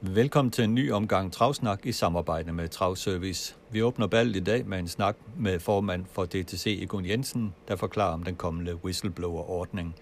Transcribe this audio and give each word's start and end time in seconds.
Velkommen 0.00 0.52
til 0.52 0.64
en 0.64 0.74
ny 0.74 0.92
omgang 0.92 1.32
Travsnak 1.32 1.86
i 1.86 1.92
samarbejde 1.92 2.52
med 2.52 2.68
Travservice. 2.68 3.56
Vi 3.70 3.82
åbner 3.82 4.06
ballet 4.06 4.36
i 4.36 4.40
dag 4.40 4.66
med 4.66 4.78
en 4.78 4.88
snak 4.88 5.16
med 5.36 5.60
formand 5.60 6.06
for 6.06 6.24
DTC 6.24 6.78
Egon 6.82 7.06
Jensen, 7.06 7.54
der 7.68 7.76
forklarer 7.76 8.12
om 8.12 8.22
den 8.22 8.36
kommende 8.36 8.76
whistleblower-ordning. 8.84 9.96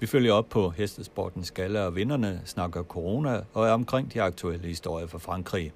Vi 0.00 0.06
følger 0.06 0.32
op 0.32 0.48
på 0.48 0.70
hestesportens 0.70 1.46
skaller 1.46 1.82
og 1.82 1.94
vinderne, 1.94 2.40
snakker 2.44 2.82
corona 2.82 3.40
og 3.54 3.66
er 3.66 3.72
omkring 3.72 4.14
de 4.14 4.22
aktuelle 4.22 4.68
historier 4.68 5.06
fra 5.06 5.18
Frankrig. 5.18 5.72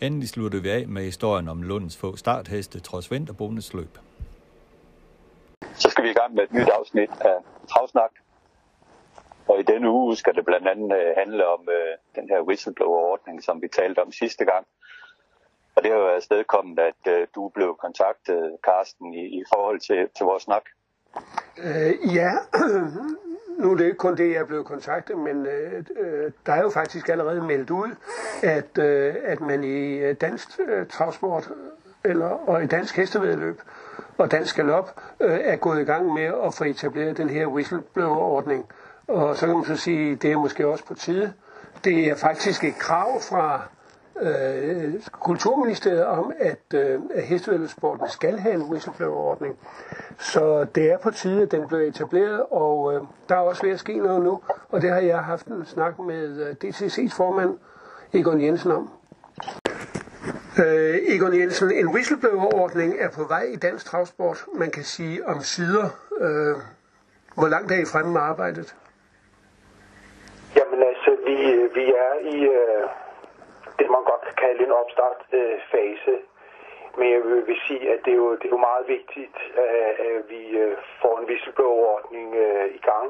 Endelig 0.00 0.28
slutter 0.28 0.60
vi 0.60 0.68
af 0.68 0.88
med 0.88 1.04
historien 1.04 1.48
om 1.48 1.62
Lunds 1.62 1.96
få 1.96 2.16
startheste 2.16 2.80
trods 2.80 3.10
vinterbonusløb. 3.10 3.98
Så 5.74 5.90
skal 5.90 6.04
vi 6.04 6.10
i 6.10 6.14
gang 6.14 6.34
med 6.34 6.42
et 6.42 6.52
nyt 6.52 6.68
afsnit 6.78 7.10
af 7.20 7.36
Travsnak. 7.68 8.10
Og 9.50 9.60
i 9.60 9.62
denne 9.62 9.90
uge 9.90 10.16
skal 10.16 10.34
det 10.34 10.44
blandt 10.44 10.68
andet 10.68 10.98
øh, 10.98 11.14
handle 11.16 11.46
om 11.46 11.68
øh, 11.68 11.92
den 12.16 12.28
her 12.28 12.40
whistleblower-ordning, 12.40 13.44
som 13.44 13.62
vi 13.62 13.68
talte 13.68 13.98
om 13.98 14.12
sidste 14.12 14.44
gang. 14.44 14.66
Og 15.74 15.82
det 15.82 15.90
har 15.92 15.98
jo 15.98 16.08
afstedkommet, 16.08 16.78
at 16.78 17.02
øh, 17.08 17.26
du 17.34 17.48
blev 17.48 17.76
kontaktet, 17.80 18.56
Carsten, 18.66 19.14
i, 19.14 19.24
i 19.40 19.42
forhold 19.54 19.80
til, 19.80 20.08
til 20.16 20.24
vores 20.26 20.42
snak. 20.42 20.62
Øh, 21.58 22.14
ja, 22.14 22.30
nu 23.60 23.72
er 23.72 23.76
det 23.76 23.84
ikke 23.84 23.96
kun 23.96 24.16
det, 24.16 24.30
jeg 24.32 24.40
er 24.40 24.46
blevet 24.46 24.66
kontaktet, 24.66 25.18
men 25.18 25.46
øh, 25.46 25.84
øh, 25.96 26.32
der 26.46 26.52
er 26.52 26.62
jo 26.62 26.70
faktisk 26.70 27.08
allerede 27.08 27.42
meldt 27.42 27.70
ud, 27.70 27.90
at, 28.42 28.78
øh, 28.78 29.14
at 29.24 29.40
man 29.40 29.64
i 29.64 29.98
øh, 29.98 30.16
dansk 30.20 30.60
øh, 30.68 30.86
travsport 30.86 31.50
eller, 32.04 32.28
og 32.28 32.62
i 32.64 32.66
dansk 32.66 32.96
hestevedløb 32.96 33.60
og 34.18 34.30
dansk 34.30 34.56
galop 34.56 35.00
øh, 35.20 35.38
er 35.42 35.56
gået 35.56 35.80
i 35.80 35.84
gang 35.84 36.12
med 36.12 36.32
at 36.46 36.54
få 36.54 36.64
etableret 36.64 37.16
den 37.16 37.30
her 37.30 37.46
whistleblower-ordning. 37.46 38.66
Og 39.10 39.36
så 39.36 39.46
kan 39.46 39.54
man 39.54 39.64
så 39.64 39.76
sige, 39.76 40.16
det 40.16 40.32
er 40.32 40.38
måske 40.38 40.66
også 40.66 40.84
på 40.84 40.94
tide. 40.94 41.32
Det 41.84 42.08
er 42.08 42.14
faktisk 42.14 42.64
et 42.64 42.74
krav 42.78 43.20
fra 43.20 43.62
øh, 44.20 44.94
Kulturministeriet 45.12 46.04
om, 46.06 46.32
at, 46.38 46.74
øh, 46.74 47.00
at 47.14 47.22
hestevedløbssporten 47.22 48.08
skal 48.08 48.38
have 48.38 48.54
en 48.54 48.62
whistleblower-ordning. 48.62 49.58
Så 50.18 50.66
det 50.74 50.92
er 50.92 50.98
på 50.98 51.10
tide, 51.10 51.42
at 51.42 51.50
den 51.50 51.68
bliver 51.68 51.82
etableret, 51.82 52.42
og 52.50 52.94
øh, 52.94 53.00
der 53.28 53.34
er 53.34 53.40
også 53.40 53.62
ved 53.62 53.72
at 53.72 53.80
ske 53.80 53.98
noget 53.98 54.22
nu, 54.22 54.40
og 54.68 54.82
det 54.82 54.90
har 54.90 55.00
jeg 55.00 55.18
haft 55.18 55.46
en 55.46 55.64
snak 55.66 55.98
med 55.98 56.46
øh, 56.46 56.56
DTC's 56.64 57.16
formand, 57.16 57.58
Egon 58.12 58.40
Jensen, 58.42 58.70
om. 58.70 58.90
Øh, 60.58 60.96
Egon 61.08 61.40
Jensen, 61.40 61.72
en 61.72 61.88
whistleblower-ordning 61.88 62.94
er 62.98 63.10
på 63.10 63.24
vej 63.24 63.42
i 63.42 63.56
dansk 63.56 63.86
travsport, 63.86 64.44
man 64.54 64.70
kan 64.70 64.84
sige 64.84 65.28
om 65.28 65.40
sider. 65.40 65.88
Øh, 66.20 66.56
hvor 67.34 67.48
langt 67.48 67.72
er 67.72 67.76
I 67.76 67.84
fremme 67.84 68.12
med 68.12 68.20
arbejdet? 68.20 68.74
Vi, 71.30 71.36
vi 71.78 71.84
er 72.06 72.14
i 72.34 72.36
øh, 72.44 72.84
det, 73.78 73.90
man 73.90 74.04
godt 74.10 74.22
kan 74.26 74.36
kalde 74.44 74.64
en 74.64 74.72
opstartfase. 74.72 76.14
Øh, 76.16 76.22
Men 76.98 77.12
jeg 77.12 77.20
vil, 77.24 77.46
vil 77.46 77.60
sige, 77.68 77.92
at 77.94 78.00
det 78.04 78.12
er 78.12 78.16
jo, 78.16 78.30
det 78.34 78.44
er 78.44 78.56
jo 78.58 78.66
meget 78.70 78.88
vigtigt, 78.88 79.36
at, 79.56 80.06
at 80.06 80.30
vi 80.30 80.42
øh, 80.58 80.76
får 81.02 81.18
en 81.18 81.24
whistleblower-ordning 81.24 82.34
øh, 82.34 82.66
i 82.74 82.80
gang. 82.90 83.08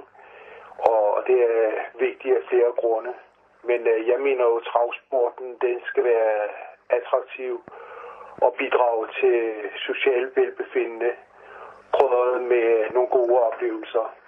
Og, 0.79 1.15
og 1.17 1.23
det 1.27 1.39
er 1.43 1.71
vigtigt 1.99 2.37
af 2.37 2.43
flere 2.51 2.73
grunde. 2.81 3.13
Men 3.65 3.87
øh, 3.87 4.09
jeg 4.09 4.21
mener 4.21 4.45
jo, 4.45 4.57
at 4.57 4.69
travsporten 4.73 5.57
den 5.61 5.81
skal 5.85 6.05
være 6.05 6.37
attraktiv 6.91 7.63
og 8.45 8.55
bidrage 8.59 9.07
til 9.21 9.37
social 9.87 10.31
velbefindende, 10.37 11.13
prøvet 11.93 12.43
med 12.43 12.91
nogle 12.91 13.09
gode 13.09 13.41
oplevelser. 13.41 14.20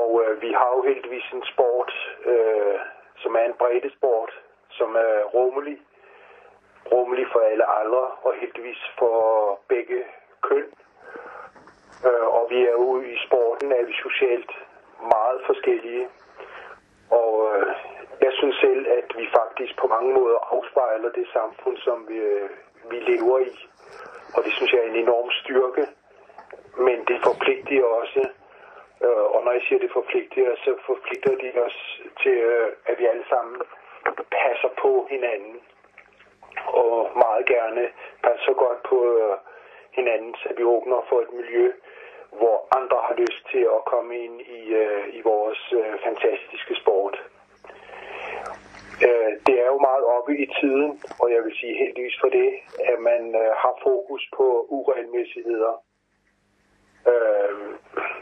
Og 0.00 0.22
øh, 0.24 0.42
vi 0.42 0.52
har 0.52 0.70
jo 0.76 0.82
heldigvis 0.82 1.26
en 1.32 1.44
sport, 1.52 1.92
øh, 2.24 2.78
som 3.22 3.34
er 3.34 3.44
en 3.44 3.58
breddesport, 3.58 4.32
som 4.70 4.94
er 4.96 5.24
rummelig. 5.34 5.78
Rummelig 6.92 7.26
for 7.32 7.40
alle 7.40 7.64
aldre, 7.78 8.06
og 8.22 8.34
heldigvis 8.40 8.82
for 8.98 9.18
begge 9.68 10.04
køn. 10.42 10.66
Øh, 12.06 12.26
og 12.36 12.46
vi 12.50 12.58
er 12.66 12.70
jo 12.70 13.00
i 13.00 13.16
sporten, 13.26 13.72
er 13.72 13.84
vi 13.84 13.92
socialt 13.92 14.52
meget 15.14 15.40
forskellige. 15.46 16.08
Og 17.10 17.32
øh, 17.48 17.66
jeg 18.20 18.32
synes 18.32 18.56
selv, 18.56 18.86
at 18.98 19.08
vi 19.18 19.26
faktisk 19.40 19.72
på 19.80 19.86
mange 19.86 20.12
måder 20.14 20.38
afspejler 20.54 21.10
det 21.12 21.26
samfund, 21.32 21.76
som 21.76 22.08
vi, 22.08 22.16
øh, 22.16 22.50
vi 22.90 22.96
lever 22.96 23.38
i. 23.38 23.52
Og 24.36 24.44
det 24.44 24.52
synes 24.52 24.72
jeg 24.72 24.80
er 24.80 24.90
en 24.90 25.02
enorm 25.04 25.30
styrke. 25.30 25.86
Men 26.76 27.04
det 27.08 27.18
forpligter 27.22 27.84
også 27.84 28.28
Øh, 29.04 29.24
og 29.34 29.44
når 29.44 29.52
jeg 29.52 29.62
siger, 29.68 29.78
det 29.78 29.92
forpligter, 29.92 30.56
så 30.64 30.70
forpligter 30.86 31.34
de 31.42 31.48
os 31.66 31.78
til, 32.22 32.36
øh, 32.52 32.68
at 32.86 32.98
vi 32.98 33.04
alle 33.06 33.24
sammen 33.28 33.56
passer 34.30 34.70
på 34.82 35.06
hinanden. 35.10 35.56
Og 36.66 37.10
meget 37.24 37.46
gerne 37.46 37.84
passer 38.22 38.52
godt 38.52 38.82
på 38.90 38.98
øh, 39.18 39.36
hinanden, 39.98 40.34
så 40.34 40.48
vi 40.56 40.62
åbner 40.64 41.06
for 41.08 41.20
et 41.20 41.32
miljø, 41.32 41.72
hvor 42.40 42.56
andre 42.78 42.98
har 43.08 43.14
lyst 43.14 43.42
til 43.52 43.62
at 43.76 43.84
komme 43.84 44.18
ind 44.24 44.40
i, 44.40 44.62
øh, 44.82 45.14
i 45.18 45.20
vores 45.20 45.72
øh, 45.72 45.94
fantastiske 46.06 46.74
sport. 46.82 47.16
Øh, 49.06 49.32
det 49.46 49.54
er 49.60 49.66
jo 49.66 49.78
meget 49.78 50.04
oppe 50.04 50.32
i 50.38 50.46
tiden, 50.60 51.02
og 51.20 51.32
jeg 51.32 51.44
vil 51.44 51.54
sige 51.60 51.78
heldigvis 51.78 52.16
for 52.20 52.28
det, 52.28 52.50
at 52.92 52.98
man 53.00 53.22
har 53.62 53.74
fokus 53.82 54.22
på 54.36 54.66
uregelmæssigheder. 54.68 55.74
Og 57.06 58.21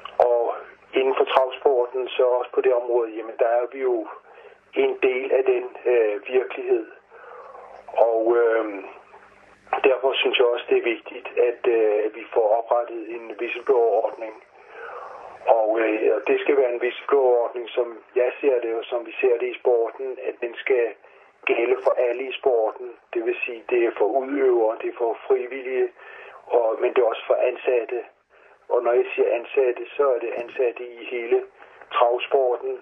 inden 0.94 1.14
for 1.18 1.24
travsporten, 1.24 2.08
så 2.08 2.22
også 2.24 2.50
på 2.54 2.60
det 2.60 2.74
område, 2.74 3.10
jamen 3.16 3.34
der 3.38 3.46
er 3.46 3.66
vi 3.72 3.80
jo 3.80 4.06
en 4.74 4.98
del 5.02 5.32
af 5.32 5.44
den 5.44 5.64
øh, 5.84 6.28
virkelighed. 6.28 6.86
Og 7.86 8.36
øh, 8.36 8.64
derfor 9.84 10.12
synes 10.14 10.38
jeg 10.38 10.46
også, 10.46 10.64
det 10.68 10.78
er 10.78 10.92
vigtigt, 10.94 11.28
at 11.38 11.66
øh, 11.66 12.14
vi 12.14 12.24
får 12.34 12.48
oprettet 12.58 13.10
en 13.16 13.34
whistleblower-ordning. 13.40 14.34
Og 15.46 15.80
øh, 15.80 16.20
det 16.26 16.40
skal 16.40 16.56
være 16.56 16.72
en 16.74 16.80
whistleblower-ordning, 16.80 17.68
som 17.68 17.98
jeg 18.14 18.32
ser 18.40 18.60
det, 18.60 18.74
og 18.74 18.84
som 18.84 19.06
vi 19.06 19.12
ser 19.20 19.38
det 19.38 19.48
i 19.48 19.58
sporten, 19.58 20.18
at 20.28 20.34
den 20.40 20.54
skal 20.54 20.94
gælde 21.44 21.76
for 21.84 21.90
alle 21.90 22.22
i 22.22 22.32
sporten. 22.32 22.92
Det 23.14 23.26
vil 23.26 23.36
sige, 23.44 23.64
det 23.70 23.84
er 23.84 23.90
for 23.98 24.04
udøvere, 24.04 24.78
det 24.82 24.88
er 24.88 24.98
for 24.98 25.18
frivillige, 25.28 25.88
og, 26.46 26.78
men 26.80 26.94
det 26.94 26.98
er 27.02 27.06
også 27.06 27.26
for 27.26 27.34
ansatte. 27.34 28.04
Og 28.72 28.82
når 28.84 28.92
jeg 28.92 29.06
siger 29.14 29.28
ansatte, 29.38 29.82
så 29.96 30.04
er 30.14 30.18
det 30.18 30.30
ansatte 30.42 30.82
i 30.98 31.04
hele 31.14 31.38
travsporten, 31.94 32.74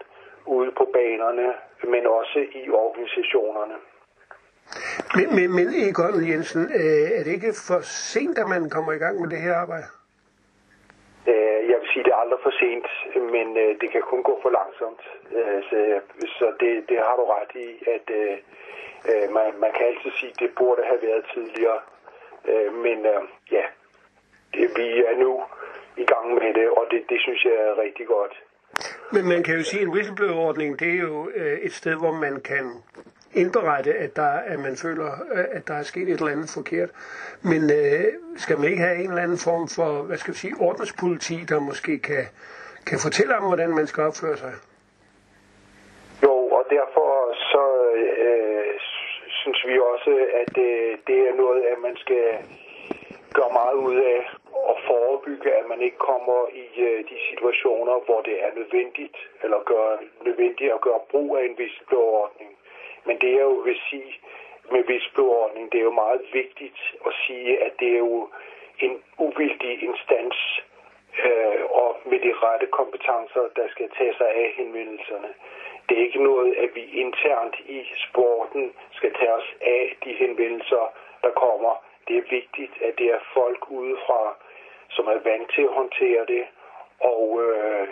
ude 0.46 0.70
på 0.78 0.84
banerne, 0.92 1.48
men 1.92 2.06
også 2.06 2.38
i 2.60 2.70
organisationerne. 2.70 3.76
Men, 5.16 5.26
men, 5.36 5.48
men 5.56 5.66
Egon 5.88 6.28
Jensen, 6.30 6.62
øh, 6.80 7.06
er 7.16 7.22
det 7.24 7.32
ikke 7.38 7.52
for 7.68 7.80
sent, 8.12 8.38
at 8.38 8.48
man 8.48 8.70
kommer 8.70 8.92
i 8.92 9.02
gang 9.04 9.20
med 9.20 9.28
det 9.30 9.40
her 9.46 9.54
arbejde? 9.54 9.88
Øh, 11.32 11.60
jeg 11.70 11.76
vil 11.80 11.88
sige, 11.92 12.04
det 12.04 12.12
er 12.12 12.22
aldrig 12.24 12.40
for 12.42 12.54
sent, 12.62 12.88
men 13.34 13.46
øh, 13.62 13.70
det 13.80 13.88
kan 13.90 14.02
kun 14.02 14.22
gå 14.22 14.38
for 14.42 14.50
langsomt. 14.60 15.02
Så, 15.68 15.76
så 16.38 16.46
det, 16.60 16.72
det 16.88 16.98
har 17.06 17.16
du 17.16 17.24
ret 17.36 17.52
i, 17.66 17.68
at 17.96 18.06
man, 19.30 19.48
man 19.64 19.72
kan 19.76 19.86
altid 19.86 20.10
sige, 20.20 20.32
at 20.34 20.40
det 20.40 20.50
burde 20.58 20.82
have 20.84 21.02
været 21.02 21.24
tidligere. 21.34 21.80
Men 22.84 22.98
ja, 23.50 23.64
det, 24.54 24.66
vi 24.76 24.88
er 25.10 25.16
nu 25.24 25.42
i 26.02 26.04
gang 26.12 26.26
med 26.34 26.54
det, 26.58 26.68
og 26.78 26.84
det, 26.90 27.00
det 27.10 27.18
synes 27.20 27.44
jeg 27.44 27.52
er 27.52 27.82
rigtig 27.84 28.06
godt. 28.06 28.34
Men 29.12 29.28
man 29.28 29.42
kan 29.42 29.56
jo 29.56 29.62
sige, 29.62 29.80
at 29.80 29.86
en 29.86 29.94
whistleblower-ordning, 29.94 30.80
det 30.80 30.88
er 30.88 31.00
jo 31.08 31.30
øh, 31.34 31.58
et 31.58 31.72
sted, 31.72 31.94
hvor 31.94 32.12
man 32.12 32.40
kan 32.40 32.64
indberette, 33.34 33.94
at, 33.94 34.16
der, 34.16 34.32
at 34.52 34.58
man 34.58 34.76
føler, 34.76 35.10
øh, 35.32 35.44
at 35.50 35.68
der 35.68 35.74
er 35.74 35.82
sket 35.82 36.08
et 36.08 36.20
eller 36.20 36.32
andet 36.32 36.50
forkert. 36.54 36.90
Men 37.42 37.62
øh, 37.80 38.04
skal 38.36 38.58
man 38.58 38.68
ikke 38.70 38.82
have 38.82 38.96
en 38.96 39.10
eller 39.10 39.22
anden 39.22 39.38
form 39.38 39.68
for, 39.76 40.02
hvad 40.02 40.16
skal 40.16 40.34
vi 40.34 40.38
sige, 40.38 40.54
ordenspoliti, 40.60 41.36
der 41.48 41.60
måske 41.60 41.98
kan, 41.98 42.24
kan 42.86 42.98
fortælle 42.98 43.36
om, 43.36 43.44
hvordan 43.44 43.70
man 43.70 43.86
skal 43.86 44.02
opføre 44.02 44.36
sig? 44.36 44.52
Jo, 46.22 46.34
og 46.56 46.64
derfor 46.70 47.08
så 47.52 47.64
øh, 48.26 48.80
synes 49.40 49.60
vi 49.66 49.78
også, 49.92 50.12
at 50.40 50.48
det, 50.54 50.72
det 51.06 51.18
er 51.28 51.34
noget, 51.42 51.62
at 51.72 51.78
man 51.82 51.96
skal 51.96 52.26
gøre 53.34 53.52
meget 53.52 53.76
ud 53.88 53.96
af 53.96 54.37
forebygge, 54.88 55.50
at 55.60 55.66
man 55.72 55.80
ikke 55.86 55.96
kommer 56.10 56.38
i 56.64 56.66
øh, 56.88 56.98
de 57.10 57.16
situationer, 57.30 57.94
hvor 58.06 58.20
det 58.28 58.36
er 58.44 58.50
nødvendigt, 58.54 59.16
eller 59.42 59.58
gør 59.72 59.86
nødvendigt 60.26 60.72
at 60.72 60.80
gøre 60.80 61.00
brug 61.10 61.36
af 61.38 61.44
en 61.44 61.58
vis 61.58 61.76
ordning. 61.92 62.50
Men 63.06 63.18
det 63.20 63.30
er 63.38 63.42
jo 63.50 63.54
vil 63.68 63.80
sige, 63.90 64.12
med 64.72 64.82
whistleblowerordning, 64.88 65.72
det 65.72 65.78
er 65.80 65.88
jo 65.90 66.00
meget 66.04 66.22
vigtigt 66.32 66.78
at 67.06 67.12
sige, 67.26 67.64
at 67.66 67.72
det 67.80 67.88
er 67.92 67.98
jo 67.98 68.28
en 68.78 69.02
uvildig 69.18 69.82
instans, 69.82 70.36
øh, 71.24 71.64
og 71.70 71.96
med 72.10 72.18
de 72.20 72.32
rette 72.32 72.66
kompetencer, 72.66 73.44
der 73.56 73.68
skal 73.68 73.88
tage 73.98 74.14
sig 74.18 74.30
af 74.42 74.52
henvendelserne. 74.56 75.30
Det 75.88 75.98
er 75.98 76.02
ikke 76.02 76.22
noget, 76.22 76.54
at 76.54 76.70
vi 76.74 76.84
internt 77.04 77.56
i 77.58 77.80
sporten 78.08 78.72
skal 78.92 79.14
tage 79.14 79.32
os 79.32 79.54
af 79.60 79.96
de 80.04 80.12
henvendelser, 80.12 80.92
der 81.22 81.30
kommer. 81.30 81.84
Det 82.08 82.16
er 82.16 82.30
vigtigt, 82.30 82.82
at 82.82 82.98
det 82.98 83.06
er 83.06 83.20
folk 83.34 83.70
udefra, 83.70 84.36
som 84.88 85.06
er 85.06 85.18
vant 85.30 85.50
til 85.54 85.62
at 85.62 85.76
håndtere 85.80 86.26
det, 86.26 86.44
og 87.00 87.42
øh, 87.42 87.88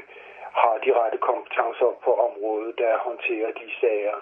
har 0.62 0.78
de 0.84 0.92
rette 1.00 1.18
kompetencer 1.18 1.90
på 2.04 2.10
området, 2.28 2.78
der 2.78 2.98
håndterer 2.98 3.50
de 3.52 3.68
sager. 3.80 4.18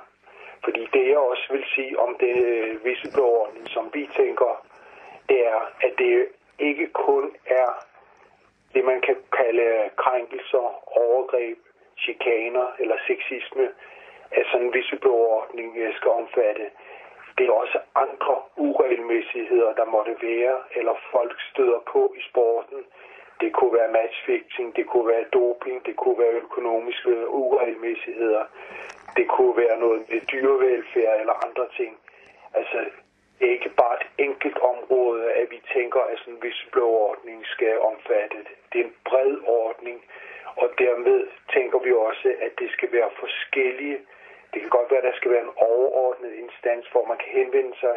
Fordi 0.65 0.89
det 0.93 1.09
jeg 1.09 1.19
også 1.19 1.47
vil 1.51 1.65
sige 1.75 1.99
om 1.99 2.17
det 2.21 2.37
øh, 2.47 2.83
whistleblowerordning, 2.85 3.69
som 3.69 3.91
vi 3.95 4.09
tænker, 4.17 4.67
det 5.29 5.47
er, 5.47 5.61
at 5.81 5.93
det 5.99 6.29
ikke 6.59 6.87
kun 6.87 7.37
er 7.47 7.69
det, 8.75 8.85
man 8.85 9.01
kan 9.01 9.17
kalde 9.33 9.91
krænkelser, 9.97 10.67
overgreb, 10.99 11.59
chikaner 11.99 12.67
eller 12.79 12.97
sexisme, 13.07 13.69
at 14.31 14.47
sådan 14.47 14.67
en 14.67 14.73
whistleblowerordning 14.75 15.77
øh, 15.77 15.95
skal 15.97 16.11
omfatte. 16.11 16.71
Det 17.39 17.47
er 17.47 17.53
også 17.53 17.79
andre 17.95 18.35
uregelmæssigheder, 18.57 19.73
der 19.75 19.85
måtte 19.85 20.17
være, 20.23 20.57
eller 20.79 20.95
folk 21.11 21.37
støder 21.51 21.81
på 21.93 22.15
i 22.19 22.23
sporten. 22.31 22.85
Det 23.41 23.53
kunne 23.53 23.75
være 23.79 23.93
matchfixing, 23.93 24.77
det 24.77 24.87
kunne 24.87 25.09
være 25.09 25.25
doping, 25.33 25.87
det 25.87 25.97
kunne 25.97 26.19
være 26.19 26.35
økonomiske 26.47 27.29
uregelmæssigheder. 27.29 28.45
Det 29.17 29.29
kunne 29.29 29.57
være 29.57 29.79
noget 29.79 30.01
med 30.11 30.21
dyrevelfærd 30.21 31.21
eller 31.21 31.47
andre 31.47 31.67
ting. 31.77 31.99
Altså, 32.55 32.79
det 33.39 33.49
er 33.49 33.53
ikke 33.53 33.75
bare 33.83 33.97
et 34.01 34.07
enkelt 34.19 34.59
område, 34.59 35.33
at 35.33 35.51
vi 35.51 35.61
tænker, 35.75 36.01
at 36.01 36.19
sådan 36.19 36.35
en 36.35 36.41
whistleblower-ordning 36.43 37.47
skal 37.47 37.81
omfatte. 37.81 38.37
Det 38.73 38.81
er 38.81 38.85
en 38.85 38.97
bred 39.05 39.37
ordning, 39.47 40.05
og 40.57 40.69
dermed 40.79 41.27
tænker 41.55 41.79
vi 41.79 41.93
også, 41.93 42.29
at 42.41 42.53
det 42.59 42.71
skal 42.71 42.93
være 42.93 43.11
forskellige. 43.23 43.99
Det 44.55 44.63
kan 44.63 44.71
godt 44.71 44.91
være, 44.91 45.03
at 45.03 45.11
der 45.11 45.17
skal 45.17 45.31
være 45.31 45.43
en 45.43 45.57
overordnet 45.57 46.33
instans, 46.33 46.87
hvor 46.93 47.05
man 47.07 47.19
kan 47.19 47.29
henvende 47.39 47.77
sig, 47.81 47.97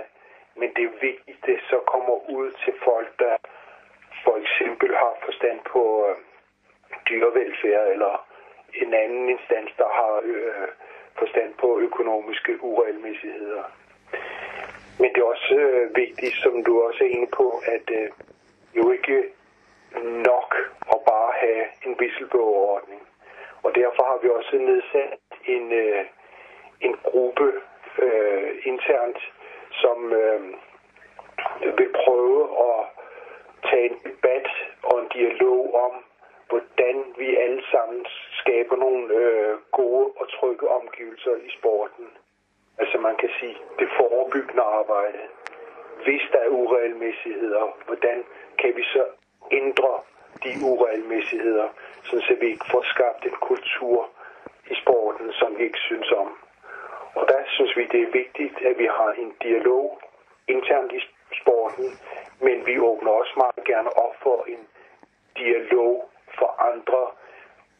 men 0.55 0.69
det 0.75 0.89
vigtigste 1.01 1.59
så 1.69 1.79
kommer 1.93 2.29
ud 2.29 2.51
til 2.63 2.73
folk, 2.83 3.19
der 3.19 3.35
for 4.23 4.37
eksempel 4.37 4.95
har 4.95 5.13
forstand 5.25 5.59
på 5.73 6.07
øh, 6.07 6.15
dyrevelfærd, 7.09 7.87
eller 7.87 8.27
en 8.73 8.93
anden 8.93 9.29
instans, 9.29 9.71
der 9.77 9.89
har 9.99 10.21
øh, 10.23 10.67
forstand 11.19 11.53
på 11.53 11.79
økonomiske 11.79 12.63
uregelmæssigheder. 12.63 13.63
Men 14.99 15.13
det 15.13 15.19
er 15.21 15.31
også 15.35 15.55
øh, 15.55 15.95
vigtigt, 15.95 16.35
som 16.43 16.63
du 16.63 16.81
også 16.81 17.03
er 17.03 17.07
inde 17.07 17.31
på, 17.39 17.61
at 17.65 17.89
øh, 17.99 18.09
jo 18.75 18.91
ikke 18.91 19.23
nok 20.01 20.55
at 20.93 20.99
bare 21.11 21.31
have 21.43 21.63
en 21.85 21.93
whistleblower-ordning. 21.99 23.01
Og 23.63 23.75
derfor 23.75 24.03
har 24.03 24.19
vi 24.23 24.29
også 24.29 24.55
nedsat 24.57 25.19
en, 25.45 25.71
øh, 25.71 26.05
en 26.81 26.95
gruppe 27.03 27.53
øh, 27.99 28.51
internt, 28.63 29.19
som 29.71 30.13
øh, 30.13 30.41
vil 31.77 31.89
prøve 32.05 32.41
at 32.69 32.79
tage 33.69 33.89
en 33.89 33.97
debat 34.05 34.47
og 34.83 34.99
en 34.99 35.07
dialog 35.13 35.73
om, 35.85 35.93
hvordan 36.49 36.95
vi 37.17 37.35
alle 37.35 37.63
sammen 37.71 38.05
skaber 38.39 38.75
nogle 38.75 39.13
øh, 39.13 39.57
gode 39.71 40.11
og 40.19 40.25
trygge 40.29 40.67
omgivelser 40.67 41.35
i 41.35 41.49
sporten. 41.57 42.07
Altså 42.77 42.97
man 42.97 43.15
kan 43.15 43.29
sige, 43.39 43.57
det 43.79 43.89
forebyggende 43.97 44.63
arbejde. 44.63 45.19
Hvis 46.03 46.21
der 46.31 46.39
er 46.39 46.49
uregelmæssigheder, 46.49 47.77
hvordan 47.85 48.23
kan 48.59 48.71
vi 48.75 48.83
så 48.83 49.03
ændre 49.51 49.93
de 50.43 50.51
uregelmæssigheder, 50.63 51.67
så 52.03 52.35
vi 52.41 52.47
ikke 52.47 52.65
får 52.71 52.83
skabt 52.93 53.25
en 53.25 53.37
kultur 53.49 54.09
i 54.71 54.75
sporten, 54.81 55.33
som 55.33 55.57
vi 55.57 55.63
ikke 55.63 55.79
synes 55.79 56.11
om. 56.11 56.37
Og 57.15 57.27
der 57.29 57.39
synes 57.47 57.66
vi, 57.77 57.83
det 57.91 58.01
er 58.01 58.11
vigtigt, 58.21 58.55
at 58.69 58.75
vi 58.77 58.87
har 58.97 59.11
en 59.11 59.31
dialog 59.41 60.01
internt 60.47 60.91
i 60.91 61.01
sporten, 61.41 61.85
men 62.45 62.65
vi 62.65 62.79
åbner 62.79 63.11
også 63.11 63.33
meget 63.43 63.65
gerne 63.71 63.89
op 64.05 64.15
for 64.23 64.45
en 64.47 64.61
dialog 65.37 66.09
for 66.39 66.49
andre 66.71 67.01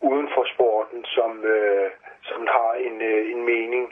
uden 0.02 0.28
for 0.36 0.46
sporten, 0.54 1.06
som, 1.06 1.32
øh, 1.46 1.92
som 2.30 2.48
har 2.58 2.72
en, 2.88 3.02
øh, 3.02 3.32
en 3.32 3.46
mening 3.46 3.86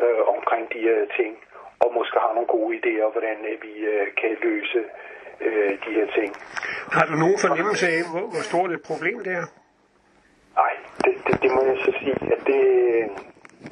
øh, 0.00 0.20
omkring 0.34 0.72
de 0.72 0.78
her 0.78 1.06
ting, 1.16 1.32
og 1.80 1.94
måske 1.94 2.18
har 2.18 2.32
nogle 2.34 2.48
gode 2.56 2.70
idéer, 2.78 3.12
hvordan 3.12 3.38
øh, 3.50 3.62
vi 3.62 3.72
øh, 3.92 4.06
kan 4.20 4.36
løse 4.42 4.80
øh, 5.40 5.70
de 5.84 5.90
her 5.98 6.06
ting. 6.18 6.30
Har 6.96 7.06
du 7.06 7.14
nogen 7.24 7.38
fornemmelse 7.46 7.86
af, 7.94 8.00
hvor, 8.12 8.24
hvor 8.32 8.42
stort 8.50 8.70
et 8.70 8.82
problem 8.90 9.18
det 9.26 9.32
er? 9.32 9.46
Nej, 10.62 10.74
det, 11.04 11.14
det, 11.26 11.42
det 11.42 11.50
må 11.56 11.60
jeg 11.70 11.78
så 11.84 11.92
sige, 12.00 12.16
at 12.34 12.40
det, 12.50 12.62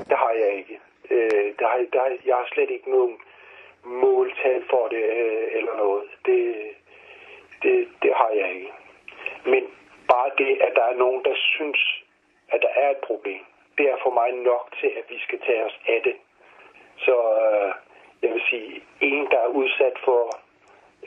det 0.09 0.17
har 0.25 0.33
jeg 0.43 0.51
ikke. 0.61 0.81
Øh, 1.11 1.47
der 1.59 1.67
har, 1.73 1.79
der, 1.93 2.03
jeg 2.27 2.37
har 2.41 2.49
slet 2.55 2.71
ikke 2.71 2.91
nogen 2.91 3.17
måltal 3.85 4.63
for 4.71 4.89
det 4.89 5.05
øh, 5.21 5.47
eller 5.59 5.77
noget. 5.77 6.05
Det, 6.27 6.41
det, 7.63 7.89
det 8.03 8.13
har 8.15 8.31
jeg 8.41 8.49
ikke. 8.55 8.73
Men 9.45 9.63
bare 10.13 10.31
det, 10.39 10.53
at 10.67 10.73
der 10.79 10.85
er 10.93 10.97
nogen, 11.05 11.25
der 11.25 11.35
synes, 11.55 11.81
at 12.53 12.59
der 12.63 12.73
er 12.87 12.91
et 12.97 13.03
problem, 13.11 13.43
det 13.79 13.85
er 13.93 13.97
for 14.05 14.13
mig 14.21 14.31
nok 14.51 14.65
til, 14.81 14.91
at 15.01 15.05
vi 15.13 15.19
skal 15.27 15.39
tage 15.47 15.65
os 15.69 15.79
af 15.95 16.01
det. 16.07 16.17
Så 17.05 17.17
øh, 17.45 17.71
jeg 18.23 18.31
vil 18.35 18.43
sige, 18.51 18.73
en, 19.01 19.25
der 19.33 19.41
er 19.47 19.57
udsat 19.61 19.97
for 20.05 20.23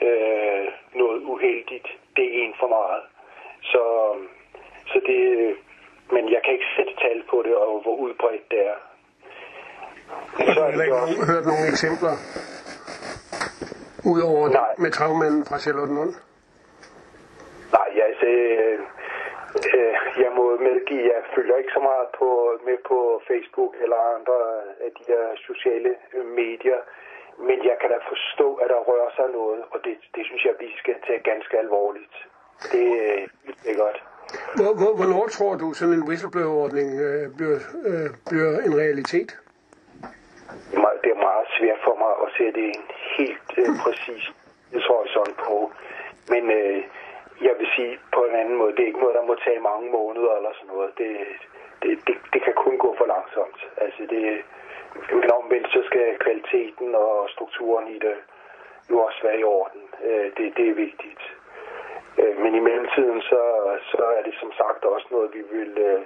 øh, 0.06 0.66
noget 1.00 1.20
uheldigt, 1.32 1.88
det 2.16 2.24
er 2.28 2.34
en 2.44 2.54
for 2.60 2.68
meget. 2.68 3.02
Så, 3.62 3.82
så 4.90 5.00
det, 5.06 5.22
men 6.14 6.32
jeg 6.34 6.40
kan 6.44 6.52
ikke 6.52 6.70
sætte 6.76 6.94
tal 7.04 7.22
på 7.30 7.42
det, 7.46 7.54
og 7.56 7.82
hvor 7.82 7.96
udbredt 8.04 8.50
det 8.50 8.60
er. 8.72 8.78
Har 10.36 10.54
du 10.54 10.70
heller 10.70 10.84
ikke 10.84 10.96
nogen, 10.96 11.26
hørt 11.32 11.44
nogle 11.50 11.66
eksempler? 11.74 12.14
Udover 14.12 14.48
Nej. 14.48 14.74
med 14.78 14.90
travmanden 14.90 15.44
fra 15.48 15.58
Charlottenlund? 15.58 16.14
Nej, 17.72 17.88
jeg, 17.96 18.04
altså, 18.04 18.26
øh, 18.26 18.78
jeg 20.24 20.30
må 20.38 20.44
medgive, 20.68 21.02
jeg 21.14 21.22
følger 21.34 21.56
ikke 21.56 21.72
så 21.76 21.82
meget 21.90 22.08
på, 22.20 22.28
med 22.66 22.78
på 22.90 22.98
Facebook 23.28 23.72
eller 23.82 23.98
andre 24.16 24.38
af 24.84 24.90
de 24.98 25.02
her 25.12 25.24
sociale 25.48 25.92
øh, 26.14 26.26
medier. 26.40 26.80
Men 27.48 27.58
jeg 27.68 27.76
kan 27.80 27.90
da 27.90 27.98
forstå, 28.12 28.48
at 28.62 28.68
der 28.72 28.80
rører 28.90 29.10
sig 29.18 29.28
noget, 29.38 29.60
og 29.72 29.78
det, 29.84 29.94
det 30.14 30.22
synes 30.26 30.44
jeg, 30.44 30.54
vi 30.60 30.68
skal 30.82 30.94
tage 31.06 31.20
ganske 31.30 31.58
alvorligt. 31.58 32.14
Det, 32.72 32.86
øh, 33.04 33.22
det 33.62 33.70
er 33.74 33.78
godt. 33.84 33.98
Hvor, 34.58 34.72
hvor, 34.80 34.92
hvornår 34.98 35.26
tror 35.36 35.54
du, 35.62 35.72
sådan 35.72 35.94
en 35.94 36.08
whistleblower-ordning 36.08 36.88
øh, 37.06 37.24
bliver, 37.36 37.58
øh, 37.90 38.08
bliver 38.28 38.50
en 38.66 38.74
realitet? 38.82 39.30
Det 40.70 40.76
er 40.76 40.80
meget- 40.86 41.00
Det 41.04 41.10
er 41.16 41.20
meget 41.30 41.46
svært 41.58 41.80
for 41.86 41.94
mig 42.04 42.12
at 42.24 42.28
sætte 42.38 42.60
en 42.72 42.82
helt 43.18 43.50
øh, 43.62 43.70
præcis 43.84 44.22
tidshorisont 44.72 45.34
på. 45.46 45.56
Men 46.32 46.42
øh, 46.60 46.78
jeg 47.46 47.54
vil 47.58 47.68
sige 47.76 47.98
på 48.14 48.20
en 48.24 48.34
anden 48.34 48.56
måde, 48.56 48.72
det 48.72 48.82
er 48.82 48.86
ikke 48.86 49.04
noget, 49.04 49.14
der 49.14 49.30
må 49.30 49.34
tage 49.34 49.60
mange 49.60 49.90
måneder 49.90 50.32
eller 50.36 50.52
sådan 50.54 50.72
noget. 50.74 50.90
Det, 50.98 51.12
det, 51.82 51.90
det, 52.06 52.16
det 52.32 52.42
kan 52.42 52.54
kun 52.54 52.78
gå 52.78 52.94
for 52.98 53.06
langsomt. 53.06 53.60
Altså 53.76 54.02
det, 54.10 54.44
men 55.12 55.30
omvendt 55.30 55.68
så 55.72 55.82
skal 55.86 56.18
kvaliteten 56.18 56.94
og 56.94 57.30
strukturen 57.30 57.88
i 57.88 57.98
det 57.98 58.16
jo 58.90 58.98
også 58.98 59.20
være 59.22 59.40
i 59.40 59.44
orden. 59.44 59.82
Øh, 60.04 60.26
det, 60.36 60.56
det 60.56 60.68
er 60.68 60.74
vigtigt. 60.74 61.22
Øh, 62.18 62.38
men 62.42 62.54
i 62.54 62.58
mellemtiden 62.58 63.20
så, 63.22 63.42
så 63.92 64.02
er 64.16 64.22
det 64.22 64.34
som 64.40 64.52
sagt 64.52 64.84
også 64.84 65.06
noget, 65.10 65.34
vi 65.34 65.42
vil 65.56 65.78
øh, 65.78 66.02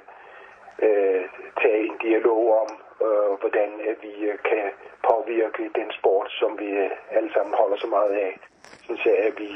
øh 0.86 1.24
tage 1.62 1.86
en 1.86 1.96
dialog 2.02 2.42
om, 2.62 2.70
øh, 3.06 3.32
hvordan 3.40 3.70
at 3.90 3.96
vi 4.02 4.14
kan 4.50 4.66
påvirke 5.10 5.70
den 5.74 5.92
sport, 5.98 6.28
som 6.30 6.58
vi 6.58 6.70
alle 7.10 7.32
sammen 7.32 7.54
holder 7.54 7.76
så 7.76 7.86
meget 7.86 8.12
af. 8.26 8.38
Sådan 8.86 8.96
så 8.96 9.10
at 9.10 9.38
vi 9.38 9.50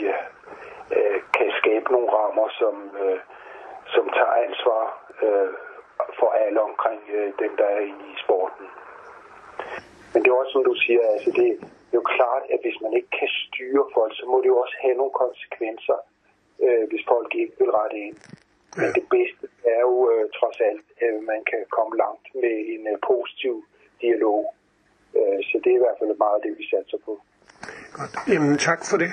øh, 0.96 1.20
kan 1.36 1.47
skabe 1.60 1.88
nogle 1.94 2.10
rammer, 2.18 2.48
som, 2.60 2.74
øh, 3.02 3.20
som 3.94 4.04
tager 4.16 4.34
ansvar 4.46 4.82
øh, 5.24 5.52
for 6.18 6.30
alle 6.44 6.60
omkring 6.68 7.02
øh, 7.18 7.28
dem, 7.42 7.52
der 7.60 7.68
er 7.76 7.80
inde 7.90 8.04
i 8.14 8.16
sporten. 8.24 8.66
Men 10.12 10.18
det 10.22 10.28
er 10.30 10.40
også, 10.42 10.52
som 10.52 10.64
du 10.70 10.74
siger, 10.84 11.02
altså 11.14 11.30
det, 11.38 11.46
det 11.88 11.94
er 11.96 12.02
jo 12.02 12.08
klart, 12.16 12.42
at 12.52 12.58
hvis 12.64 12.78
man 12.84 12.92
ikke 12.98 13.12
kan 13.20 13.30
styre 13.42 13.84
folk, 13.96 14.12
så 14.20 14.24
må 14.30 14.36
det 14.42 14.48
jo 14.54 14.58
også 14.64 14.76
have 14.84 14.96
nogle 15.00 15.14
konsekvenser, 15.24 15.98
øh, 16.64 16.82
hvis 16.90 17.04
folk 17.12 17.30
ikke 17.42 17.54
vil 17.60 17.70
rette 17.80 17.98
ind. 18.06 18.16
Men 18.78 18.88
det 18.98 19.06
bedste 19.16 19.44
er 19.74 19.80
jo 19.88 19.94
øh, 20.12 20.24
trods 20.38 20.58
alt, 20.68 20.86
at 21.06 21.14
man 21.32 21.40
kan 21.50 21.62
komme 21.76 21.94
langt 22.04 22.26
med 22.42 22.54
en 22.74 22.82
øh, 22.92 22.98
positiv 23.10 23.54
dialog. 24.00 24.54
Øh, 25.18 25.38
så 25.48 25.54
det 25.62 25.70
er 25.70 25.78
i 25.80 25.84
hvert 25.84 25.98
fald 26.00 26.18
meget 26.26 26.40
det, 26.44 26.52
vi 26.58 26.64
satser 26.72 26.98
på. 27.06 27.12
Godt. 27.96 28.12
Jamen, 28.32 28.58
tak 28.58 28.80
for 28.90 28.96
det. 29.04 29.10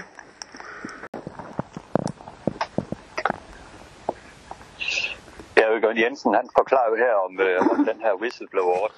Ja, 5.58 5.64
Jørgen 5.84 6.02
Jensen, 6.04 6.34
han 6.34 6.50
forklarer 6.58 6.90
jo 6.90 6.96
her 6.96 7.14
om, 7.14 7.40
øh, 7.40 7.60
om 7.72 7.86
den 7.86 8.00
her 8.02 8.14
whistleblower 8.22 8.90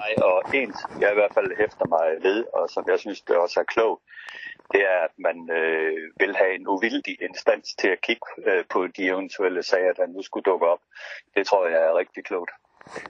mig, 0.00 0.10
og 0.28 0.36
en, 0.54 0.74
jeg 1.00 1.10
i 1.10 1.14
hvert 1.14 1.34
fald 1.34 1.56
hæfter 1.56 1.86
mig 1.96 2.06
ved, 2.22 2.44
og 2.52 2.70
som 2.70 2.84
jeg 2.90 2.98
synes, 2.98 3.20
det 3.20 3.36
også 3.36 3.60
er 3.60 3.64
klogt, 3.64 4.02
det 4.72 4.80
er, 4.80 4.98
at 5.08 5.14
man 5.18 5.50
øh, 5.58 5.96
vil 6.20 6.36
have 6.36 6.54
en 6.54 6.68
uvildig 6.68 7.22
instans 7.28 7.74
til 7.80 7.88
at 7.88 8.00
kigge 8.00 8.26
øh, 8.46 8.64
på 8.72 8.86
de 8.86 9.02
eventuelle 9.12 9.62
sager, 9.62 9.92
der 9.92 10.06
nu 10.06 10.22
skulle 10.22 10.44
dukke 10.50 10.66
op. 10.66 10.82
Det 11.34 11.46
tror 11.46 11.66
jeg 11.66 11.82
er 11.88 11.98
rigtig 11.98 12.24
klogt. 12.24 12.50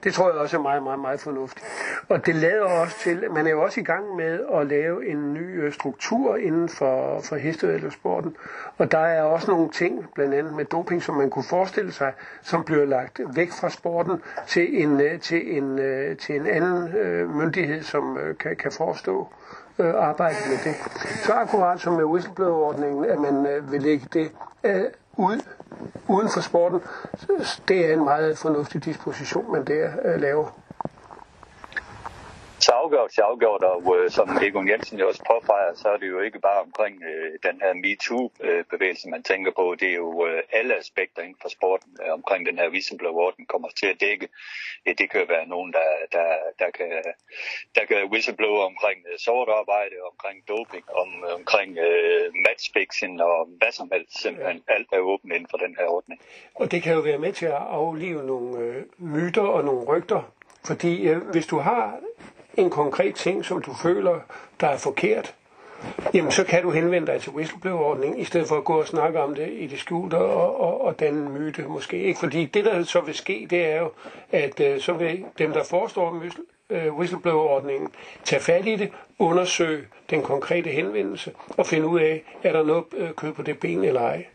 Det 0.03 0.13
tror 0.13 0.31
jeg 0.31 0.39
også 0.39 0.57
er 0.57 0.61
meget, 0.61 0.83
meget, 0.83 0.99
meget 0.99 1.19
fornuftigt. 1.19 1.65
Og 2.09 2.25
det 2.25 2.35
lader 2.35 2.63
også 2.63 2.99
til, 2.99 3.31
man 3.31 3.47
er 3.47 3.51
jo 3.51 3.63
også 3.63 3.79
i 3.79 3.83
gang 3.83 4.15
med 4.15 4.39
at 4.53 4.67
lave 4.67 5.07
en 5.07 5.33
ny 5.33 5.63
øh, 5.63 5.73
struktur 5.73 6.35
inden 6.35 6.69
for, 6.69 7.21
for 7.21 7.35
hestevældsporten. 7.35 8.35
Og 8.77 8.91
der 8.91 8.99
er 8.99 9.23
også 9.23 9.51
nogle 9.51 9.69
ting, 9.69 10.05
blandt 10.15 10.33
andet 10.33 10.53
med 10.53 10.65
doping, 10.65 11.03
som 11.03 11.15
man 11.15 11.29
kunne 11.29 11.45
forestille 11.49 11.91
sig, 11.91 12.13
som 12.41 12.63
bliver 12.63 12.85
lagt 12.85 13.21
væk 13.35 13.51
fra 13.51 13.69
sporten 13.69 14.21
til 14.47 14.83
en, 14.83 15.01
øh, 15.01 15.19
til 15.19 15.57
en, 15.57 15.79
øh, 15.79 16.17
til 16.17 16.35
en 16.35 16.47
anden 16.47 16.93
myndighed, 17.37 17.83
som 17.83 18.17
kan, 18.39 18.55
kan 18.55 18.71
forestå 18.71 19.27
arbejde 19.79 20.35
med 20.49 20.57
det. 20.63 20.75
Så 21.25 21.33
akkurat 21.33 21.79
som 21.79 21.93
med 21.93 22.03
whistleblower-ordningen, 22.03 23.05
at 23.05 23.19
man 23.19 23.47
vil 23.71 23.81
lægge 23.81 24.07
det 24.13 24.31
ud 25.17 25.41
uden 26.07 26.29
for 26.29 26.41
sporten, 26.41 26.81
det 27.67 27.85
er 27.85 27.93
en 27.93 28.03
meget 28.03 28.37
fornuftig 28.37 28.85
disposition, 28.85 29.51
man 29.51 29.65
der 29.65 29.89
øh, 30.05 30.21
laver. 30.21 30.60
Så 32.65 32.71
afgjort, 32.71 33.13
så 33.13 33.21
afgjort, 33.21 33.63
og 33.63 33.81
øh, 33.97 34.09
som 34.17 34.29
Egon 34.45 34.69
Jensen 34.69 34.99
jo 34.99 35.07
også 35.07 35.23
påpeger, 35.31 35.73
så 35.73 35.87
er 35.93 35.97
det 35.97 36.09
jo 36.09 36.19
ikke 36.19 36.39
bare 36.39 36.61
omkring 36.67 36.95
øh, 37.11 37.31
den 37.47 37.55
her 37.63 37.73
MeToo-bevægelse, 37.83 39.09
man 39.09 39.23
tænker 39.23 39.51
på. 39.59 39.75
Det 39.79 39.89
er 39.89 39.99
jo 40.05 40.27
øh, 40.27 40.43
alle 40.51 40.73
aspekter 40.81 41.21
inden 41.21 41.41
for 41.41 41.49
sporten 41.49 41.91
øh, 42.03 42.13
omkring 42.13 42.45
den 42.45 42.57
her 42.57 42.69
whistleblower-orden 42.69 43.45
kommer 43.45 43.69
til 43.79 43.87
at 43.93 44.01
dække. 44.01 44.27
Øh, 44.85 44.93
det 44.99 45.09
kan 45.11 45.25
være 45.35 45.47
nogen, 45.47 45.73
der, 45.73 45.87
der, 46.15 46.27
der, 46.59 46.69
kan, 46.77 46.89
der 47.75 47.83
kan 47.89 47.97
whistleblower 48.13 48.63
omkring 48.71 48.99
øh, 49.11 49.19
sort 49.25 49.49
arbejde, 49.59 49.95
omkring 50.11 50.37
doping, 50.51 50.85
om, 51.01 51.09
omkring 51.37 51.71
øh, 51.87 52.25
matchfixing 52.45 53.21
og 53.21 53.37
hvad 53.59 53.71
som 53.71 53.87
helst. 53.93 54.21
Simpelthen 54.21 54.63
ja. 54.67 54.73
alt 54.73 54.87
er 54.91 54.99
åbent 55.11 55.33
inden 55.33 55.49
for 55.51 55.57
den 55.57 55.75
her 55.79 55.87
ordning. 55.97 56.19
Og 56.55 56.71
det 56.71 56.83
kan 56.83 56.93
jo 56.93 56.99
være 56.99 57.17
med 57.25 57.33
til 57.33 57.45
at 57.45 57.63
aflive 57.81 58.23
nogle 58.31 58.57
øh, 58.63 58.83
myter 58.97 59.47
og 59.55 59.63
nogle 59.65 59.83
rygter, 59.91 60.21
fordi 60.65 61.07
øh, 61.09 61.17
hvis 61.33 61.47
du 61.47 61.57
har 61.57 61.99
en 62.57 62.69
konkret 62.69 63.15
ting, 63.15 63.45
som 63.45 63.61
du 63.61 63.73
føler, 63.73 64.19
der 64.59 64.67
er 64.67 64.77
forkert, 64.77 65.35
jamen 66.13 66.31
så 66.31 66.43
kan 66.43 66.63
du 66.63 66.71
henvende 66.71 67.11
dig 67.11 67.21
til 67.21 67.31
whistleblower-ordningen, 67.31 68.19
i 68.19 68.23
stedet 68.23 68.47
for 68.47 68.57
at 68.57 68.63
gå 68.63 68.73
og 68.73 68.87
snakke 68.87 69.21
om 69.21 69.35
det 69.35 69.49
i 69.51 69.67
det 69.67 69.79
skjulte 69.79 70.15
og, 70.15 70.61
og, 70.61 70.81
og 70.81 70.99
danne 70.99 71.29
myte 71.29 71.61
måske. 71.61 71.97
Ikke? 71.97 72.19
Fordi 72.19 72.45
det, 72.45 72.65
der 72.65 72.83
så 72.83 73.01
vil 73.01 73.15
ske, 73.15 73.47
det 73.49 73.65
er 73.65 73.79
jo, 73.79 73.91
at 74.31 74.59
øh, 74.59 74.79
så 74.79 74.93
vil 74.93 75.25
dem, 75.37 75.51
der 75.51 75.63
forestår 75.63 76.23
øh, 76.69 76.93
whistleblower-ordningen, 76.97 77.89
tage 78.23 78.41
fat 78.41 78.67
i 78.67 78.75
det, 78.75 78.91
undersøge 79.19 79.83
den 80.09 80.21
konkrete 80.21 80.69
henvendelse 80.69 81.33
og 81.57 81.65
finde 81.65 81.87
ud 81.87 81.99
af, 81.99 82.23
er 82.43 82.51
der 82.51 82.63
noget 82.63 82.83
øh, 82.97 83.13
kød 83.13 83.33
på 83.33 83.41
det 83.41 83.59
ben 83.59 83.83
eller 83.83 84.01
ej. 84.01 84.25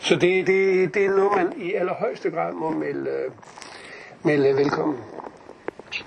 Så 0.00 0.14
det, 0.14 0.46
det, 0.46 0.94
det 0.94 1.04
er 1.04 1.10
noget, 1.10 1.32
man 1.36 1.52
i 1.56 1.74
allerhøjeste 1.74 2.30
grad 2.30 2.52
må 2.52 2.70
melde, 2.70 3.10
øh, 3.10 3.30
melde 4.22 4.56
velkommen. 4.56 4.98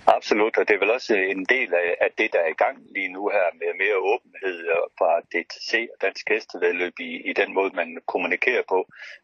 Absolut, 0.08 0.58
og 0.58 0.67
det 0.67 0.74
er 0.74 0.79
vel 0.79 0.91
også 0.91 1.17
øh, 1.17 1.29
en 1.29 1.46
del 1.46 1.74
af, 1.74 2.10
det, 2.17 2.34
der 2.34 2.39
er 2.39 2.51
i 2.51 2.62
gang 2.63 2.77
lige 2.96 3.13
nu 3.15 3.29
her 3.29 3.48
med 3.60 3.72
mere 3.84 3.98
åbenhed 4.13 4.58
fra 4.98 5.12
DTC 5.32 5.72
og 5.94 6.01
Dansk 6.01 6.29
Hestevedløb 6.29 7.00
i, 7.00 7.29
i 7.29 7.34
den 7.34 7.53
måde, 7.53 7.75
man 7.75 7.89
kommunikerer 8.08 8.63
på. 8.70 8.79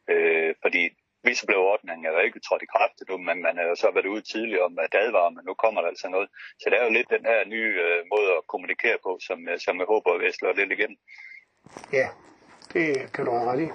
Øh, 0.10 0.56
fordi 0.62 0.84
whistleblower-ordningen 1.26 2.06
er 2.06 2.12
jo 2.12 2.28
ikke 2.28 2.46
trådt 2.48 2.64
i 2.66 2.74
kraft 2.76 2.96
endnu, 3.02 3.18
men 3.18 3.38
man 3.48 3.56
har 3.58 3.66
jo 3.72 3.76
så 3.76 3.92
været 3.92 4.14
ude 4.14 4.22
tidligere 4.22 4.66
om 4.70 4.80
at 4.80 4.96
advare, 5.04 5.32
men 5.32 5.44
nu 5.46 5.54
kommer 5.54 5.82
der 5.82 5.88
altså 5.88 6.08
noget. 6.10 6.30
Så 6.60 6.66
det 6.70 6.78
er 6.80 6.86
jo 6.86 6.98
lidt 6.98 7.10
den 7.16 7.26
her 7.32 7.40
nye 7.56 7.74
øh, 7.86 8.00
måde 8.14 8.30
at 8.38 8.48
kommunikere 8.48 8.98
på, 9.06 9.12
som, 9.28 9.40
øh, 9.50 9.60
som 9.66 9.78
jeg 9.80 9.88
håber, 9.94 10.10
at 10.14 10.26
jeg 10.26 10.34
slår 10.34 10.54
lidt 10.54 10.72
igen. 10.72 10.94
Ja, 11.94 12.08
det 12.74 12.88
kan 13.14 13.26
du 13.26 13.32
have 13.32 13.52
ret 13.52 13.62
i. 13.68 13.70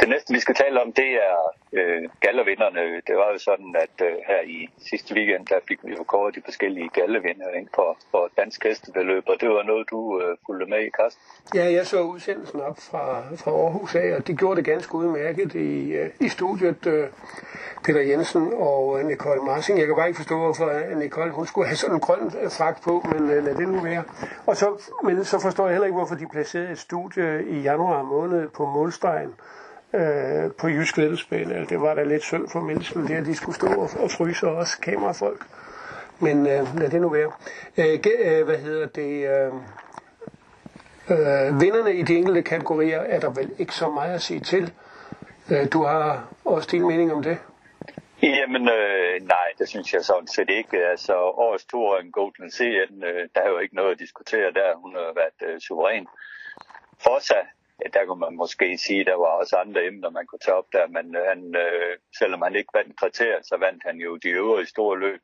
Det 0.00 0.08
næste, 0.08 0.34
vi 0.34 0.40
skal 0.40 0.54
tale 0.54 0.82
om, 0.82 0.92
det 0.92 1.10
er 1.28 1.38
øh, 1.72 2.02
gallervinderne. 2.20 2.80
Det 3.06 3.16
var 3.16 3.28
jo 3.32 3.38
sådan, 3.38 3.76
at 3.84 4.06
øh, 4.06 4.14
her 4.28 4.40
i 4.46 4.68
sidste 4.90 5.14
weekend, 5.14 5.46
der 5.46 5.58
fik 5.68 5.78
vi 5.84 5.92
jo 5.98 6.04
kåret 6.04 6.34
de 6.34 6.42
forskellige 6.44 6.88
gallervinder 6.88 7.46
for, 7.74 7.98
for 8.10 8.30
dansk 8.36 8.64
hestebeløb, 8.64 9.24
og 9.26 9.36
det 9.40 9.48
var 9.48 9.62
noget, 9.62 9.90
du 9.90 10.20
øh, 10.20 10.36
fulgte 10.46 10.66
med 10.66 10.80
i, 10.86 10.90
Karsten. 10.98 11.22
Ja, 11.54 11.72
jeg 11.72 11.86
så 11.86 12.00
udsendelsen 12.02 12.60
op 12.60 12.78
fra, 12.90 13.04
fra 13.36 13.50
Aarhus 13.50 13.94
af, 13.94 14.14
og 14.16 14.26
de 14.26 14.36
gjorde 14.36 14.56
det 14.56 14.64
ganske 14.64 14.94
udmærket 14.94 15.54
i, 15.54 15.92
øh, 15.92 16.10
i 16.20 16.28
studiet. 16.28 16.86
Øh, 16.86 17.08
Peter 17.84 18.00
Jensen 18.00 18.52
og 18.56 19.00
øh, 19.00 19.06
Nicole 19.06 19.40
Marsing. 19.40 19.78
Jeg 19.78 19.86
kan 19.86 19.96
bare 19.96 20.08
ikke 20.08 20.16
forstå, 20.16 20.36
hvorfor 20.38 20.66
øh, 20.66 20.98
Nicole 20.98 21.30
hun 21.30 21.46
skulle 21.46 21.66
have 21.66 21.76
sådan 21.76 21.94
en 21.94 22.00
grøn 22.00 22.30
frak 22.30 22.52
fragt 22.52 22.82
på, 22.82 23.04
men 23.12 23.30
øh, 23.30 23.44
lad 23.44 23.54
det 23.54 23.68
nu 23.68 23.80
være. 23.80 24.04
Og 24.46 24.56
så, 24.56 24.92
men 25.04 25.24
så 25.24 25.38
forstår 25.40 25.64
jeg 25.64 25.74
heller 25.74 25.86
ikke, 25.86 25.96
hvorfor 25.96 26.14
de 26.14 26.28
placerede 26.32 26.70
et 26.72 26.78
studie 26.78 27.44
i 27.44 27.60
januar 27.60 28.02
måned 28.02 28.48
på 28.48 28.66
målstregen 28.66 29.34
øh, 29.94 30.52
på 30.58 30.68
Jysk 30.68 30.96
Ledelsbane. 30.96 31.54
Altså, 31.54 31.74
det 31.74 31.80
var 31.80 31.94
da 31.94 32.02
lidt 32.02 32.22
synd 32.22 32.48
for 32.48 32.60
menneskene 32.60 33.08
der, 33.08 33.24
de 33.24 33.34
skulle 33.34 33.56
stå 33.56 33.66
og, 33.66 33.90
og 33.98 34.10
fryse 34.10 34.48
også 34.48 34.80
kamerafolk. 34.80 35.46
Men 36.20 36.46
øh, 36.46 36.78
lad 36.78 36.90
det 36.90 37.00
nu 37.00 37.08
være. 37.08 37.32
Øh, 37.78 37.98
øh, 38.24 38.44
hvad 38.44 38.58
hedder 38.58 38.86
det? 38.86 39.28
Øh, 39.28 39.52
øh, 41.10 41.60
vinderne 41.60 41.94
i 41.94 42.02
de 42.02 42.16
enkelte 42.16 42.42
kategorier 42.42 43.00
er 43.00 43.20
der 43.20 43.30
vel 43.30 43.50
ikke 43.58 43.74
så 43.74 43.90
meget 43.90 44.14
at 44.14 44.22
sige 44.22 44.40
til. 44.40 44.72
Øh, 45.50 45.72
du 45.72 45.84
har 45.84 46.28
også 46.44 46.68
din 46.72 46.86
mening 46.86 47.12
om 47.12 47.22
det? 47.22 47.38
Jamen, 48.22 48.68
øh, 48.68 49.22
nej, 49.22 49.48
det 49.58 49.68
synes 49.68 49.94
jeg 49.94 50.04
sådan 50.04 50.26
set 50.26 50.50
ikke. 50.50 50.76
Altså, 50.86 51.14
årets 51.14 51.64
tur 51.64 51.98
en 51.98 52.12
Golden 52.12 52.50
Scene, 52.50 53.06
øh, 53.06 53.28
der 53.34 53.40
er 53.40 53.48
jo 53.48 53.58
ikke 53.58 53.74
noget 53.74 53.92
at 53.92 53.98
diskutere 53.98 54.52
der. 54.52 54.76
Hun 54.76 54.94
har 54.94 55.12
været 55.14 55.52
øh, 55.54 55.60
suveræn. 55.60 56.06
Forza 57.02 57.34
der 57.94 58.04
kunne 58.06 58.20
man 58.20 58.36
måske 58.36 58.78
sige, 58.78 59.04
der 59.04 59.14
var 59.14 59.26
også 59.26 59.56
andre 59.56 59.86
emner, 59.86 60.10
man 60.10 60.26
kunne 60.26 60.38
tage 60.38 60.54
op 60.54 60.66
der, 60.72 60.86
men 60.86 61.16
øh, 61.16 61.22
han, 61.22 61.54
øh, 61.56 61.96
selvom 62.18 62.42
han 62.42 62.56
ikke 62.56 62.74
vandt 62.74 63.00
kriterier, 63.00 63.42
så 63.42 63.56
vandt 63.56 63.82
han 63.86 63.96
jo 63.96 64.16
de 64.16 64.28
øvrige 64.28 64.66
store 64.66 64.98
løb. 64.98 65.20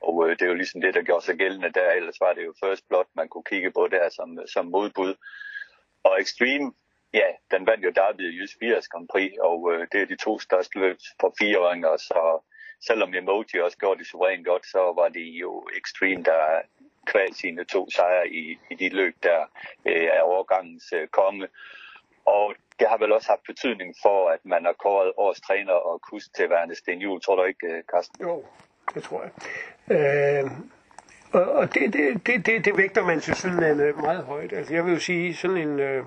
Og 0.00 0.14
øh, 0.24 0.30
det 0.36 0.42
er 0.42 0.48
jo 0.48 0.54
ligesom 0.54 0.80
det, 0.80 0.94
der 0.94 1.02
gjorde 1.02 1.24
sig 1.24 1.36
gældende 1.36 1.72
der. 1.72 1.90
Ellers 1.90 2.20
var 2.20 2.32
det 2.32 2.44
jo 2.44 2.54
først 2.64 2.88
blot, 2.88 3.06
man 3.14 3.28
kunne 3.28 3.44
kigge 3.50 3.70
på 3.70 3.88
der 3.90 4.08
som, 4.08 4.38
som 4.46 4.66
modbud. 4.66 5.14
Og 6.04 6.20
Extreme, 6.20 6.72
ja, 7.14 7.28
den 7.50 7.66
vandt 7.66 7.84
jo 7.84 7.90
Derby 7.90 8.32
i 8.32 8.36
Jysk 8.38 8.56
80 8.60 8.88
Grand 8.88 9.08
Prix, 9.12 9.32
og 9.40 9.72
øh, 9.72 9.86
det 9.92 10.02
er 10.02 10.06
de 10.06 10.16
to 10.16 10.38
største 10.38 10.78
løb 10.78 10.98
for 11.20 11.34
fireåringer, 11.38 11.96
så 11.96 12.44
selvom 12.86 13.14
Emoji 13.14 13.60
også 13.60 13.78
gjorde 13.78 13.98
det 13.98 14.06
suverænt 14.06 14.46
godt, 14.46 14.66
så 14.66 14.78
var 14.78 15.08
det 15.08 15.20
jo 15.20 15.68
Extreme, 15.76 16.22
der 16.22 16.60
kvad 17.06 17.32
sine 17.32 17.64
to 17.64 17.90
sejre 17.90 18.28
i, 18.28 18.58
i 18.70 18.74
de 18.74 18.88
løb, 18.88 19.14
der 19.22 19.40
øh, 19.86 20.08
er 20.16 20.20
overgangens 20.20 20.92
øh, 20.92 21.08
konge. 21.08 21.48
Og 22.36 22.54
det 22.78 22.86
har 22.90 22.98
vel 22.98 23.12
også 23.12 23.28
haft 23.28 23.44
betydning 23.46 23.94
for, 24.02 24.28
at 24.34 24.40
man 24.44 24.64
har 24.64 24.74
kåret 24.84 25.12
års 25.16 25.40
træner 25.40 25.72
og 25.72 26.00
kus 26.00 26.24
til 26.36 26.50
værende 26.50 26.74
Sten 26.74 26.98
Juhl. 26.98 27.20
Tror 27.20 27.36
du 27.36 27.44
ikke, 27.44 27.66
øh, 27.66 27.82
Carsten? 27.92 28.16
Jo, 28.26 28.44
det 28.94 29.02
tror 29.02 29.20
jeg. 29.24 29.32
Øh, 29.96 30.50
og 31.32 31.52
og 31.52 31.74
det, 31.74 31.92
det, 31.92 32.26
det, 32.26 32.46
det, 32.46 32.64
det 32.64 32.76
vægter 32.76 33.04
man 33.04 33.20
til 33.20 33.34
sådan 33.34 33.80
øh, 33.80 33.98
meget 33.98 34.24
højt. 34.24 34.52
Altså 34.52 34.74
jeg 34.74 34.84
vil 34.84 34.92
jo 34.92 34.98
sige, 35.00 35.34
sådan 35.36 35.56
en... 35.56 35.80
Øh, 35.80 36.04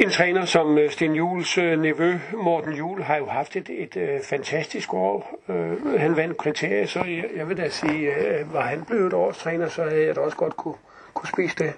en 0.00 0.10
træner 0.10 0.44
som 0.44 0.78
øh, 0.78 0.90
Sten 0.90 1.14
Jules 1.14 1.56
nevø, 1.56 2.18
Morten 2.32 2.72
Jul, 2.72 3.02
har 3.02 3.16
jo 3.16 3.26
haft 3.26 3.56
et, 3.56 3.70
et, 3.70 3.96
et 3.96 4.24
fantastisk 4.24 4.94
år. 4.94 5.40
Øh, 5.48 6.00
han 6.00 6.16
vandt 6.16 6.36
kriterier, 6.36 6.86
så 6.86 7.04
jeg, 7.04 7.24
jeg 7.36 7.48
vil 7.48 7.56
da 7.56 7.68
sige, 7.68 8.14
øh, 8.14 8.52
var 8.52 8.60
han 8.60 8.84
blevet 8.84 9.12
års 9.12 9.38
træner, 9.38 9.68
så 9.68 9.82
havde 9.82 10.06
jeg 10.06 10.16
da 10.16 10.20
også 10.20 10.36
godt 10.36 10.56
kunne, 10.56 10.74
kunne 11.14 11.28
spise 11.28 11.56
det. 11.58 11.74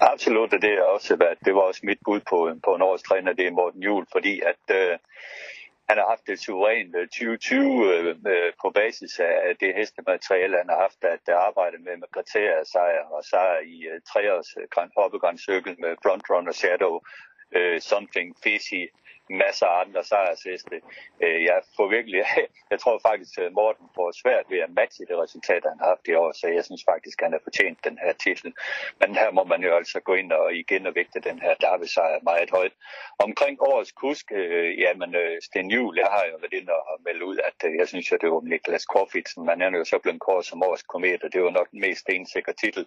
Absolut, 0.00 0.52
og 0.54 0.62
det, 0.62 0.72
er 0.72 0.82
også, 0.82 1.36
det 1.44 1.54
var 1.54 1.60
også 1.60 1.80
mit 1.84 1.98
bud 2.04 2.20
på, 2.20 2.48
øh, 2.48 2.56
på 2.64 2.74
en 2.74 2.82
års 2.82 3.02
træner, 3.02 3.32
det 3.32 3.46
er 3.46 3.50
Morten 3.50 3.82
Juhl, 3.82 4.06
fordi 4.12 4.40
at 4.40 4.76
øh, 4.76 4.98
han 5.88 5.98
har 5.98 6.06
haft 6.08 6.28
et 6.28 6.40
suverænt 6.40 6.96
øh, 6.96 7.08
2020 7.08 7.94
øh, 7.94 8.16
øh, 8.32 8.52
på 8.62 8.70
basis 8.70 9.18
af 9.18 9.56
det 9.60 9.74
hestemateriale, 9.74 10.56
han 10.56 10.68
har 10.68 10.80
haft 10.86 11.04
at 11.04 11.24
øh, 11.30 11.36
arbejde 11.48 11.78
med, 11.78 11.96
med 11.96 12.08
kriterier, 12.14 12.64
sejr 12.64 13.04
og 13.16 13.24
sejr 13.24 13.58
i 13.74 13.76
øh, 13.92 14.00
treårs 14.10 14.50
øh, 14.60 14.88
hoppegrænscykel 14.96 15.76
med 15.78 15.92
Frontrunner 16.02 16.52
Shadow, 16.52 17.00
øh, 17.56 17.80
Something 17.80 18.36
Fishy, 18.42 18.84
masser 19.30 19.66
af 19.66 19.80
andre 19.84 20.04
sejrsheste. 20.04 20.76
Øh, 21.22 21.42
jeg 21.44 21.62
får 21.76 21.88
virkelig, 21.88 22.24
jeg 22.72 22.80
tror 22.80 23.00
faktisk, 23.08 23.38
at 23.38 23.52
Morten 23.52 23.86
får 23.94 24.12
svært 24.22 24.46
ved 24.48 24.58
at 24.58 24.70
matche 24.70 25.06
det 25.06 25.16
resultat, 25.18 25.62
han 25.70 25.78
har 25.80 25.88
haft 25.88 26.08
i 26.08 26.14
år, 26.14 26.32
så 26.32 26.46
jeg 26.48 26.64
synes 26.64 26.84
faktisk, 26.92 27.22
at 27.22 27.26
han 27.26 27.32
har 27.32 27.40
fortjent 27.44 27.84
den 27.84 27.98
her 28.04 28.12
titel. 28.12 28.52
Men 29.00 29.14
her 29.14 29.30
må 29.30 29.44
man 29.44 29.62
jo 29.62 29.76
altså 29.76 30.00
gå 30.00 30.14
ind 30.14 30.32
og 30.32 30.54
igen 30.54 30.86
og 30.86 30.94
vægte 30.94 31.20
den 31.20 31.38
her 31.40 31.54
Derby 31.54 31.84
sejr 31.84 32.18
meget 32.22 32.50
højt. 32.50 32.72
Omkring 33.18 33.62
årets 33.62 33.92
kusk, 33.92 34.32
øh, 34.32 34.78
jamen 34.78 35.14
øh, 35.14 35.42
Sten 35.42 35.70
Juhl, 35.70 35.98
jeg 35.98 36.06
har 36.06 36.24
jo 36.30 36.36
været 36.42 36.60
inde 36.60 36.72
og 36.72 37.00
melde 37.04 37.24
ud, 37.24 37.38
at 37.48 37.58
jeg 37.78 37.88
synes, 37.88 38.12
at 38.12 38.20
det 38.20 38.30
var 38.30 38.40
Niklas 38.40 38.86
Korfitsen. 38.86 39.46
men 39.46 39.60
han 39.60 39.74
er 39.74 39.78
jo 39.78 39.84
så 39.84 39.98
blevet 39.98 40.20
kåret 40.20 40.44
som 40.46 40.62
årets 40.62 40.82
komet, 40.82 41.22
og 41.24 41.32
det 41.32 41.42
var 41.42 41.50
nok 41.50 41.70
den 41.70 41.80
mest 41.80 42.08
ensikre 42.08 42.52
titel, 42.52 42.86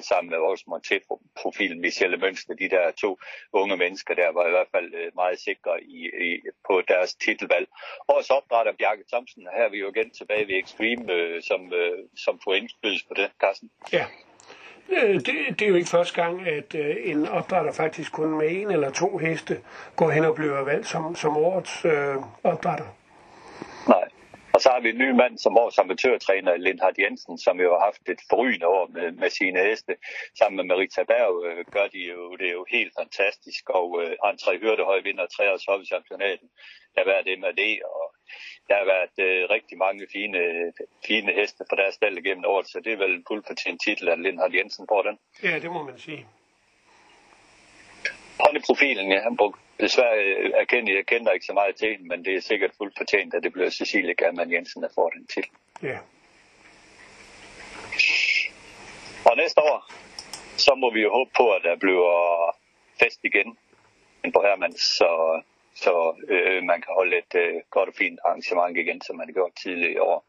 sammen 0.00 0.30
med 0.30 0.38
vores 0.38 0.62
Monté-profil 0.62 1.80
Michelle 1.80 2.16
Mønster. 2.16 2.54
De 2.54 2.68
der 2.68 2.90
to 2.90 3.18
unge 3.52 3.76
mennesker 3.76 4.14
der 4.14 4.32
var 4.32 4.46
i 4.46 4.50
hvert 4.50 4.70
fald 4.74 5.14
meget 5.14 5.38
sikre 5.40 5.81
i, 5.84 6.00
i, 6.28 6.40
på 6.66 6.82
deres 6.88 7.14
titelvalg. 7.14 7.66
Årets 8.08 8.30
opdrætter 8.30 8.72
Bjarke 8.78 9.04
Thomsen, 9.12 9.42
her 9.56 9.64
er 9.64 9.70
vi 9.70 9.78
jo 9.78 9.88
igen 9.94 10.10
tilbage 10.10 10.48
ved 10.48 10.54
Extreme, 10.62 11.12
øh, 11.12 11.42
som, 11.42 11.72
øh, 11.72 11.98
som 12.24 12.40
får 12.44 12.54
indflydelse 12.54 13.04
på 13.08 13.14
det, 13.14 13.30
Carsten. 13.40 13.70
Ja. 13.92 14.04
Øh, 14.92 15.14
det, 15.14 15.26
det 15.58 15.62
er 15.62 15.68
jo 15.68 15.74
ikke 15.74 15.88
første 15.88 16.22
gang, 16.22 16.46
at 16.48 16.74
øh, 16.74 16.96
en 17.04 17.28
opdrætter 17.28 17.72
faktisk 17.72 18.12
kun 18.12 18.38
med 18.38 18.48
en 18.50 18.70
eller 18.70 18.90
to 18.90 19.18
heste 19.18 19.60
går 19.96 20.10
hen 20.10 20.24
og 20.24 20.34
bliver 20.34 20.64
valgt 20.64 20.86
som, 20.86 21.14
som 21.14 21.36
årets 21.36 21.84
øh, 21.84 22.16
opdrætter. 22.44 22.86
Så 24.62 24.68
har 24.70 24.80
vi 24.80 24.88
en 24.90 24.98
ny 24.98 25.10
mand 25.10 25.38
som 25.38 25.58
års 25.58 25.78
amatørtræner, 25.78 26.56
Lindhard 26.56 26.98
Jensen, 26.98 27.38
som 27.38 27.60
jo 27.60 27.68
har 27.74 27.82
haft 27.88 28.08
et 28.08 28.20
forrygende 28.30 28.66
år 28.66 28.86
med, 28.96 29.12
med 29.12 29.30
sine 29.30 29.60
heste. 29.68 29.92
Sammen 30.38 30.56
med 30.56 30.64
Marita 30.64 31.02
Berg 31.02 31.34
øh, 31.46 31.64
gør 31.74 31.86
de 31.94 32.00
jo, 32.12 32.36
det 32.36 32.46
er 32.48 32.56
jo 32.60 32.66
helt 32.76 32.92
fantastisk. 33.00 33.62
Og 33.78 33.88
øh, 34.02 34.12
André 34.30 34.52
Hyrdehøj 34.62 35.00
vinder 35.08 35.26
tre 35.26 35.52
års 35.52 35.64
hobbychampionaten. 35.68 36.48
Der 36.92 37.00
har 37.02 37.08
været 37.12 37.38
MAD, 37.40 37.62
og 37.94 38.04
der 38.68 38.76
har 38.80 38.86
været 38.94 39.16
øh, 39.26 39.50
rigtig 39.56 39.78
mange 39.78 40.06
fine, 40.12 40.40
fine 41.08 41.32
heste 41.32 41.64
på 41.70 41.74
deres 41.76 41.94
stald 41.94 42.22
gennem 42.26 42.44
året, 42.44 42.66
så 42.68 42.80
det 42.84 42.92
er 42.92 42.96
vel 43.04 43.14
en 43.14 43.24
fuldfortjent 43.28 43.80
titel, 43.86 44.08
at 44.08 44.18
Lindhard 44.18 44.54
Jensen 44.54 44.86
får 44.92 45.02
den. 45.02 45.18
Ja, 45.42 45.58
det 45.58 45.70
må 45.70 45.82
man 45.82 45.98
sige. 45.98 46.26
Ponyprofilen, 48.42 49.12
ja, 49.12 49.20
han 49.22 49.36
brugte 49.36 49.60
desværre 49.84 50.16
øh, 50.24 50.50
erkende, 50.62 50.94
jeg 50.94 51.06
kender 51.06 51.32
ikke 51.32 51.46
så 51.46 51.52
meget 51.52 51.76
til 51.76 51.88
hende, 51.90 52.06
men 52.08 52.24
det 52.24 52.36
er 52.36 52.40
sikkert 52.40 52.72
fuldt 52.78 52.98
fortjent, 52.98 53.34
at 53.34 53.42
det 53.42 53.52
bliver 53.52 53.70
Cecilie 53.70 54.14
German 54.14 54.52
Jensen, 54.52 54.82
der 54.82 54.88
får 54.94 55.10
den 55.10 55.26
til. 55.26 55.46
Ja. 55.82 55.98
Og 59.24 59.36
næste 59.36 59.60
år, 59.60 59.92
så 60.56 60.74
må 60.74 60.92
vi 60.94 61.00
jo 61.00 61.10
håbe 61.10 61.30
på, 61.36 61.50
at 61.50 61.62
der 61.64 61.76
bliver 61.76 62.12
fest 63.00 63.20
igen 63.24 63.58
på 64.34 64.40
Hermans, 64.46 64.80
så, 64.80 65.42
så 65.74 65.92
øh, 66.28 66.62
man 66.62 66.80
kan 66.82 66.92
holde 66.94 67.18
et 67.18 67.34
øh, 67.34 67.54
godt 67.70 67.88
og 67.88 67.94
fint 67.94 68.18
arrangement 68.24 68.76
igen, 68.76 69.00
som 69.00 69.16
man 69.16 69.26
har 69.28 69.32
gjort 69.32 69.54
tidligere 69.62 69.92
i 69.92 69.98
år. 69.98 70.24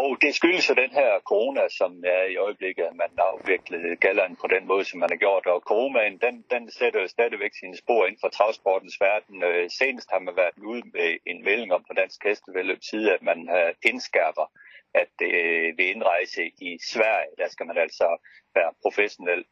Og 0.00 0.10
det 0.20 0.34
skyldes 0.34 0.68
jo 0.70 0.74
den 0.74 0.92
her 1.00 1.10
corona, 1.30 1.68
som 1.68 2.04
er 2.16 2.24
i 2.32 2.36
øjeblikket, 2.36 2.84
at 2.84 2.96
man 3.02 3.12
har 3.18 3.24
afviklet 3.24 4.00
galleren 4.00 4.36
på 4.36 4.46
den 4.54 4.66
måde, 4.66 4.84
som 4.84 5.00
man 5.00 5.12
har 5.12 5.20
gjort. 5.26 5.46
Og 5.46 5.60
coronaen, 5.60 6.18
den, 6.26 6.44
den 6.50 6.70
sætter 6.70 7.00
jo 7.00 7.08
stadigvæk 7.08 7.54
sine 7.60 7.76
spor 7.76 8.06
inden 8.06 8.20
for 8.20 8.28
travsportens 8.28 8.96
verden. 9.00 9.36
Øh, 9.48 9.70
senest 9.70 10.08
har 10.10 10.18
man 10.18 10.36
været 10.36 10.58
ude 10.72 10.82
med 10.94 11.08
en 11.26 11.44
melding 11.44 11.72
om 11.72 11.84
på 11.88 11.94
Dansk 12.00 12.24
Hestevedløb 12.24 12.82
side, 12.90 13.14
at 13.14 13.22
man 13.22 13.48
har 13.48 13.72
indskærper, 13.82 14.46
at 14.94 15.14
øh, 15.22 15.78
ved 15.78 15.86
indrejse 15.94 16.42
i 16.68 16.70
Sverige, 16.92 17.32
der 17.38 17.48
skal 17.48 17.66
man 17.66 17.78
altså 17.78 18.08
være 18.54 18.70
professionel 18.82 19.44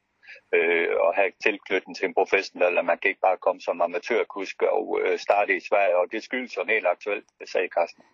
øh, 0.55 0.89
og 1.05 1.15
have 1.15 1.33
tilknytning 1.43 1.97
til 1.97 2.07
en 2.07 2.15
professionel, 2.15 2.79
at 2.79 2.85
man 2.85 2.99
kan 2.99 3.09
ikke 3.09 3.27
bare 3.29 3.45
komme 3.47 3.61
som 3.61 3.81
amatørkusk 3.81 4.63
og 4.63 5.01
øh, 5.03 5.19
starte 5.19 5.57
i 5.57 5.61
Sverige. 5.69 5.97
Og 5.97 6.07
det 6.13 6.23
skyldes 6.23 6.57
jo 6.57 6.63
en 6.63 6.75
helt 6.77 6.87
aktuel 6.87 7.23
sag, 7.53 7.69
Carsten. 7.77 8.05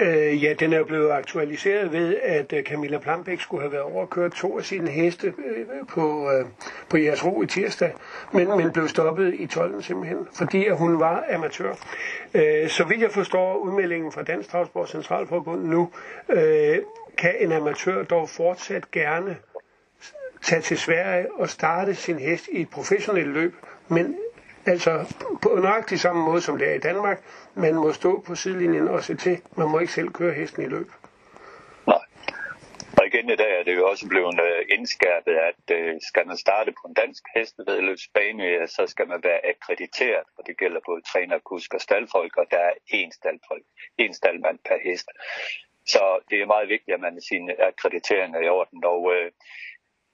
Øh, 0.00 0.44
ja, 0.44 0.52
den 0.52 0.72
er 0.72 0.84
blevet 0.84 1.10
aktualiseret 1.10 1.92
ved, 1.92 2.16
at 2.22 2.52
øh, 2.52 2.62
Camilla 2.62 2.98
Plambæk 2.98 3.40
skulle 3.40 3.62
have 3.62 3.72
været 3.72 3.84
overkørt 3.84 4.32
to 4.32 4.58
af 4.58 4.64
sine 4.64 4.90
heste 4.90 5.26
øh, 5.26 5.66
på, 5.88 6.30
øh, 6.32 6.46
på 6.88 6.96
jeres 6.96 7.24
ro 7.24 7.42
i 7.42 7.46
tirsdag, 7.46 7.92
men, 8.32 8.48
men 8.48 8.72
blev 8.72 8.88
stoppet 8.88 9.34
i 9.34 9.46
tolden 9.46 9.82
simpelthen, 9.82 10.18
fordi 10.34 10.66
at 10.66 10.76
hun 10.76 11.00
var 11.00 11.24
amatør. 11.34 11.72
Øh, 12.34 12.68
så 12.68 12.84
vidt 12.84 13.00
jeg 13.00 13.10
forstår 13.10 13.56
udmeldingen 13.56 14.12
fra 14.12 14.22
Dansk 14.22 14.50
Travsport 14.50 14.90
Centralforbund 14.90 15.64
nu, 15.64 15.90
øh, 16.28 16.78
kan 17.18 17.34
en 17.38 17.52
amatør 17.52 18.02
dog 18.02 18.28
fortsat 18.28 18.90
gerne 18.90 19.36
tage 20.42 20.62
til 20.62 20.78
Sverige 20.78 21.26
og 21.34 21.48
starte 21.48 21.94
sin 21.94 22.18
hest 22.18 22.48
i 22.52 22.60
et 22.60 22.70
professionelt 22.70 23.28
løb, 23.28 23.54
men 23.88 24.16
Altså 24.66 25.14
på 25.42 25.48
nøjagtig 25.54 26.00
samme 26.00 26.24
måde 26.24 26.40
som 26.40 26.58
det 26.58 26.68
er 26.68 26.74
i 26.74 26.78
Danmark. 26.78 27.24
Man 27.54 27.74
må 27.74 27.92
stå 27.92 28.20
på 28.26 28.34
sidelinjen 28.34 28.88
og 28.88 29.04
se 29.04 29.14
til. 29.16 29.42
Man 29.56 29.68
må 29.68 29.78
ikke 29.78 29.92
selv 29.92 30.08
køre 30.08 30.34
hesten 30.34 30.62
i 30.62 30.66
løb. 30.66 30.90
Nej. 31.86 32.04
Og 32.98 33.06
igen 33.06 33.30
i 33.30 33.36
dag 33.36 33.60
er 33.60 33.64
det 33.64 33.76
jo 33.76 33.88
også 33.88 34.08
blevet 34.08 34.40
øh, 34.40 34.66
indskærpet, 34.78 35.36
at 35.50 35.76
øh, 35.78 35.94
skal 36.08 36.26
man 36.26 36.36
starte 36.36 36.72
på 36.72 36.88
en 36.88 36.94
dansk 36.94 37.22
hestevedløbsbane, 37.36 38.68
så 38.68 38.86
skal 38.86 39.08
man 39.08 39.20
være 39.22 39.40
akkrediteret, 39.50 40.26
og 40.38 40.46
det 40.46 40.58
gælder 40.58 40.80
både 40.86 41.02
træner, 41.12 41.38
kusk 41.38 41.74
og 41.74 41.80
staldfolk, 41.80 42.36
og 42.36 42.46
der 42.50 42.58
er 42.58 42.72
én 42.94 43.10
staldfolk, 43.18 43.64
én 44.02 44.12
staldmand 44.12 44.58
per 44.68 44.78
hest. 44.84 45.08
Så 45.86 46.18
det 46.30 46.40
er 46.40 46.46
meget 46.46 46.68
vigtigt, 46.68 46.94
at 46.94 47.00
man 47.00 47.12
sin 47.12 47.22
sine 47.22 47.66
akkrediteringer 47.68 48.40
i 48.40 48.48
orden. 48.48 48.84
Og 48.84 49.14
øh, 49.14 49.30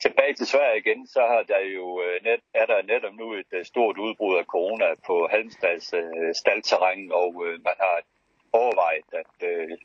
tilbage 0.03 0.35
til 0.35 0.47
Sverige 0.47 0.79
igen, 0.79 1.07
så 1.07 1.21
har 1.21 1.43
der 1.43 1.61
jo 1.79 2.03
øh, 2.03 2.25
net, 2.25 2.41
er 2.55 2.67
der 2.67 2.83
netop 2.83 3.15
nu 3.15 3.33
et 3.33 3.53
øh, 3.53 3.65
stort 3.65 3.99
udbrud 3.99 4.37
af 4.37 4.45
corona 4.45 4.95
på 5.07 5.29
Halmstads 5.31 5.93
øh, 5.93 6.35
staldterræn, 6.35 7.13
og 7.13 7.47
øh, 7.47 7.53
man 7.53 7.77
har 7.81 7.97
overvejet 8.53 9.09
at 9.23 9.49
øh, 9.51 9.79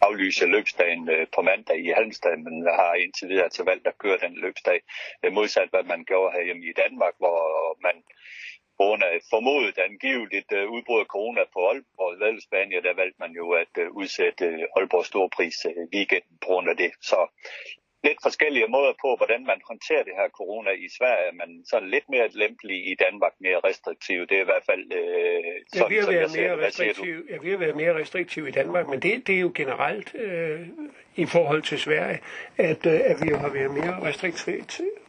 aflyse 0.00 0.46
løbsdagen 0.46 1.08
øh, 1.10 1.26
på 1.34 1.42
mandag 1.42 1.78
i 1.86 1.88
Halmstad, 1.96 2.36
men 2.36 2.66
har 2.80 2.94
indtil 2.94 3.28
videre 3.28 3.48
til 3.48 3.64
valgt 3.64 3.86
at 3.86 3.98
køre 3.98 4.18
den 4.24 4.34
løbsdag, 4.34 4.80
øh, 5.24 5.32
modsat 5.32 5.68
hvad 5.70 5.82
man 5.82 6.04
gjorde 6.04 6.34
herhjemme 6.36 6.64
i 6.66 6.72
Danmark, 6.72 7.14
hvor 7.18 7.38
man 7.82 7.96
grund 8.80 9.02
af 9.12 9.16
formodet 9.32 9.78
angiveligt 9.88 10.50
øh, 10.58 10.64
udbrud 10.74 11.00
af 11.00 11.08
corona 11.14 11.42
på 11.54 11.58
Aalborg 11.68 12.20
Vældesbane, 12.22 12.82
der 12.86 12.94
valgte 13.00 13.22
man 13.24 13.32
jo 13.40 13.46
at 13.62 13.74
øh, 13.82 13.88
udsætte 14.00 14.46
uh, 14.48 14.76
Aalborg 14.76 15.06
Storpris 15.06 15.58
øh, 15.70 15.82
weekenden 15.94 16.36
på 16.42 16.46
grund 16.50 16.68
af 16.72 16.76
det. 16.82 16.92
Så 17.10 17.18
lidt 18.04 18.18
forskellige 18.22 18.68
måder 18.76 18.92
på, 19.00 19.08
hvordan 19.16 19.40
man 19.50 19.60
håndterer 19.70 20.02
det 20.02 20.12
her 20.20 20.28
corona 20.28 20.70
i 20.70 20.88
Sverige, 20.98 21.32
men 21.40 21.48
sådan 21.70 21.88
lidt 21.88 22.04
mere 22.08 22.28
lempelig 22.42 22.78
i 22.92 22.94
Danmark, 23.04 23.32
mere 23.40 23.60
restriktiv. 23.64 24.18
Det 24.28 24.36
er 24.36 24.40
i 24.40 24.50
hvert 24.52 24.66
fald 24.70 24.84
øh, 25.00 25.44
sådan, 25.74 25.96
ja, 25.96 26.02
som 26.02 26.14
jeg 26.14 26.30
ser 26.30 26.56
det. 26.56 26.66
Restriktiv, 26.66 27.14
ja, 27.30 27.36
vi 27.42 27.50
har 27.50 27.58
været 27.58 27.76
mere 27.76 27.94
restriktiv 28.00 28.48
i 28.48 28.50
Danmark, 28.50 28.88
men 28.88 29.00
det, 29.00 29.26
det 29.26 29.34
er 29.34 29.40
jo 29.40 29.52
generelt 29.54 30.14
øh, 30.14 30.60
i 31.16 31.26
forhold 31.26 31.62
til 31.62 31.78
Sverige, 31.78 32.18
at, 32.56 32.86
øh, 32.86 33.00
at 33.04 33.16
vi 33.22 33.28
jo 33.28 33.36
har 33.36 33.48
været 33.48 33.70
mere 33.70 34.02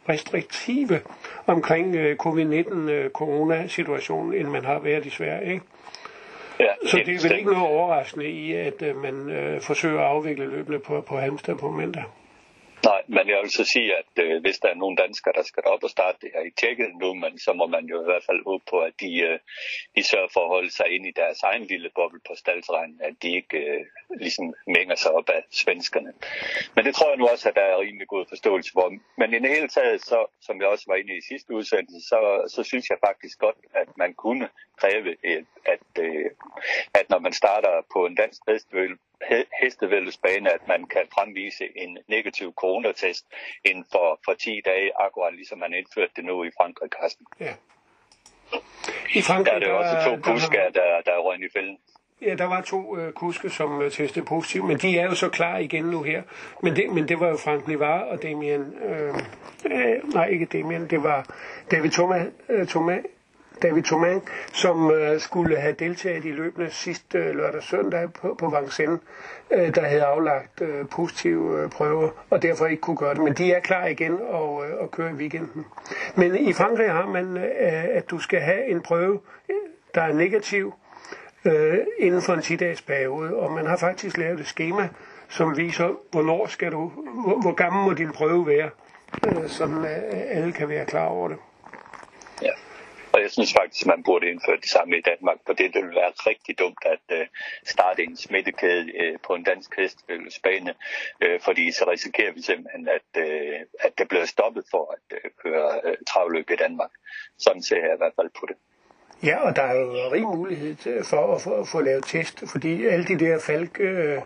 restriktive 0.08 1.00
omkring 1.46 1.96
øh, 1.96 2.16
covid-19-corona-situationen, 2.16 4.34
øh, 4.34 4.40
end 4.40 4.48
man 4.48 4.64
har 4.64 4.78
været 4.78 5.06
i 5.06 5.10
Sverige. 5.10 5.52
Ikke? 5.52 5.64
Ja, 6.60 6.74
så 6.86 6.96
det 6.96 7.14
er 7.14 7.28
vel 7.28 7.38
ikke 7.38 7.50
noget 7.50 7.68
overraskende 7.68 8.26
i, 8.26 8.52
at 8.52 8.82
øh, 8.82 8.96
man 8.96 9.30
øh, 9.30 9.60
forsøger 9.60 10.00
at 10.00 10.06
afvikle 10.06 10.46
løbende 10.46 10.78
på, 10.78 11.00
på 11.00 11.16
Halmstad 11.16 11.54
på 11.54 11.70
mandag. 11.70 12.04
Nej, 12.84 13.02
men 13.06 13.28
jeg 13.28 13.38
vil 13.42 13.50
så 13.50 13.64
sige, 13.64 13.96
at 14.00 14.24
øh, 14.24 14.40
hvis 14.40 14.58
der 14.58 14.68
er 14.68 14.74
nogle 14.74 14.96
danskere, 14.96 15.34
der 15.36 15.42
skal 15.42 15.62
op 15.66 15.84
og 15.84 15.90
starte 15.90 16.18
det 16.22 16.30
her 16.34 16.42
i 16.42 16.50
tjekket 16.60 16.90
nu, 17.00 17.14
men 17.14 17.38
så 17.38 17.52
må 17.52 17.66
man 17.66 17.84
jo 17.84 18.00
i 18.00 18.04
hvert 18.04 18.24
fald 18.28 18.44
håbe 18.44 18.64
på, 18.70 18.78
at 18.78 18.94
de, 19.00 19.20
øh, 19.20 19.38
de 19.96 20.02
sørger 20.02 20.28
for 20.32 20.40
at 20.40 20.48
holde 20.48 20.70
sig 20.70 20.86
ind 20.94 21.06
i 21.06 21.12
deres 21.16 21.42
egen 21.42 21.64
lille 21.64 21.90
boble 21.94 22.20
på 22.28 22.34
staldterræn, 22.36 23.00
at 23.00 23.14
de 23.22 23.36
ikke 23.36 23.58
øh, 23.58 23.84
ligesom 24.24 24.54
mænger 24.66 24.94
sig 24.94 25.10
op 25.10 25.28
af 25.28 25.42
svenskerne. 25.50 26.12
Men 26.74 26.84
det 26.84 26.94
tror 26.94 27.08
jeg 27.08 27.18
nu 27.18 27.26
også, 27.26 27.48
at 27.48 27.54
der 27.54 27.62
er 27.62 27.80
rimelig 27.80 28.08
god 28.08 28.24
forståelse 28.28 28.70
for. 28.72 28.92
Men 29.18 29.34
i 29.34 29.38
det 29.38 29.50
hele 29.56 29.68
taget, 29.68 30.04
så, 30.04 30.18
som 30.40 30.60
jeg 30.60 30.68
også 30.68 30.84
var 30.88 30.96
inde 30.96 31.14
i 31.14 31.18
i 31.18 31.28
sidste 31.28 31.54
udsendelse, 31.54 32.08
så, 32.08 32.18
så 32.54 32.62
synes 32.62 32.90
jeg 32.90 32.98
faktisk 33.06 33.38
godt, 33.38 33.56
at 33.74 33.88
man 33.96 34.14
kunne 34.14 34.48
kræve, 34.80 35.16
at, 35.74 35.86
øh, 35.98 36.30
at 36.94 37.06
når 37.10 37.18
man 37.18 37.32
starter 37.32 37.82
på 37.92 38.06
en 38.06 38.14
dansk 38.14 38.40
festival, 38.50 38.90
hestevældesbane, 39.60 40.52
at 40.52 40.68
man 40.68 40.84
kan 40.86 41.04
fremvise 41.14 41.64
en 41.76 41.98
negativ 42.08 42.54
coronatest 42.54 43.24
inden 43.64 43.84
for, 43.92 44.20
for 44.24 44.34
10 44.34 44.60
dage, 44.64 44.90
akkurat 45.00 45.34
ligesom 45.34 45.58
man 45.58 45.74
indførte 45.74 46.12
det 46.16 46.24
nu 46.24 46.44
i 46.44 46.50
Frankrig, 46.56 46.90
Carsten. 47.00 47.26
Ja. 47.40 47.54
I 49.14 49.22
Frankrig, 49.22 49.46
der 49.46 49.52
er 49.52 49.58
det 49.58 49.68
jo 49.68 49.78
også 49.78 49.96
to 50.04 50.32
kusker, 50.32 50.62
der, 50.62 50.70
der, 50.70 51.00
der 51.06 51.12
er 51.12 51.44
i 51.46 51.48
fælden. 51.52 51.78
Ja, 52.22 52.34
der 52.34 52.44
var 52.44 52.60
to 52.60 52.96
øh, 52.98 53.12
kuske, 53.12 53.50
som 53.50 53.82
øh, 53.82 53.90
testede 53.90 54.24
positivt, 54.24 54.64
men 54.64 54.78
de 54.78 54.98
er 54.98 55.04
jo 55.04 55.14
så 55.14 55.28
klar 55.28 55.58
igen 55.58 55.84
nu 55.84 56.02
her. 56.02 56.22
Men 56.62 56.76
det, 56.76 56.90
men 56.90 57.08
det 57.08 57.20
var 57.20 57.28
jo 57.28 57.36
Frank 57.36 57.68
Nivar 57.68 58.00
og 58.00 58.22
Damien... 58.22 58.74
Øh, 58.84 59.14
øh, 59.64 60.14
nej, 60.14 60.26
ikke 60.26 60.46
Damien, 60.46 60.90
det 60.90 61.02
var 61.02 61.34
David 61.70 61.90
Thomas, 61.90 62.26
øh, 62.48 62.66
Thomas 62.66 63.00
David 63.62 63.82
Thomas, 63.82 64.22
som 64.52 64.90
øh, 64.90 65.20
skulle 65.20 65.56
have 65.56 65.74
deltaget 65.78 66.24
i 66.24 66.30
løbende 66.32 66.70
sidste 66.70 67.18
øh, 67.18 67.34
lørdag 67.36 67.62
søndag 67.62 68.12
på, 68.12 68.36
på 68.38 68.56
Vincennes, 68.60 69.00
øh, 69.50 69.74
der 69.74 69.82
havde 69.82 70.02
aflagt 70.02 70.60
øh, 70.60 70.88
positive 70.90 71.62
øh, 71.62 71.70
prøver, 71.70 72.08
og 72.30 72.42
derfor 72.42 72.66
ikke 72.66 72.80
kunne 72.80 72.96
gøre 72.96 73.14
det. 73.14 73.22
Men 73.22 73.32
de 73.32 73.52
er 73.52 73.60
klar 73.60 73.86
igen 73.86 74.18
og, 74.28 74.64
øh, 74.66 74.76
og 74.80 74.90
kører 74.90 75.10
i 75.10 75.12
weekenden. 75.14 75.66
Men 76.16 76.36
i 76.36 76.52
Frankrig 76.52 76.90
har 76.90 77.06
man, 77.06 77.36
øh, 77.36 77.96
at 77.96 78.10
du 78.10 78.18
skal 78.18 78.40
have 78.40 78.66
en 78.66 78.80
prøve, 78.80 79.20
øh, 79.48 79.56
der 79.94 80.02
er 80.02 80.12
negativ, 80.12 80.74
øh, 81.44 81.78
inden 81.98 82.22
for 82.22 82.32
en 82.32 82.40
10-dages 82.40 82.82
periode, 82.82 83.34
og 83.34 83.52
man 83.52 83.66
har 83.66 83.76
faktisk 83.76 84.16
lavet 84.18 84.40
et 84.40 84.46
schema, 84.46 84.88
som 85.28 85.56
viser, 85.56 85.88
hvornår 86.10 86.46
skal 86.46 86.72
du, 86.72 86.92
hvor, 87.24 87.40
hvor 87.40 87.52
gammel 87.54 87.84
må 87.84 87.92
din 87.94 88.12
prøve 88.12 88.46
være, 88.46 88.70
øh, 89.26 89.48
så 89.48 89.68
alle 90.30 90.52
kan 90.52 90.68
være 90.68 90.84
klar 90.86 91.06
over 91.06 91.28
det. 91.28 91.36
Jeg 93.22 93.30
synes 93.30 93.52
faktisk, 93.60 93.82
at 93.82 93.92
man 93.94 94.02
burde 94.02 94.26
indføre 94.30 94.56
det 94.56 94.70
samme 94.76 94.98
i 94.98 95.00
Danmark, 95.10 95.38
for 95.46 95.52
det, 95.52 95.74
det 95.74 95.82
ville 95.82 96.00
være 96.02 96.12
rigtig 96.30 96.58
dumt 96.58 96.82
at 96.94 97.06
øh, 97.18 97.26
starte 97.64 98.02
en 98.02 98.16
smittekæde 98.16 98.86
øh, 99.00 99.18
på 99.26 99.34
en 99.34 99.44
dansk 99.44 99.70
hestbane, 99.78 100.74
øh, 101.22 101.34
uh, 101.34 101.40
fordi 101.46 101.72
så 101.72 101.84
risikerer 101.90 102.32
vi 102.32 102.42
simpelthen, 102.42 102.88
at, 102.98 103.08
at 103.80 103.92
det 103.98 104.08
bliver 104.08 104.24
stoppet 104.24 104.64
for 104.70 104.84
at 104.94 105.32
køre 105.42 105.70
uh, 105.84 105.94
travløb 106.10 106.50
i 106.50 106.56
Danmark. 106.56 106.90
Sådan 107.38 107.62
ser 107.62 107.76
jeg 107.76 107.94
i 107.94 108.00
hvert 108.02 108.16
fald 108.16 108.30
på 108.40 108.46
det. 108.48 108.56
Ja, 109.22 109.36
og 109.46 109.56
der 109.56 109.62
er 109.62 109.78
jo 109.80 110.12
rig 110.12 110.22
mulighed 110.22 110.74
til, 110.74 111.04
for 111.04 111.34
at 111.34 111.40
få, 111.40 111.64
få 111.64 111.80
lavet 111.80 112.04
test, 112.04 112.44
fordi 112.52 112.86
alle 112.86 113.04
de 113.04 113.18
der 113.18 113.38
falk 113.38 113.80
øh, 113.80 114.18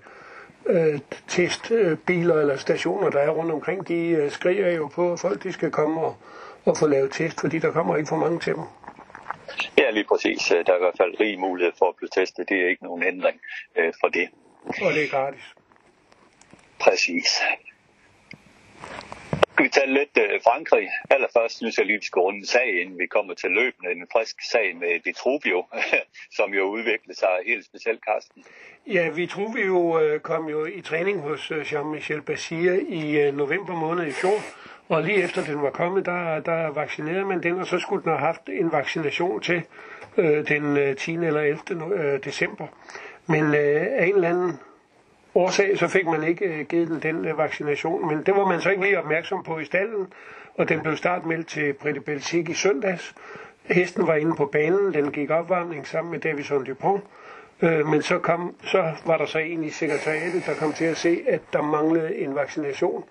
øh, 0.67 1.01
testbiler 1.29 2.35
eller 2.35 2.57
stationer, 2.57 3.11
der 3.11 3.19
er 3.19 3.31
rundt 3.31 3.53
omkring, 3.53 3.89
de 3.89 4.09
øh, 4.09 4.31
skriger 4.31 4.71
jo 4.71 4.89
på, 4.95 5.13
at 5.13 5.21
folk 5.21 5.43
de 5.43 5.53
skal 5.53 5.71
komme 5.71 6.01
og, 6.01 6.17
og 6.65 6.77
få 6.77 6.87
lavet 6.87 7.13
test, 7.13 7.41
fordi 7.41 7.59
der 7.59 7.73
kommer 7.73 7.97
ikke 7.97 8.09
for 8.09 8.17
mange 8.17 8.41
til 8.41 8.55
dem. 8.55 8.63
Ja, 9.79 9.91
lige 9.91 10.05
præcis. 10.05 10.39
Der 10.49 10.73
er 10.73 10.77
i 10.77 10.85
hvert 10.87 10.99
fald 10.99 11.21
rig 11.21 11.39
mulighed 11.39 11.73
for 11.79 11.89
at 11.89 11.97
blive 11.97 12.09
testet. 12.09 12.49
Det 12.49 12.57
er 12.63 12.69
ikke 12.69 12.85
nogen 12.85 13.03
ændring 13.03 13.41
øh, 13.77 13.93
for 14.01 14.09
det. 14.09 14.29
Og 14.65 14.93
det 14.95 15.05
er 15.05 15.09
gratis. 15.09 15.45
Præcis. 16.81 17.41
Skal 19.57 19.65
vi 19.65 19.69
tage 19.69 19.93
lidt 19.93 20.19
øh, 20.19 20.41
Frankrig? 20.45 20.89
Allerførst 21.11 21.57
synes 21.57 21.79
jeg 21.79 21.87
lige, 21.87 21.99
vi 21.99 22.05
skal 22.05 22.21
runde 22.21 22.47
sag, 22.47 22.81
inden 22.81 22.99
vi 22.99 23.07
kommer 23.07 23.35
til 23.35 23.51
løbende. 23.51 23.91
En 23.91 24.07
frisk 24.13 24.37
sag 24.53 24.77
med 24.77 25.01
Vitruvio, 25.05 25.67
som 26.37 26.55
jo 26.55 26.63
udviklede 26.65 27.19
sig 27.19 27.29
helt 27.47 27.65
specielt, 27.65 28.05
Karsten. 28.05 28.45
Ja, 28.87 29.09
Vitruvio 29.09 30.01
øh, 30.01 30.21
kom 30.21 30.49
jo 30.49 30.65
i 30.67 30.81
træning 30.81 31.21
hos 31.21 31.51
øh, 31.51 31.73
Jean-Michel 31.73 32.21
Basir 32.21 32.73
i 32.89 33.21
øh, 33.21 33.37
november 33.37 33.75
måned 33.75 34.07
i 34.07 34.13
fjor. 34.13 34.39
Og 34.89 35.03
lige 35.03 35.23
efter 35.23 35.45
den 35.45 35.63
var 35.63 35.71
kommet, 35.71 36.07
der, 36.07 36.41
der 36.41 36.71
vaccinerede 36.71 37.25
man 37.25 37.43
den, 37.43 37.59
og 37.59 37.67
så 37.67 37.79
skulle 37.79 38.03
den 38.03 38.11
have 38.11 38.27
haft 38.27 38.43
en 38.49 38.73
vaccination 38.73 39.41
til 39.41 39.63
øh, 40.17 40.49
den 40.49 40.77
øh, 40.77 40.97
10. 40.97 41.15
eller 41.15 41.41
11. 41.41 41.95
Øh, 41.95 42.25
december. 42.25 42.67
Men 43.27 43.45
øh, 43.45 43.87
af 43.91 44.07
en 44.07 44.15
eller 44.15 44.29
anden 44.29 44.53
årsag, 45.35 45.79
så 45.79 45.89
fik 45.89 46.07
man 46.07 46.23
ikke 46.23 46.45
øh, 46.45 46.67
givet 46.67 46.89
den 46.89 47.03
den 47.03 47.25
øh, 47.25 47.39
vaccination. 47.39 48.09
Men 48.09 48.23
det 48.23 48.37
var 48.37 48.47
man 48.47 48.61
så 48.61 48.71
ikke 48.71 48.83
lige 48.83 48.99
opmærksom 48.99 49.43
på 49.43 49.59
i 49.59 49.65
stallen, 49.65 50.07
og 50.55 50.69
den 50.69 50.81
blev 50.81 50.97
startmeldt 50.97 51.47
til 51.47 51.73
Britte 51.73 52.01
Belsic 52.01 52.49
i 52.49 52.55
søndags. 52.55 53.15
Hesten 53.65 54.07
var 54.07 54.15
inde 54.15 54.37
på 54.37 54.47
banen, 54.47 54.95
den 54.95 55.13
gik 55.13 55.31
opvarmning 55.31 55.87
sammen 55.87 56.11
med 56.11 56.21
Davison 56.21 56.65
Dupont. 56.65 57.03
Øh, 57.63 57.87
men 57.87 58.03
så, 58.03 58.19
kom, 58.19 58.55
så 58.63 58.93
var 59.07 59.17
der 59.17 59.27
så 59.27 59.39
en 59.39 59.65
i 59.65 59.71
sekretariatet, 59.71 60.47
der 60.47 60.55
kom 60.55 60.73
til 60.73 60.85
at 60.85 60.97
se, 60.97 61.23
at 61.29 61.41
der 61.53 61.63
manglede 61.63 62.17
en 62.17 62.35
vaccination 62.35 63.05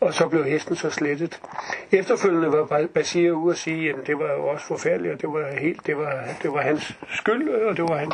og 0.00 0.14
så 0.14 0.28
blev 0.28 0.44
hesten 0.44 0.76
så 0.76 0.90
slettet. 0.90 1.40
Efterfølgende 1.92 2.52
var 2.52 2.86
Basir 2.94 3.30
ude 3.32 3.52
og 3.52 3.56
sige, 3.56 3.90
at 3.90 4.06
det 4.06 4.18
var 4.18 4.32
jo 4.32 4.46
også 4.46 4.66
forfærdeligt, 4.66 5.14
og 5.14 5.20
det 5.20 5.28
var 5.28 5.60
helt, 5.60 5.86
det 5.86 5.96
var, 5.96 6.24
det 6.42 6.52
var 6.52 6.60
hans 6.60 6.96
skyld, 7.08 7.48
og 7.48 7.76
det 7.76 7.84
var 7.88 7.96
han, 7.96 8.10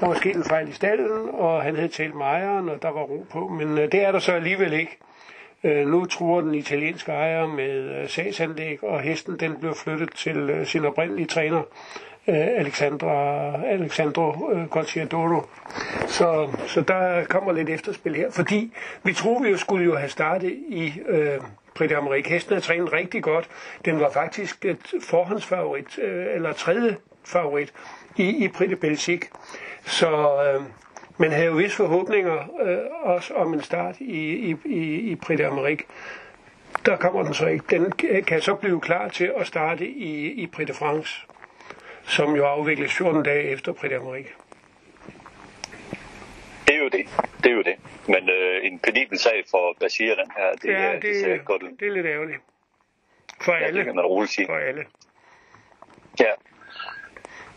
der 0.00 0.06
var 0.06 0.14
sket 0.14 0.36
en 0.36 0.44
fejl 0.44 0.68
i 0.68 0.72
stallen, 0.72 1.28
og 1.32 1.62
han 1.62 1.76
havde 1.76 1.88
talt 1.88 2.14
med 2.14 2.26
ejeren, 2.26 2.68
og 2.68 2.82
der 2.82 2.90
var 2.90 3.00
ro 3.02 3.26
på, 3.30 3.48
men 3.48 3.78
øh, 3.78 3.92
det 3.92 4.04
er 4.04 4.12
der 4.12 4.18
så 4.18 4.32
alligevel 4.32 4.72
ikke. 4.72 4.98
Øh, 5.64 5.86
nu 5.86 6.04
tror 6.04 6.40
den 6.40 6.54
italienske 6.54 7.12
ejer 7.12 7.46
med 7.46 8.00
øh, 8.02 8.08
sagsanlæg, 8.08 8.84
og 8.84 9.00
hesten 9.00 9.36
den 9.40 9.56
blev 9.60 9.74
flyttet 9.74 10.10
til 10.14 10.62
sin 10.64 10.84
oprindelige 10.84 11.26
træner, 11.26 11.62
Øh, 12.28 12.36
Alexandra, 12.36 13.52
Alexandro 13.66 14.52
øh, 14.52 14.68
Conciadoro. 14.68 15.42
Så, 16.06 16.48
så 16.66 16.80
der 16.80 17.24
kommer 17.24 17.52
lidt 17.52 17.70
efterspil 17.70 18.14
her, 18.14 18.30
fordi 18.30 18.72
vi 19.02 19.12
troede, 19.12 19.42
vi 19.42 19.50
jo 19.50 19.56
skulle 19.56 19.84
jo 19.84 19.96
have 19.96 20.08
startet 20.08 20.50
i 20.68 21.00
øh, 21.06 21.40
Prix 21.74 21.90
d'Amérique. 21.90 22.28
Hesten 22.28 22.54
har 22.54 22.60
trænet 22.60 22.92
rigtig 22.92 23.22
godt. 23.22 23.48
Den 23.84 24.00
var 24.00 24.10
faktisk 24.10 24.64
et 24.64 24.94
forhåndsfavorit, 25.02 25.98
øh, 25.98 26.26
eller 26.34 26.52
tredje 26.52 26.96
favorit 27.24 27.72
i, 28.16 28.44
i 28.44 28.48
Prix 28.48 28.70
de 28.70 29.20
Så 29.84 30.10
øh, 30.42 30.62
man 31.16 31.30
havde 31.30 31.46
jo 31.46 31.52
visse 31.52 31.76
forhåbninger 31.76 32.36
øh, 32.62 32.78
også 33.02 33.34
om 33.34 33.54
en 33.54 33.62
start 33.62 33.96
i, 34.00 34.50
i, 34.50 34.56
i, 34.64 35.10
i 35.10 35.14
Prix 35.14 35.40
d'Amérique. 35.40 35.84
Der 36.86 36.96
kommer 36.96 37.22
den 37.22 37.34
så 37.34 37.46
ikke. 37.46 37.64
Den 37.70 37.92
kan 38.22 38.40
så 38.40 38.54
blive 38.54 38.80
klar 38.80 39.08
til 39.08 39.32
at 39.36 39.46
starte 39.46 39.86
i, 39.86 40.26
i 40.42 40.46
Prix 40.46 40.66
de 40.66 40.74
France, 40.74 41.26
som 42.06 42.36
jo 42.36 42.44
afvikles 42.46 42.96
14 42.96 43.22
dage 43.22 43.42
efter 43.42 43.72
Prix 43.72 43.92
d'Amérique. 43.92 44.32
Det 46.66 46.74
er 46.74 46.78
jo 46.78 46.88
det. 46.88 47.06
Det 47.42 47.50
er 47.50 47.54
jo 47.54 47.62
det. 47.62 47.76
Men 48.08 48.30
øh, 48.30 48.66
en 48.66 48.78
penibel 48.78 49.18
sag 49.18 49.44
for 49.50 49.76
Basir, 49.80 50.14
den 50.14 50.30
her, 50.36 50.52
det, 50.52 50.70
ja, 50.70 50.92
det, 50.92 51.02
det, 51.02 51.20
ser 51.20 51.36
godt 51.36 51.62
ud. 51.62 51.70
det 51.70 51.88
er 51.88 51.92
lidt 51.92 52.06
ærgerligt. 52.06 52.38
For 53.40 53.52
ja, 53.52 53.58
alle. 53.58 53.78
det 53.78 53.84
kan 53.86 53.94
man 53.94 54.04
roligt 54.04 54.32
sige. 54.32 54.46
For 54.46 54.56
alle. 54.56 54.86
Ja. 56.20 56.32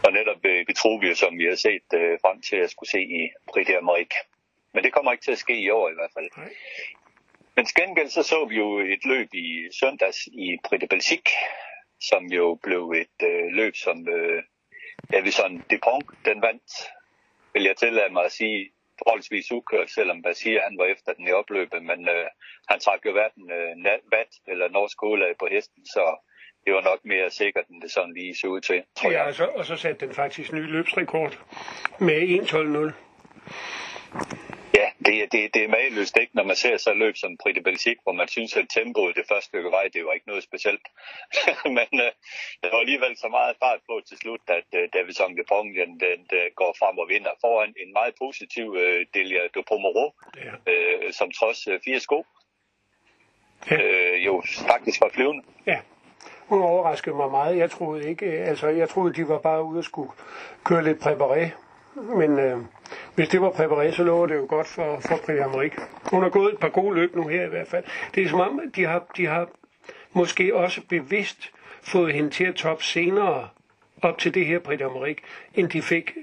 Og 0.04 0.14
netop 0.14 0.46
øh, 0.46 0.68
Vitruvio, 0.68 1.16
som 1.16 1.38
vi 1.38 1.46
har 1.46 1.56
set 1.56 1.88
øh, 1.94 2.18
frem 2.22 2.42
til 2.42 2.56
at 2.56 2.70
skulle 2.72 2.90
se 2.90 3.02
i 3.02 3.30
Prix 3.54 3.68
d'Amérique. 3.68 4.18
Men 4.74 4.84
det 4.84 4.94
kommer 4.94 5.12
ikke 5.12 5.24
til 5.24 5.32
at 5.32 5.38
ske 5.38 5.56
i 5.60 5.70
år 5.70 5.90
i 5.90 5.94
hvert 5.94 6.12
fald. 6.14 6.30
Nej. 6.38 6.50
Men 7.56 7.66
til 7.66 7.76
gengæld 7.76 8.10
så 8.10 8.24
så 8.24 8.46
vi 8.46 8.56
jo 8.56 8.80
et 8.80 9.06
løb 9.06 9.34
i 9.34 9.68
søndags 9.80 10.28
i 10.28 10.58
Prix 10.64 10.80
de 10.82 10.88
Belgique, 10.88 11.34
som 12.02 12.26
jo 12.26 12.60
blev 12.64 12.84
et 13.04 13.18
øh, 13.30 13.46
løb, 13.52 13.76
som 13.76 14.08
øh, 14.10 14.44
Avison 15.14 15.64
Dupont, 15.72 16.06
den 16.26 16.42
vandt, 16.42 16.72
vil 17.54 17.64
jeg 17.64 17.76
tillade 17.78 18.14
mig 18.14 18.26
at 18.26 18.32
sige, 18.32 18.72
forholdsvis 19.04 19.52
ukørt, 19.52 19.90
selvom 19.92 20.22
Basir 20.22 20.60
han 20.68 20.78
var 20.78 20.86
efter 20.86 21.14
den 21.14 21.28
i 21.28 21.32
opløbet, 21.32 21.84
men 21.84 22.10
øh, 22.10 22.26
han 22.70 22.80
trak 22.80 23.06
jo 23.06 23.12
hverken 23.12 23.52
øh, 23.52 24.02
vat 24.12 24.32
eller 24.48 24.70
norsk 24.70 25.04
udlag 25.04 25.34
på 25.40 25.48
hesten, 25.52 25.86
så 25.86 26.26
det 26.66 26.74
var 26.74 26.82
nok 26.82 27.00
mere 27.04 27.30
sikkert, 27.30 27.68
end 27.68 27.82
det 27.82 27.92
sådan 27.92 28.14
lige 28.14 28.36
så 28.36 28.48
ud 28.48 28.62
til, 28.62 28.84
tror 28.96 29.12
Ja, 29.12 29.18
jeg. 29.18 29.28
og 29.28 29.34
så, 29.34 29.46
og 29.46 29.66
så 29.66 29.76
satte 29.76 30.06
den 30.06 30.16
faktisk 30.16 30.54
ny 30.54 30.60
løbsrekord 30.72 31.40
med 32.00 32.22
1.12.0 32.22 32.94
Ja, 34.14 34.49
det, 35.10 35.18
er- 35.24 35.28
det, 35.34 35.54
det 35.54 35.62
er 35.64 35.68
mageløst 35.78 36.18
ikke, 36.22 36.36
når 36.36 36.44
man 36.44 36.56
ser 36.56 36.78
så 36.78 36.94
løb 36.94 37.16
som 37.18 37.38
Prix 37.42 37.56
de 37.56 37.62
Belgique, 37.70 38.02
hvor 38.04 38.14
man 38.22 38.28
synes, 38.28 38.52
at 38.58 38.66
tempoet 38.78 39.16
det 39.16 39.26
første 39.30 39.46
stykke 39.52 39.72
vej, 39.78 39.86
det 39.94 40.06
var 40.06 40.14
ikke 40.14 40.28
noget 40.32 40.44
specielt. 40.50 40.86
Men 41.78 41.90
øh, 42.06 42.12
der 42.62 42.70
var 42.74 42.80
alligevel 42.80 43.14
så 43.18 43.28
meget 43.38 43.56
fart 43.64 43.80
på 43.90 43.96
til 44.08 44.18
slut, 44.18 44.42
at 44.48 44.68
øh, 44.80 44.90
Davison 44.94 45.38
Dupont 45.38 45.70
den, 45.80 45.92
den, 46.04 46.20
den 46.34 46.44
går 46.56 46.76
frem 46.80 46.98
og 46.98 47.08
vinder 47.14 47.34
foran 47.42 47.74
en 47.84 47.94
meget 47.94 48.14
positiv 48.24 48.68
øh, 48.80 49.06
Delia 49.14 49.44
de 49.56 49.64
Pomereux, 49.70 50.14
Ja. 50.46 50.54
øh, 50.74 51.14
som 51.14 51.32
trods 51.32 51.68
øh, 51.68 51.80
fire 51.86 52.00
sko 52.00 52.26
Ja. 53.72 53.78
øh, 53.82 54.26
jo 54.26 54.44
faktisk 54.68 55.02
var 55.02 55.10
flyvende. 55.14 55.44
Ja, 55.66 55.80
hun 56.48 56.62
overraskede 56.62 57.16
mig 57.16 57.32
meget. 57.32 57.58
Jeg 57.58 57.72
troede 57.72 58.10
ikke, 58.10 58.26
øh, 58.26 58.48
altså 58.48 58.68
jeg 58.68 58.90
troede, 58.90 59.14
de 59.14 59.28
var 59.28 59.40
bare 59.40 59.64
ude 59.64 59.78
og 59.80 59.84
skulle 59.84 60.12
køre 60.66 60.84
lidt 60.84 60.98
præparé. 61.06 61.44
Men 62.02 62.40
øh, 62.40 62.58
hvis 63.16 63.30
det 63.30 63.42
var 63.42 63.50
præparé, 63.50 63.92
så 63.92 64.04
lover 64.04 64.28
det 64.28 64.36
jo 64.36 64.46
godt 64.50 64.68
for, 64.68 65.00
for 65.00 65.20
Prix 65.26 65.40
Amerik. 65.40 65.74
Hun 66.12 66.24
har 66.24 66.30
gået 66.30 66.54
et 66.54 66.60
par 66.60 66.70
gode 66.70 66.96
løb 66.96 67.16
nu 67.16 67.28
her 67.28 67.46
i 67.46 67.50
hvert 67.50 67.68
fald. 67.68 67.84
Det 68.16 68.24
er 68.24 68.30
som 68.30 68.40
om, 68.40 68.62
de 68.76 68.86
har, 68.86 69.06
de 69.18 69.26
har 69.26 69.50
måske 70.14 70.56
også 70.56 70.82
bevidst 70.90 71.52
fået 71.82 72.14
hende 72.14 72.30
til 72.30 72.44
at 72.44 72.56
toppe 72.56 72.84
senere 72.84 73.48
op 74.02 74.18
til 74.18 74.34
det 74.34 74.46
her 74.46 74.60
Prix 74.60 74.82
Amerik, 74.82 75.24
end 75.56 75.70
de 75.70 75.82
fik 75.82 76.14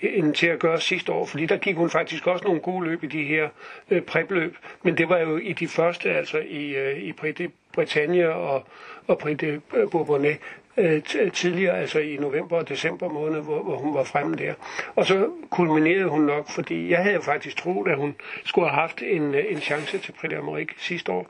hende 0.00 0.32
til 0.32 0.46
at 0.46 0.58
gøre 0.58 0.80
sidste 0.80 1.12
år, 1.12 1.26
fordi 1.26 1.46
der 1.46 1.56
gik 1.56 1.76
hun 1.76 1.90
faktisk 1.90 2.26
også 2.26 2.44
nogle 2.44 2.60
gode 2.60 2.84
løb 2.84 3.04
i 3.04 3.06
de 3.06 3.24
her 3.24 3.48
øh, 3.90 4.02
præpløb, 4.02 4.56
men 4.82 4.98
det 4.98 5.08
var 5.08 5.18
jo 5.18 5.36
i 5.36 5.52
de 5.52 5.68
første, 5.68 6.10
altså 6.10 6.38
i, 6.38 6.74
øh, 6.74 6.98
i 6.98 7.12
Prix 7.12 7.34
de 7.34 7.48
Bretagne 7.72 8.34
og, 8.34 8.64
og 9.06 9.18
Prix 9.18 9.38
de 9.38 9.60
øh, 9.74 9.90
Bourbonnais, 9.90 10.38
øh, 10.76 11.02
tidligere, 11.32 11.80
altså 11.80 11.98
i 11.98 12.16
november 12.16 12.56
og 12.56 12.68
december 12.68 13.08
måned, 13.08 13.40
hvor, 13.40 13.62
hvor 13.62 13.76
hun 13.76 13.94
var 13.94 14.04
fremme 14.04 14.36
der. 14.36 14.54
Og 14.94 15.06
så 15.06 15.30
kulminerede 15.50 16.08
hun 16.08 16.22
nok, 16.22 16.50
fordi 16.50 16.90
jeg 16.90 17.02
havde 17.02 17.22
faktisk 17.22 17.56
troet, 17.56 17.90
at 17.90 17.96
hun 17.96 18.16
skulle 18.44 18.68
have 18.68 18.80
haft 18.80 19.02
en, 19.02 19.34
øh, 19.34 19.44
en 19.48 19.60
chance 19.60 19.98
til 19.98 20.12
Prix 20.12 20.32
d'Amérique 20.32 20.74
sidste 20.78 21.12
år. 21.12 21.26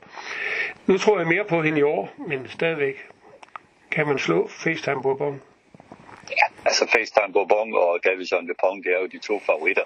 Nu 0.87 0.97
tror 0.97 1.19
jeg 1.19 1.27
mere 1.27 1.43
på 1.43 1.61
hende 1.61 1.79
i 1.79 1.83
år, 1.83 2.13
men 2.27 2.47
stadigvæk 2.47 3.07
kan 3.91 4.07
man 4.07 4.17
slå 4.17 4.47
FaceTime 4.47 5.01
Bourbon. 5.01 5.41
Altså 6.65 6.87
FaceTime 6.91 7.33
Bourbon 7.33 7.73
og 7.73 7.99
Davison 8.03 8.47
Dupont, 8.47 8.85
det 8.85 8.91
er 8.95 8.99
jo 8.99 9.07
de 9.07 9.19
to 9.19 9.39
favoritter, 9.39 9.83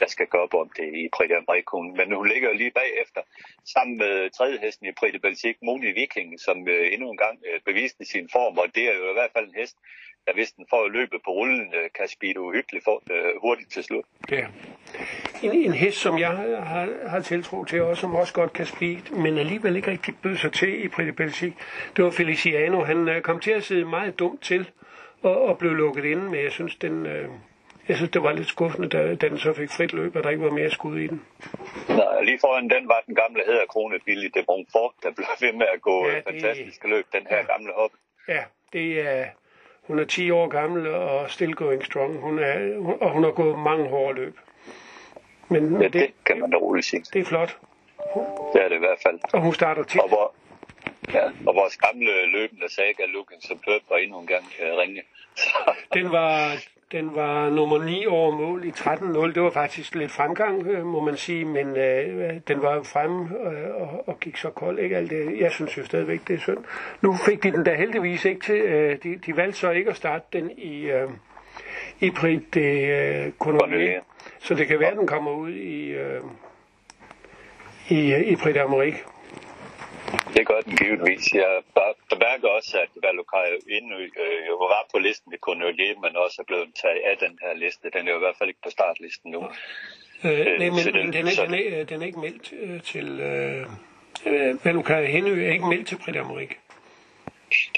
der 0.00 0.06
skal 0.06 0.26
gå 0.26 0.38
op 0.38 0.54
om 0.54 0.70
det 0.76 0.88
i 0.94 1.08
Prix 1.16 1.30
Amrikon. 1.38 1.96
Men 1.96 2.12
hun 2.12 2.28
ligger 2.28 2.48
jo 2.48 2.54
lige 2.54 2.70
bagefter, 2.70 3.20
sammen 3.74 3.96
med 3.98 4.30
tredje 4.30 4.58
hesten 4.62 4.86
i 4.86 4.92
Prix 4.92 5.12
de 5.12 5.54
Moni 5.62 5.92
Viking, 5.92 6.40
som 6.40 6.68
øh, 6.68 6.92
endnu 6.92 7.10
en 7.10 7.16
gang 7.16 7.38
øh, 7.48 7.60
beviste 7.64 8.04
sin 8.04 8.28
form, 8.32 8.58
og 8.58 8.66
det 8.74 8.82
er 8.90 8.94
jo 8.98 9.10
i 9.10 9.16
hvert 9.18 9.32
fald 9.34 9.48
en 9.48 9.54
hest, 9.54 9.76
der 10.26 10.32
hvis 10.32 10.52
den 10.52 10.66
får 10.70 10.88
løbet 10.88 11.20
på 11.24 11.30
rullen, 11.30 11.74
øh, 11.74 11.90
kan 11.94 12.08
speede 12.08 12.40
uhyggeligt 12.40 12.84
for, 12.84 13.02
øh, 13.10 13.40
hurtigt 13.40 13.72
til 13.72 13.84
slut. 13.84 14.04
Ja. 14.30 14.46
En, 15.42 15.52
en 15.52 15.72
hest, 15.72 15.96
som 15.96 16.18
jeg 16.18 16.44
øh, 16.48 16.62
har, 16.62 17.08
har 17.08 17.20
tiltro 17.20 17.64
til, 17.64 17.82
og 17.82 17.96
som 17.96 18.14
også 18.14 18.34
godt 18.34 18.52
kan 18.52 18.66
speed, 18.66 19.10
men 19.10 19.38
alligevel 19.38 19.76
ikke 19.76 19.90
rigtig 19.90 20.14
bød 20.22 20.36
sig 20.36 20.52
til 20.52 20.84
i 20.84 20.88
Prix 20.88 21.06
de 21.16 21.52
det 21.96 22.04
var 22.04 22.10
Feliciano. 22.10 22.84
Han 22.84 23.08
øh, 23.08 23.22
kom 23.22 23.40
til 23.40 23.50
at 23.50 23.64
sidde 23.64 23.84
meget 23.84 24.18
dumt 24.18 24.42
til 24.42 24.70
og, 25.22 25.42
og 25.42 25.58
blev 25.58 25.72
lukket 25.72 26.04
inde, 26.04 26.22
men 26.22 26.44
jeg 26.44 26.52
synes, 26.52 26.76
den, 26.76 27.06
øh, 27.06 27.28
jeg 27.88 27.96
synes, 27.96 28.10
det 28.10 28.22
var 28.22 28.32
lidt 28.32 28.48
skuffende, 28.48 28.88
da, 28.88 29.14
da 29.14 29.28
den 29.28 29.38
så 29.38 29.52
fik 29.52 29.70
frit 29.70 29.92
løb, 29.92 30.16
og 30.16 30.24
der 30.24 30.30
ikke 30.30 30.44
var 30.44 30.50
mere 30.50 30.70
skud 30.70 30.98
i 30.98 31.06
den. 31.06 31.22
Nå, 31.88 32.04
lige 32.22 32.38
foran 32.40 32.70
den 32.70 32.88
var 32.88 33.02
den 33.06 33.14
gamle 33.14 33.42
hæderkrone 33.46 33.98
Billy 34.04 34.26
de 34.34 34.44
Montfort, 34.48 34.92
der 35.02 35.10
blev 35.10 35.26
ved 35.40 35.52
med 35.52 35.66
at 35.74 35.80
gå 35.82 36.06
Ja, 36.06 36.10
ja, 36.12 36.16
det- 36.16 36.24
fantastiske 36.26 36.88
løb, 36.88 37.06
den 37.12 37.26
her 37.30 37.42
gamle 37.44 37.72
hop. 37.76 37.90
Ja, 38.28 38.42
det 38.72 39.00
er... 39.08 39.26
Hun 39.82 39.98
er 39.98 40.04
10 40.04 40.30
år 40.30 40.46
gammel 40.48 40.86
og 40.94 41.30
still 41.30 41.54
going 41.54 41.84
strong. 41.84 42.20
Hun 42.20 42.38
er, 42.38 42.78
hun, 42.78 42.96
og 43.00 43.10
hun 43.10 43.24
har 43.24 43.30
gået 43.30 43.58
mange 43.58 43.88
hårde 43.88 44.14
løb. 44.20 44.36
Men 45.48 45.76
Ja, 45.82 45.84
det, 45.84 45.92
det 45.92 46.10
kan 46.26 46.40
man 46.40 46.50
da 46.50 46.56
roligt 46.56 46.86
sige. 46.86 47.04
det 47.12 47.20
er 47.20 47.24
flot. 47.24 47.56
Det 48.54 48.62
er 48.64 48.68
det 48.68 48.76
i 48.76 48.78
hvert 48.78 48.98
fald. 49.06 49.18
Og 49.32 49.40
hun 49.40 49.54
starter 49.54 49.82
tit. 49.82 50.00
Og 50.00 50.08
hvor, 50.08 50.34
Ja, 51.14 51.24
og 51.46 51.54
vores 51.54 51.76
gamle 51.76 52.26
løbende 52.26 52.72
saga, 52.74 53.04
Looking 53.06 53.42
Superb, 53.42 53.82
var 53.90 53.96
endnu 53.96 54.20
en 54.20 54.26
gang 54.26 54.44
uh, 54.44 54.78
ringe. 54.78 55.02
den 55.94 56.12
var, 56.12 56.52
den 56.92 57.14
var 57.14 57.50
nummer 57.50 57.84
9 57.84 58.06
over 58.06 58.36
mål 58.36 58.64
i 58.64 58.70
13-0. 58.70 59.32
Det 59.34 59.42
var 59.42 59.50
faktisk 59.50 59.94
lidt 59.94 60.12
fremgang, 60.12 60.66
øh, 60.66 60.86
må 60.86 61.00
man 61.00 61.16
sige, 61.16 61.44
men 61.44 61.76
øh, 61.76 62.40
den 62.48 62.62
var 62.62 62.74
jo 62.74 62.82
fremme 62.82 63.28
øh, 63.46 63.74
og, 63.74 64.08
og 64.08 64.20
gik 64.20 64.36
så 64.36 64.50
kold. 64.50 64.78
Ikke? 64.78 64.96
Alt 64.96 65.10
det, 65.10 65.40
jeg 65.40 65.52
synes 65.52 65.78
jo 65.78 65.84
stadigvæk, 65.84 66.20
det 66.28 66.34
er 66.34 66.40
synd. 66.40 66.58
Nu 67.00 67.14
fik 67.26 67.42
de 67.42 67.50
den 67.50 67.64
da 67.64 67.74
heldigvis 67.74 68.24
ikke 68.24 68.40
til. 68.40 68.60
Øh, 68.60 68.98
de, 69.02 69.16
de 69.16 69.36
valgte 69.36 69.58
så 69.58 69.70
ikke 69.70 69.90
at 69.90 69.96
starte 69.96 70.24
den 70.32 70.50
i, 70.50 70.90
øh, 70.90 71.08
i 72.00 72.10
Prix 72.10 72.40
de 72.54 72.60
øh, 72.60 73.32
Cournoyer. 73.38 74.00
Så 74.38 74.54
det 74.54 74.66
kan 74.66 74.80
være, 74.80 74.90
at 74.90 74.98
den 74.98 75.06
kommer 75.06 75.30
ud 75.30 75.50
i, 75.50 75.88
øh, 75.88 76.20
i, 77.88 78.14
i 78.14 78.36
Prix 78.36 78.56
d'Amérique. 78.56 79.12
Den 80.64 80.76
givetvis. 80.76 81.32
Jeg 81.34 81.62
bemærker 82.10 82.48
også, 82.48 82.78
at 82.84 82.92
Valukai 83.02 83.48
endnu 83.76 83.96
øh, 83.96 84.40
jo 84.48 84.54
var 84.56 84.86
på 84.92 84.98
listen 84.98 85.32
i 85.32 85.36
Cornelier, 85.36 86.00
men 86.04 86.16
også 86.16 86.36
er 86.42 86.46
blevet 86.50 86.68
taget 86.82 87.00
af 87.10 87.16
den 87.24 87.38
her 87.42 87.54
liste. 87.54 87.90
Den 87.90 88.08
er 88.08 88.10
jo 88.12 88.16
i 88.16 88.24
hvert 88.24 88.36
fald 88.38 88.48
ikke 88.48 88.64
på 88.64 88.70
startlisten 88.70 89.30
nu. 89.30 89.42
Øh, 90.24 90.40
øh, 90.40 90.46
nej, 90.46 90.70
men, 90.70 90.84
den, 90.84 91.12
den, 91.12 91.26
er, 91.26 91.44
den, 91.44 91.54
er, 91.54 91.84
den 91.84 92.02
er 92.02 92.06
ikke 92.06 92.20
meldt 92.20 92.52
øh, 92.52 92.82
til... 92.82 93.20
Øh, 93.20 93.66
øh 94.26 94.64
Valukai 94.64 95.06
Henø 95.06 95.46
er 95.46 95.52
ikke 95.52 95.68
meldt 95.68 95.86
til 95.88 95.96
Prix 95.96 96.14
d'Amérique. 96.16 96.56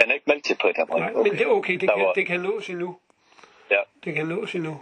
Den 0.01 0.11
er 0.11 0.15
ikke 0.15 0.27
meldt 0.27 0.45
til 0.45 0.57
Prix 0.61 0.75
d'Amérique. 0.79 0.99
Nej, 0.99 1.13
okay. 1.15 1.31
men 1.31 1.39
det 1.39 1.47
er 1.47 1.51
okay. 1.51 1.73
Det 1.73 1.89
kan, 1.95 2.05
var... 2.05 2.13
det 2.13 2.27
kan 2.27 2.41
nås 2.41 2.71
endnu. 2.71 2.97
Ja. 3.71 3.81
Det 4.05 4.15
kan 4.15 4.27
nås 4.27 4.55
endnu. 4.55 4.81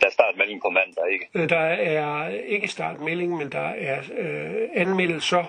Der 0.00 0.06
er 0.06 0.10
startmelding 0.10 0.62
på 0.62 0.70
mandag, 0.70 1.12
ikke? 1.12 1.28
Øh, 1.34 1.48
der 1.48 1.58
er 1.58 2.28
ikke 2.28 2.68
startmelding, 2.68 3.36
men 3.36 3.52
der 3.52 3.68
er 3.68 3.98
øh, 4.18 4.68
anmeldelser 4.74 5.44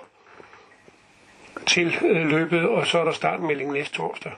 til 1.65 1.95
øh, 2.05 2.27
løbet, 2.27 2.69
og 2.69 2.87
så 2.87 2.99
er 2.99 3.03
der 3.03 3.11
startmelding 3.11 3.71
næste 3.71 3.95
torsdag. 3.95 4.31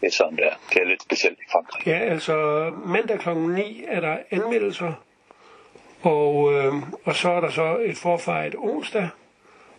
Det 0.00 0.06
er 0.06 0.10
sådan 0.10 0.36
der. 0.36 0.50
Det 0.72 0.82
er 0.82 0.86
lidt 0.86 1.02
specielt 1.02 1.38
i 1.38 1.50
Frankrig. 1.52 1.86
Ja, 1.86 1.98
altså 1.98 2.70
mandag 2.86 3.18
kl. 3.18 3.28
9 3.30 3.84
er 3.88 4.00
der 4.00 4.16
anmeldelser, 4.30 4.92
og, 6.02 6.52
øh, 6.54 6.74
og 7.04 7.14
så 7.14 7.30
er 7.30 7.40
der 7.40 7.50
så 7.50 7.78
et 7.84 7.96
forfejret 7.96 8.54
onsdag, 8.58 9.08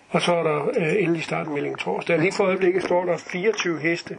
og 0.09 0.21
så 0.21 0.35
er 0.35 0.43
der 0.43 0.67
øh, 0.67 1.03
endelig 1.03 1.23
startmelding 1.23 1.79
torsdag. 1.79 2.19
Lige 2.19 2.31
for 2.31 2.43
øjeblikket 2.43 2.83
står 2.83 3.05
der 3.05 3.17
24 3.17 3.79
heste, 3.79 4.17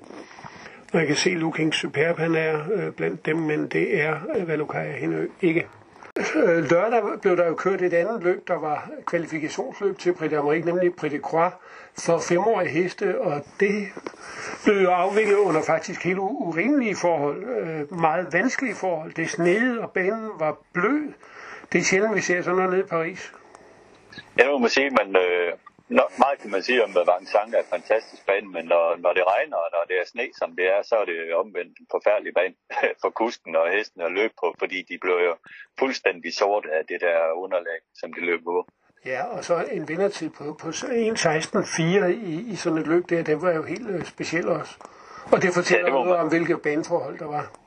og 0.93 0.99
jeg 0.99 1.07
kan 1.07 1.17
se 1.17 1.31
Looking 1.31 1.75
Superb, 1.75 2.19
han 2.19 2.35
er 2.35 2.61
øh, 2.73 2.93
blandt 2.93 3.27
dem, 3.27 3.37
men 3.37 3.69
det 3.69 4.01
er 4.01 4.19
øh, 4.37 4.49
Valukaja 4.49 4.99
Henø 4.99 5.29
ikke. 5.43 5.67
Øh, 6.17 6.71
lørdag 6.71 7.03
blev 7.21 7.37
der 7.37 7.47
jo 7.47 7.55
kørt 7.55 7.83
et 7.83 7.93
andet 7.93 8.23
løb, 8.23 8.49
der 8.49 8.55
var 8.55 8.91
kvalifikationsløb 9.07 9.99
til 9.99 10.13
Prix 10.15 10.33
d'Amérique, 10.33 10.65
nemlig 10.65 10.95
Prix 10.97 11.11
de 11.11 11.19
Croix 11.19 11.53
for 11.99 12.19
femårige 12.19 12.71
heste, 12.71 13.21
og 13.21 13.45
det 13.61 13.89
blev 14.65 14.77
jo 14.77 14.91
afviklet 14.91 15.37
under 15.37 15.63
faktisk 15.63 16.05
helt 16.05 16.19
urimelige 16.19 16.97
forhold, 16.97 17.45
øh, 17.45 17.99
meget 17.99 18.33
vanskelige 18.33 18.75
forhold. 18.75 19.13
Det 19.13 19.31
snede, 19.31 19.81
og 19.81 19.91
banen 19.91 20.31
var 20.39 20.59
blød. 20.73 21.13
Det 21.73 21.79
er 21.79 21.83
sjældent, 21.83 22.15
vi 22.15 22.21
ser 22.21 22.43
sådan 22.43 22.57
noget 22.57 22.71
nede 22.71 22.83
i 22.83 22.87
Paris. 22.87 23.33
Jeg 24.37 24.47
må 24.61 24.69
sige, 24.69 24.91
man, 24.91 25.17
øh, 25.17 25.53
Nå, 25.89 26.03
meget 26.19 26.39
kan 26.39 26.51
man 26.51 26.63
sige 26.63 26.85
om, 26.85 26.91
at 26.97 27.09
Vincennes 27.11 27.55
er 27.55 27.59
et 27.59 27.73
fantastisk 27.77 28.27
bane, 28.27 28.49
men 28.57 28.65
når, 28.65 28.97
når 29.05 29.13
det 29.13 29.25
regner, 29.33 29.57
og 29.57 29.69
når 29.77 29.85
det 29.89 29.97
er 30.01 30.07
sne, 30.07 30.27
som 30.41 30.57
det 30.57 30.67
er, 30.75 30.83
så 30.83 30.95
er 30.97 31.05
det 31.05 31.35
omvendt 31.35 31.79
en 31.81 31.87
forfærdelig 31.91 32.33
bane 32.35 32.55
for 33.03 33.11
kusken 33.11 33.57
og 33.57 33.71
hesten 33.77 34.01
at 34.01 34.13
løbe 34.13 34.35
på, 34.41 34.55
fordi 34.59 34.79
de 34.91 34.99
blev 35.05 35.17
jo 35.29 35.35
fuldstændig 35.79 36.35
sorte 36.35 36.69
af 36.79 36.83
det 36.91 37.01
der 37.01 37.17
underlag, 37.33 37.79
som 38.01 38.13
de 38.13 38.21
løb 38.21 38.41
på. 38.45 38.69
Ja, 39.05 39.25
og 39.25 39.45
så 39.45 39.55
en 39.73 39.89
vindertid 39.89 40.31
på, 40.31 40.45
på 40.61 40.69
1.16.4 40.69 41.83
i, 42.33 42.53
i 42.53 42.57
sådan 42.57 42.79
et 42.79 42.87
løb 42.87 43.11
der, 43.11 43.23
det 43.23 43.43
var 43.43 43.53
jo 43.53 43.63
helt 43.63 43.91
øh, 43.91 44.05
specielt 44.05 44.49
også. 44.49 44.75
Og 45.33 45.43
det 45.43 45.55
fortæller 45.55 45.89
ja, 45.89 45.97
det 45.97 46.05
noget 46.05 46.21
om, 46.21 46.29
hvilke 46.29 46.59
baneforhold 46.59 47.19
der 47.19 47.27
var. 47.27 47.66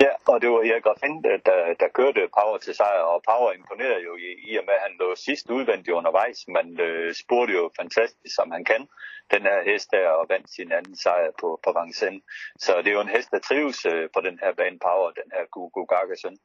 Ja, 0.00 0.12
og 0.32 0.42
det 0.42 0.50
var 0.50 0.58
Erik 0.58 0.86
Raffin, 0.86 1.22
der, 1.24 1.74
der 1.80 1.88
kørte 1.88 2.28
Power 2.38 2.58
til 2.58 2.74
sejr, 2.74 3.00
og 3.12 3.22
Power 3.30 3.52
imponerede 3.52 4.02
jo 4.08 4.16
i, 4.16 4.28
i 4.50 4.56
og 4.58 4.64
med, 4.66 4.74
at 4.74 4.84
han 4.86 4.96
lå 5.00 5.14
sidst 5.14 5.50
udvendigt 5.50 5.96
undervejs. 5.98 6.38
Man 6.48 6.80
øh, 6.80 7.14
spurgte 7.14 7.52
jo 7.54 7.70
fantastisk, 7.80 8.34
som 8.34 8.50
han 8.50 8.64
kan, 8.64 8.82
den 9.34 9.42
her 9.42 9.58
hest 9.70 9.88
der, 9.90 10.08
og 10.08 10.26
vandt 10.28 10.50
sin 10.50 10.72
anden 10.72 10.96
sejr 10.96 11.30
på, 11.40 11.60
på 11.64 11.70
Vincennes. 11.78 12.22
Så 12.58 12.72
det 12.78 12.88
er 12.88 12.98
jo 12.98 13.00
en 13.00 13.16
hest, 13.16 13.30
der 13.30 13.38
trives 13.38 13.86
øh, 13.86 14.08
på 14.14 14.20
den 14.20 14.38
her 14.42 14.52
bane 14.52 14.78
Power, 14.78 15.10
den 15.10 15.30
her 15.34 15.44
Gugu 15.52 15.84
Gargason. 15.84 16.36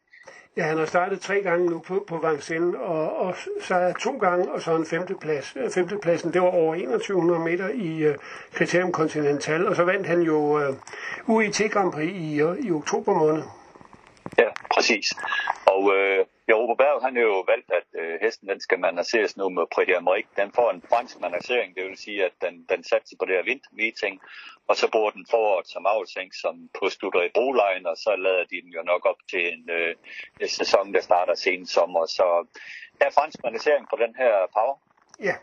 Ja, 0.58 0.64
han 0.64 0.78
har 0.78 0.86
startet 0.86 1.22
tre 1.22 1.42
gange 1.42 1.70
nu 1.70 1.80
på, 1.80 2.06
på 2.08 2.18
Vincennes, 2.18 2.76
og, 2.80 3.18
og 3.18 3.36
så 3.62 3.76
er 3.76 3.94
to 3.94 4.18
gange, 4.18 4.52
og 4.52 4.62
så 4.62 4.76
en 4.76 4.86
femteplads. 4.86 5.54
Øh, 5.56 5.72
femtepladsen, 5.72 6.34
det 6.34 6.42
var 6.42 6.48
over 6.48 6.76
2100 6.76 7.40
meter 7.40 7.70
i 7.70 8.10
uh, 8.10 8.16
Criterium 8.54 8.92
Continental, 8.92 9.68
og 9.68 9.76
så 9.76 9.84
vandt 9.84 10.08
han 10.08 10.22
jo 10.22 10.60
øh, 10.60 10.70
uh, 10.70 11.36
UIT 11.36 11.62
Grand 11.72 11.92
Prix 11.92 12.12
i, 12.16 12.42
uh, 12.42 12.58
i 12.60 12.72
oktober 12.72 13.14
måned. 13.14 13.44
Ja, 14.38 14.48
præcis. 14.74 15.14
Og 15.66 15.92
øh, 15.96 16.26
Europa 16.48 16.84
Berg, 16.84 17.02
han 17.02 17.16
har 17.16 17.24
jo 17.24 17.40
valgt, 17.48 17.72
at 17.80 17.88
øh, 18.02 18.20
hesten 18.22 18.50
den 18.50 18.60
skal 18.60 18.80
manageres 18.80 19.38
nu 19.38 19.50
med 19.50 19.66
Prix 19.76 19.90
Amerik. 19.98 20.28
Den 20.36 20.52
får 20.52 20.72
en 20.72 20.84
fransk 20.90 21.20
managering, 21.20 21.76
det 21.76 21.84
vil 21.84 21.98
sige, 21.98 22.26
at 22.26 22.32
den, 22.42 22.66
den 22.70 22.84
satser 22.84 23.16
på 23.20 23.26
det 23.26 23.36
her 23.36 23.44
vintermeeting, 23.44 24.22
og 24.68 24.76
så 24.76 24.92
bruger 24.92 25.12
den 25.12 25.26
foråret 25.32 25.68
som 25.68 25.86
afsæng, 25.86 26.36
som 26.36 26.70
på 26.80 26.86
i 27.30 27.30
Broline, 27.38 27.90
og 27.90 27.98
så 27.98 28.16
lader 28.16 28.44
de 28.52 28.62
den 28.62 28.72
jo 28.78 28.84
nok 28.84 29.06
op 29.06 29.22
til 29.30 29.54
en, 29.54 29.70
øh, 29.70 29.96
en 30.42 30.48
sæson, 30.48 30.94
der 30.94 31.02
starter 31.02 31.36
sen 31.36 31.66
sommer. 31.66 32.06
Så 32.06 32.26
der 33.00 33.06
er 33.06 33.12
fransk 33.12 33.44
managering 33.44 33.88
på 33.90 33.96
den 33.96 34.16
her 34.16 34.34
power. 34.58 34.76
Ja, 35.20 35.36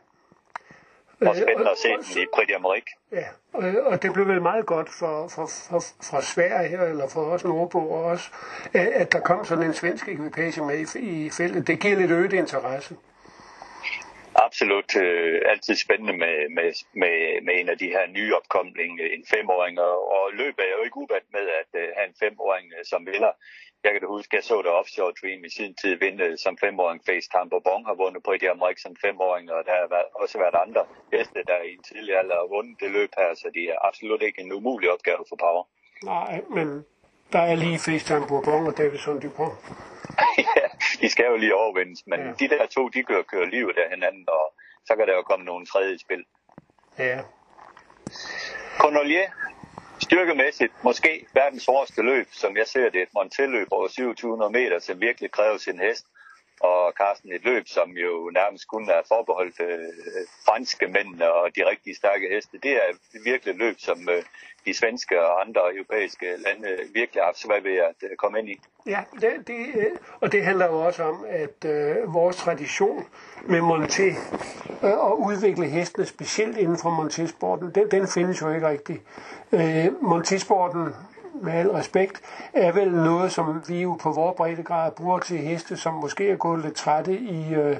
og 1.28 1.36
spændende 1.36 1.70
at 1.70 1.78
se 1.78 1.88
den 1.88 2.24
i 2.48 2.52
d'Amérique. 2.52 3.08
Ja, 3.12 3.26
og, 3.52 3.64
og 3.84 4.02
det 4.02 4.12
blev 4.12 4.28
vel 4.28 4.42
meget 4.42 4.66
godt 4.66 4.88
for, 4.98 5.28
for, 5.28 5.46
for, 5.70 5.80
for 6.10 6.20
Sverige, 6.20 6.88
eller 6.88 7.08
for 7.08 7.20
os 7.20 7.44
nordboer 7.44 8.10
også, 8.10 8.30
at 8.74 9.12
der 9.12 9.20
kom 9.20 9.44
sådan 9.44 9.64
en 9.64 9.74
svensk 9.74 10.08
ekvipage 10.08 10.64
med 10.64 10.78
i, 10.78 11.26
i 11.26 11.30
feltet. 11.30 11.66
Det 11.66 11.80
giver 11.80 11.96
lidt 11.96 12.10
øget 12.10 12.32
interesse. 12.32 12.96
Absolut. 14.34 14.96
Øh, 14.96 15.42
altid 15.52 15.74
spændende 15.74 16.12
med, 16.12 16.36
med, 16.56 16.68
med, 17.02 17.16
med 17.46 17.54
en 17.60 17.68
af 17.68 17.78
de 17.78 17.88
her 17.94 18.06
nye 18.06 18.34
opkomlinge, 18.38 19.14
en 19.16 19.24
femåring, 19.34 19.80
og, 19.80 19.96
og 20.16 20.24
løbet 20.32 20.62
er 20.68 20.74
jo 20.78 20.82
ikke 20.84 20.96
uvandt 20.96 21.28
med 21.32 21.46
at 21.60 21.70
uh, 21.80 21.86
have 21.96 22.08
en 22.08 22.16
femåring 22.24 22.66
uh, 22.76 22.82
som 22.90 23.06
vinder 23.06 23.32
jeg 23.84 23.92
kan 23.92 24.00
da 24.00 24.06
huske, 24.06 24.36
jeg 24.36 24.44
så 24.44 24.56
det 24.62 24.70
Offshore 24.80 25.12
Dream 25.20 25.44
i 25.44 25.50
sin 25.50 25.74
tid 25.80 25.94
vinde 26.04 26.38
som 26.44 26.54
femåring. 26.64 27.00
FaceTime 27.08 27.50
Bourbon 27.50 27.84
har 27.88 27.94
vundet 28.02 28.22
på 28.22 28.32
i 28.32 28.46
Amerika 28.56 28.80
som 28.80 28.96
femåring, 29.06 29.52
og 29.52 29.60
der 29.66 29.74
har 29.80 30.04
også 30.22 30.38
været 30.38 30.56
andre 30.64 30.82
gæster, 31.10 31.42
der 31.50 31.58
i 31.68 31.72
en 31.76 31.82
tidlig 31.82 32.12
alder 32.20 32.36
har 32.42 32.48
vundet 32.56 32.80
det 32.80 32.90
løb 32.90 33.10
her, 33.18 33.34
så 33.34 33.46
det 33.54 33.64
er 33.72 33.76
absolut 33.88 34.22
ikke 34.22 34.40
en 34.44 34.52
umulig 34.52 34.88
opgave 34.94 35.22
for 35.28 35.36
Power. 35.44 35.64
Nej, 36.04 36.40
men 36.56 36.66
der 37.32 37.42
er 37.50 37.54
lige 37.54 37.78
FaceTime 37.78 38.26
Bourbon 38.28 38.66
og 38.66 38.74
Davidson 38.78 39.20
Dupont. 39.20 39.54
ja, 40.56 40.66
de 41.00 41.08
skal 41.08 41.26
jo 41.32 41.36
lige 41.36 41.54
overvindes, 41.54 42.06
men 42.06 42.20
ja. 42.20 42.32
de 42.40 42.48
der 42.48 42.66
to, 42.66 42.88
de 42.88 43.02
kører, 43.02 43.22
kører 43.22 43.46
livet 43.46 43.76
af 43.78 43.90
hinanden, 43.90 44.24
og 44.28 44.54
så 44.86 44.96
kan 44.96 45.06
der 45.06 45.14
jo 45.14 45.22
komme 45.22 45.44
nogle 45.44 45.66
tredje 45.66 45.98
spil. 45.98 46.24
Ja. 46.98 47.20
Cornelier, 48.78 49.28
styrkemæssigt 50.02 50.72
måske 50.84 51.26
verdens 51.34 51.66
hårdeste 51.66 52.02
løb, 52.02 52.28
som 52.32 52.56
jeg 52.56 52.66
ser 52.66 52.90
det, 52.90 53.02
et 53.02 53.08
Montelløb 53.14 53.68
over 53.70 53.88
2700 53.88 54.52
meter, 54.52 54.78
som 54.78 55.00
virkelig 55.00 55.30
kræver 55.30 55.58
sin 55.58 55.78
hest. 55.78 56.06
Og 56.60 56.92
Carsten, 56.98 57.32
et 57.32 57.44
løb, 57.44 57.68
som 57.68 57.90
jo 57.90 58.30
nærmest 58.34 58.68
kun 58.68 58.88
er 58.88 59.02
forbeholdt 59.08 59.60
øh, 59.60 59.88
franske 60.46 60.86
mænd 60.86 61.22
og 61.22 61.50
de 61.56 61.70
rigtig 61.70 61.96
stærke 61.96 62.28
heste, 62.34 62.58
det 62.62 62.72
er 62.72 62.88
virkelig 63.24 63.52
et 63.52 63.58
løb, 63.58 63.76
som 63.78 64.08
øh, 64.08 64.22
de 64.66 64.74
svenske 64.74 65.26
og 65.26 65.40
andre 65.46 65.60
europæiske 65.74 66.26
lande 66.36 66.68
virkelig 66.92 67.22
har 67.22 67.26
haft 67.26 67.38
svært 67.38 67.64
ved 67.64 67.76
at 67.76 67.98
øh, 68.02 68.16
komme 68.16 68.38
ind 68.38 68.48
i. 68.48 68.60
Ja, 68.86 69.00
det, 69.20 69.30
det, 69.46 69.66
øh, 69.74 69.90
og 70.20 70.32
det 70.32 70.44
handler 70.44 70.66
jo 70.66 70.80
også 70.86 71.02
om, 71.02 71.24
at 71.28 71.64
øh, 71.64 72.14
vores 72.14 72.36
tradition 72.36 73.04
med 73.42 73.60
Monté 73.60 74.08
øh, 74.86 74.98
og 74.98 75.20
udvikle 75.20 75.66
hestene 75.66 76.06
specielt 76.06 76.56
inden 76.56 76.78
for 76.82 76.90
Monté-sporten, 76.90 77.70
den, 77.74 77.90
den 77.90 78.08
findes 78.08 78.40
jo 78.42 78.50
ikke 78.50 78.68
rigtigt. 78.68 79.02
Øh, 79.52 79.86
Monté-sporten 79.86 80.94
med 81.40 81.52
al 81.52 81.70
respekt, 81.70 82.22
er 82.52 82.72
vel 82.72 82.92
noget, 82.92 83.32
som 83.32 83.62
vi 83.68 83.82
jo 83.82 83.98
på 84.02 84.12
vores 84.12 84.36
breddegrad 84.36 84.92
bruger 84.92 85.18
til 85.18 85.38
heste, 85.38 85.76
som 85.76 85.94
måske 85.94 86.30
er 86.30 86.36
gået 86.36 86.64
lidt 86.64 86.74
trætte 86.74 87.18
i, 87.18 87.54
øh, 87.54 87.76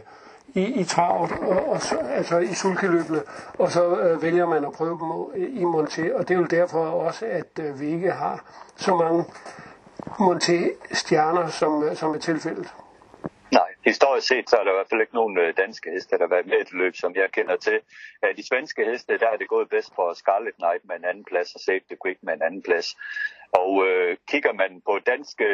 i, 0.54 0.80
i 0.80 0.84
travet, 0.84 1.32
og, 1.32 1.68
og 1.68 1.80
så, 1.80 1.98
altså 1.98 2.38
i 2.38 2.54
sulkeløbene, 2.54 3.22
og 3.58 3.70
så 3.70 4.00
øh, 4.00 4.22
vælger 4.22 4.46
man 4.46 4.64
at 4.64 4.72
prøve 4.72 4.98
dem 4.98 5.42
i 5.44 5.64
Monté, 5.64 6.14
og 6.14 6.28
det 6.28 6.34
er 6.34 6.38
jo 6.38 6.46
derfor 6.46 6.84
også, 6.86 7.26
at 7.26 7.58
øh, 7.60 7.80
vi 7.80 7.86
ikke 7.86 8.10
har 8.10 8.44
så 8.76 8.96
mange 8.96 9.24
Monté-stjerner, 10.06 11.48
som, 11.48 11.82
øh, 11.84 11.96
som 11.96 12.14
er 12.14 12.18
tilfældet. 12.18 12.74
Nej, 13.52 13.70
historisk 13.84 14.26
set 14.28 14.50
så 14.50 14.56
er 14.56 14.64
der 14.64 14.72
i 14.72 14.78
hvert 14.78 14.90
fald 14.90 15.00
ikke 15.00 15.14
nogen 15.14 15.38
øh, 15.38 15.54
danske 15.56 15.90
heste, 15.90 16.18
der 16.18 16.24
har 16.24 16.34
været 16.34 16.46
med 16.46 16.58
i 16.58 16.60
et 16.60 16.72
løb, 16.72 16.94
som 16.96 17.14
jeg 17.14 17.28
kender 17.32 17.56
til. 17.56 17.80
De 18.36 18.46
svenske 18.48 18.84
heste, 18.90 19.18
der 19.18 19.28
er 19.28 19.36
det 19.36 19.48
gået 19.48 19.68
bedst 19.68 19.92
for 19.94 20.12
Scarlet 20.14 20.54
Knight 20.54 20.82
med 20.88 20.96
en 20.96 21.04
anden 21.04 21.24
plads 21.24 21.54
og 21.54 21.60
Save 21.60 21.80
the 21.90 21.96
Quick 22.02 22.18
med 22.22 22.34
en 22.34 22.42
anden 22.42 22.62
plads. 22.62 22.96
Og 23.52 23.86
øh, 23.88 24.16
kigger 24.30 24.52
man 24.52 24.82
på 24.86 24.98
danske 25.06 25.44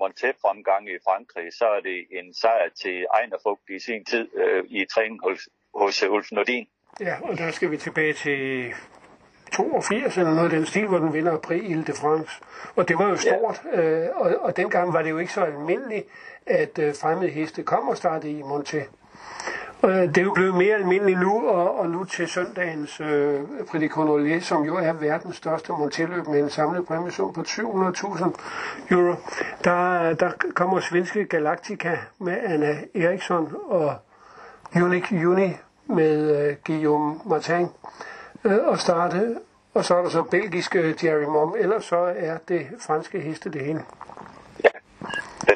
Monté-fremgang 0.00 0.88
i 0.90 0.98
Frankrig, 1.06 1.52
så 1.58 1.66
er 1.76 1.80
det 1.80 1.98
en 2.18 2.34
sejr 2.34 2.68
til 2.82 3.06
Ejner 3.14 3.36
Fugt 3.42 3.70
i 3.70 3.78
sin 3.78 4.04
tid 4.04 4.28
øh, 4.42 4.64
i 4.68 4.84
træning 4.94 5.20
hos, 5.26 5.48
hos 5.74 6.02
Ulf 6.02 6.32
Nordin. 6.32 6.66
Ja, 7.00 7.14
og 7.22 7.38
der 7.38 7.50
skal 7.50 7.70
vi 7.70 7.76
tilbage 7.76 8.12
til 8.12 8.72
82 9.52 10.18
eller 10.18 10.34
noget 10.34 10.52
af 10.52 10.56
den 10.58 10.66
stil, 10.66 10.86
hvor 10.86 10.98
den 10.98 11.12
vinder 11.12 11.38
Prix 11.38 11.62
Ile 11.64 11.84
de 11.84 11.92
France. 11.92 12.40
Og 12.76 12.88
det 12.88 12.98
var 12.98 13.08
jo 13.08 13.16
stort, 13.16 13.62
ja. 13.72 13.80
øh, 13.80 14.08
og, 14.16 14.36
og 14.40 14.56
dengang 14.56 14.92
var 14.92 15.02
det 15.02 15.10
jo 15.10 15.18
ikke 15.18 15.32
så 15.32 15.40
almindeligt, 15.40 16.06
at 16.46 16.78
øh, 16.78 16.94
fremmede 16.94 17.30
heste 17.30 17.62
kom 17.62 17.88
og 17.88 17.96
startede 17.96 18.32
i 18.32 18.40
Monté. 18.40 19.01
Øh, 19.84 19.90
det 19.90 20.18
er 20.18 20.22
jo 20.22 20.32
blevet 20.32 20.54
mere 20.54 20.74
almindeligt 20.74 21.20
nu, 21.20 21.48
og, 21.48 21.78
og 21.78 21.90
nu 21.90 22.04
til 22.04 22.28
søndagens 22.28 23.00
øh, 23.00 23.40
Prix 23.70 23.80
de 23.80 24.40
som 24.40 24.62
jo 24.62 24.76
er 24.76 24.92
verdens 24.92 25.36
største 25.36 25.72
montelløb 25.72 26.26
med 26.26 26.40
en 26.40 26.50
samlet 26.50 26.86
præmiesum 26.86 27.32
på 27.32 27.40
700.000 27.40 28.24
euro. 28.90 29.14
Der, 29.64 30.12
der 30.12 30.30
kommer 30.54 30.80
svenske 30.80 31.24
Galactica 31.24 31.98
med 32.18 32.38
Anna 32.44 32.76
Eriksson 32.94 33.54
og 33.68 33.94
Unique 34.76 35.28
Uni 35.28 35.50
med 35.86 36.46
øh, 36.48 36.56
Guillaume 36.66 37.20
Martin 37.26 37.68
øh, 38.44 38.58
og 38.64 38.78
starte. 38.78 39.36
Og 39.74 39.84
så 39.84 39.94
er 39.94 40.02
der 40.02 40.08
så 40.08 40.22
belgiske 40.22 40.94
Jerry 41.04 41.24
Mom, 41.24 41.54
ellers 41.58 41.84
så 41.84 42.12
er 42.16 42.38
det 42.48 42.66
franske 42.78 43.20
heste 43.20 43.50
det 43.50 43.60
hele 43.60 43.84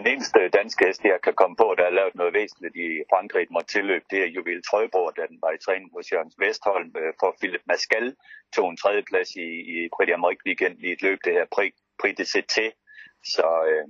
den 0.06 0.14
eneste 0.14 0.48
danske 0.58 0.86
hest, 0.86 1.04
jeg 1.04 1.20
kan 1.26 1.34
komme 1.40 1.56
på, 1.62 1.74
der 1.78 1.84
har 1.84 1.98
lavet 2.00 2.14
noget 2.14 2.34
væsentligt 2.40 2.76
i 2.86 2.88
Frankrig 3.12 3.42
et 3.42 3.66
tilløb, 3.74 4.02
det 4.10 4.18
er 4.22 4.32
Juvel 4.34 4.62
Trøjborg, 4.62 5.16
da 5.16 5.22
den 5.30 5.38
var 5.44 5.52
i 5.52 5.64
træning 5.66 5.90
hos 5.96 6.12
Jørgens 6.12 6.36
Vestholm 6.42 6.90
øh, 7.00 7.12
for 7.20 7.30
Philip 7.40 7.64
Mascal, 7.70 8.08
tog 8.56 8.66
en 8.70 8.80
tredjeplads 8.82 9.30
i, 9.46 9.48
i 9.74 9.76
Prix 9.94 10.06
d'Amérique 10.10 10.44
weekend 10.48 10.76
i 10.86 10.88
et 10.94 11.02
løb, 11.06 11.18
det 11.24 11.32
her 11.32 11.46
Prix, 11.56 11.72
Prix 12.00 12.14
de 12.20 12.26
CT. 12.32 12.56
Så 13.34 13.46
øh, 13.70 13.84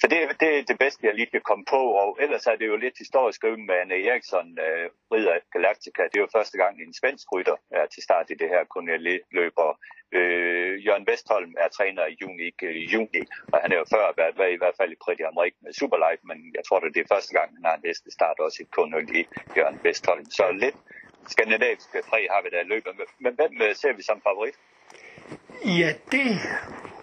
så 0.00 0.06
det, 0.12 0.18
det 0.40 0.48
er 0.58 0.62
det 0.70 0.78
bedste, 0.78 1.06
jeg 1.06 1.14
lige 1.14 1.34
kan 1.34 1.48
komme 1.50 1.64
på. 1.74 1.82
Og 2.02 2.18
ellers 2.20 2.46
er 2.46 2.56
det 2.56 2.66
jo 2.66 2.76
lidt 2.76 2.98
historisk 2.98 3.36
skriven 3.36 3.66
med 3.66 3.74
Anne 3.82 3.96
Eriksson, 4.08 4.48
øh, 4.66 4.86
rider 5.12 5.38
Galactica. 5.52 6.02
Det 6.02 6.16
er 6.16 6.26
jo 6.26 6.36
første 6.38 6.56
gang, 6.62 6.74
en 6.76 6.94
svensk 7.00 7.26
rytter 7.32 7.56
er 7.70 7.86
til 7.86 8.02
start 8.02 8.26
i 8.30 8.34
det 8.40 8.48
her 8.48 8.62
Cornelie-løber. 8.72 9.70
Øh, 10.18 10.86
Jørgen 10.86 11.06
Vestholm 11.10 11.52
er 11.64 11.68
træner 11.68 12.04
i 12.06 12.16
juni, 12.22 12.46
i 12.80 12.84
juni, 12.94 13.22
og 13.52 13.58
han 13.62 13.72
er 13.72 13.78
jo 13.82 13.86
før 13.94 14.14
været 14.22 14.36
med, 14.40 14.48
i 14.52 14.60
hvert 14.62 14.76
fald 14.80 14.92
i 14.92 15.02
Pretty 15.04 15.24
Amerik 15.32 15.54
med 15.62 15.72
Superlight, 15.72 16.22
men 16.24 16.38
jeg 16.56 16.62
tror, 16.66 16.78
det 16.80 17.02
er 17.02 17.14
første 17.14 17.32
gang, 17.38 17.48
han 17.56 17.64
har 17.64 17.74
en 17.76 17.86
næste 17.88 18.10
start 18.10 18.38
også 18.38 18.58
i 18.62 18.66
Cornelie, 18.74 19.24
Jørgen 19.56 19.80
Vestholm. 19.84 20.24
Så 20.38 20.44
lidt 20.64 20.78
skandinaviske 21.34 21.98
præg 22.10 22.24
har 22.30 22.40
vi 22.42 22.48
der 22.54 22.62
løbet. 22.72 22.92
Men 23.24 23.32
hvem 23.38 23.52
øh, 23.62 23.74
ser 23.80 23.92
vi 23.92 24.02
som 24.02 24.20
favorit? 24.28 24.56
Ja, 25.80 25.90
det 26.12 26.26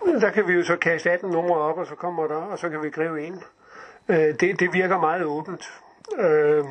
der 0.05 0.29
kan 0.29 0.47
vi 0.47 0.53
jo 0.53 0.63
så 0.63 0.75
kaste 0.75 1.11
18 1.11 1.31
numre 1.31 1.57
op, 1.57 1.77
og 1.77 1.87
så 1.87 1.95
kommer 1.95 2.27
der, 2.27 2.35
og 2.35 2.59
så 2.59 2.69
kan 2.69 2.83
vi 2.83 2.89
gribe 2.89 3.25
ind. 3.25 3.41
Øh, 4.09 4.39
det, 4.39 4.59
det 4.59 4.73
virker 4.73 4.99
meget 4.99 5.23
åbent. 5.23 5.71
Øh, 6.19 6.63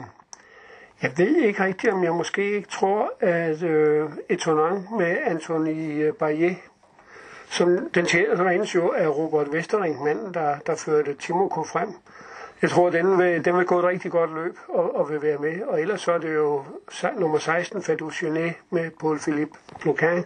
jeg 1.03 1.13
ved 1.17 1.37
ikke 1.37 1.65
rigtigt, 1.65 1.93
om 1.93 2.05
jeg 2.05 2.13
måske 2.13 2.55
ikke 2.57 2.69
tror, 2.69 3.13
at 3.21 3.63
øh, 3.63 4.11
Etonan 4.29 4.87
med 4.99 5.19
Anthony 5.25 6.05
øh, 6.05 6.13
Barrier, 6.15 6.55
som 7.49 7.91
den 7.95 8.07
tjener 8.07 8.71
jo 8.75 8.93
er 8.97 9.09
Robert 9.09 9.49
Westering, 9.49 10.05
manden, 10.05 10.35
der, 10.35 10.57
der 10.67 10.77
førte 10.77 11.15
Timoko 11.15 11.65
frem. 11.65 11.89
Jeg 12.63 12.71
tror, 12.71 12.91
den 12.91 13.19
vil, 13.19 13.45
den 13.45 13.57
vil 13.57 13.67
gå 13.67 13.79
et 13.79 13.85
rigtig 13.85 14.11
godt 14.11 14.35
løb 14.35 14.59
og, 14.69 14.97
og 14.97 15.11
vil 15.11 15.23
være 15.23 15.39
med. 15.39 15.63
Og 15.63 15.81
ellers 15.81 16.01
så 16.01 16.13
er 16.13 16.19
det 16.19 16.35
jo 16.35 16.65
nummer 17.19 17.39
16, 17.39 17.83
Fadou 17.83 18.11
med 18.71 18.91
Paul 19.01 19.19
Philippe 19.19 19.59
Bloquin, 19.81 20.25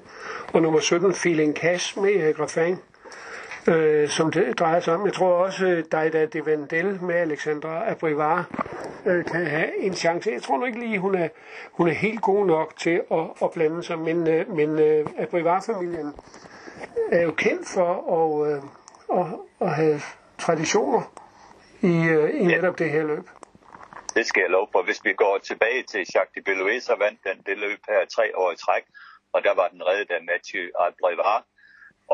og 0.53 0.63
nummer 0.63 0.81
17, 0.81 1.15
Feeling 1.15 1.57
Cash 1.57 1.99
med 1.99 2.29
øh, 2.29 2.35
Graffin 2.35 2.79
øh, 3.69 4.09
som 4.09 4.33
det 4.33 4.59
drejer 4.59 4.81
sig 4.81 4.95
om. 4.95 5.07
Jeg 5.07 5.13
tror 5.13 5.35
også, 5.35 5.67
at 5.67 5.93
Daida 5.93 6.27
de 6.27 6.47
Vendel 6.47 7.03
med 7.03 7.15
Alexandra 7.15 7.91
Abrivar 7.91 8.49
øh, 9.07 9.25
kan 9.25 9.47
have 9.47 9.79
en 9.79 9.95
chance. 9.95 10.31
Jeg 10.31 10.43
tror 10.43 10.59
nu 10.59 10.65
ikke 10.65 10.81
lige, 10.81 10.99
hun 10.99 11.15
er, 11.15 11.29
hun 11.73 11.89
er 11.89 11.93
helt 11.93 12.23
god 12.23 12.47
nok 12.47 12.77
til 12.77 13.03
at, 13.11 13.27
at 13.43 13.51
blande 13.55 13.83
sig, 13.83 13.99
men, 13.99 14.29
øh, 14.29 14.51
men 14.51 14.79
øh, 14.79 15.07
Abrivar-familien 15.19 16.15
er 17.13 17.23
jo 17.23 17.31
kendt 17.31 17.69
for 17.75 17.91
at, 18.19 18.53
øh, 18.53 18.63
at, 19.21 19.27
at 19.61 19.75
have 19.75 20.01
traditioner 20.39 21.03
i, 21.83 22.09
øh, 22.09 22.41
i 22.41 22.45
netop 22.45 22.79
det 22.79 22.91
her 22.91 23.03
løb. 23.03 23.25
Det 24.15 24.27
skal 24.27 24.41
jeg 24.41 24.51
love 24.51 24.69
for. 24.73 24.83
Hvis 24.83 25.05
vi 25.05 25.13
går 25.13 25.39
tilbage 25.39 25.83
til 25.83 26.01
Jacques 26.15 26.35
de 26.35 26.43
Belouet, 26.43 26.83
så 26.83 26.95
vandt 27.05 27.21
den 27.25 27.37
det 27.47 27.59
løb 27.59 27.79
her 27.89 28.07
tre 28.17 28.27
år 28.37 28.53
i 28.53 28.57
træk, 28.57 28.85
og 29.33 29.45
der 29.45 29.55
var 29.55 29.69
den 29.69 29.83
reddet 29.89 30.11
af 30.11 30.23
Mathieu 30.31 30.65
Abrivard, 30.87 31.45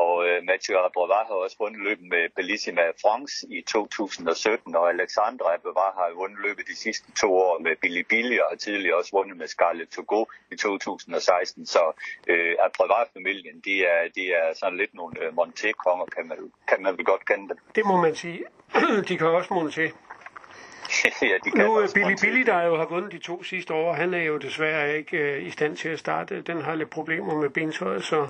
og 0.03 0.27
øh, 0.27 0.37
Mathieu 0.49 0.77
Abrevard 0.85 1.27
har 1.27 1.37
også 1.45 1.57
vundet 1.59 1.81
løbet 1.87 2.07
med 2.13 2.23
Bellissima 2.35 2.81
France 3.01 3.33
i 3.57 3.61
2017, 3.61 4.75
og 4.75 4.89
Alexandre 4.89 5.53
Abrevard 5.53 5.93
har 5.99 6.07
vundet 6.15 6.39
løbet 6.45 6.67
de 6.67 6.75
sidste 6.75 7.11
to 7.11 7.29
år 7.45 7.59
med 7.59 7.75
Billy 7.81 8.03
Billy, 8.09 8.37
og 8.39 8.47
har 8.51 8.57
tidligere 8.57 8.97
også 8.97 9.11
vundet 9.17 9.37
med 9.37 9.47
Scarlett 9.47 9.91
Togo 9.91 10.25
i 10.51 10.55
2016. 10.55 11.65
Så 11.65 11.83
øh, 12.27 12.55
Abrevard-familien, 12.65 13.59
de 13.65 13.73
er, 13.85 14.01
de 14.15 14.23
er 14.39 14.47
sådan 14.59 14.77
lidt 14.77 14.93
nogle 14.93 15.15
øh, 15.23 15.29
Monté-konger, 15.39 16.05
kan 16.15 16.27
man, 16.27 16.37
kan 16.69 16.81
man 16.83 16.97
vel 16.97 17.05
godt 17.05 17.25
kende 17.25 17.49
dem. 17.49 17.57
Det 17.75 17.85
må 17.85 18.01
man 18.01 18.15
sige. 18.15 18.39
de 19.09 19.17
kan 19.17 19.27
også 19.27 19.49
Monté. 19.53 19.85
ja, 21.31 21.37
de 21.45 21.51
kan 21.51 21.65
nu, 21.65 21.87
Billy 21.93 22.15
Billy, 22.21 22.41
der 22.45 22.61
jo 22.61 22.75
har 22.77 22.85
vundet 22.85 23.11
de 23.11 23.19
to 23.19 23.43
sidste 23.43 23.73
år, 23.73 23.93
han 23.93 24.13
er 24.13 24.23
jo 24.23 24.37
desværre 24.37 24.97
ikke 24.97 25.17
øh, 25.17 25.47
i 25.47 25.49
stand 25.49 25.77
til 25.77 25.89
at 25.89 25.99
starte. 25.99 26.41
Den 26.41 26.61
har 26.61 26.75
lidt 26.75 26.89
problemer 26.89 27.35
med 27.35 27.49
bentøjet, 27.49 28.03
så, 28.03 28.27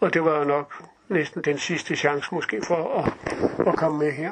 og 0.00 0.14
det 0.14 0.24
var 0.24 0.38
jo 0.38 0.44
nok 0.44 0.74
næsten 1.08 1.42
den 1.42 1.58
sidste 1.58 1.96
chance 1.96 2.34
måske 2.34 2.62
for 2.66 2.82
at, 2.98 3.68
at 3.68 3.76
komme 3.76 3.98
med 3.98 4.12
her. 4.12 4.30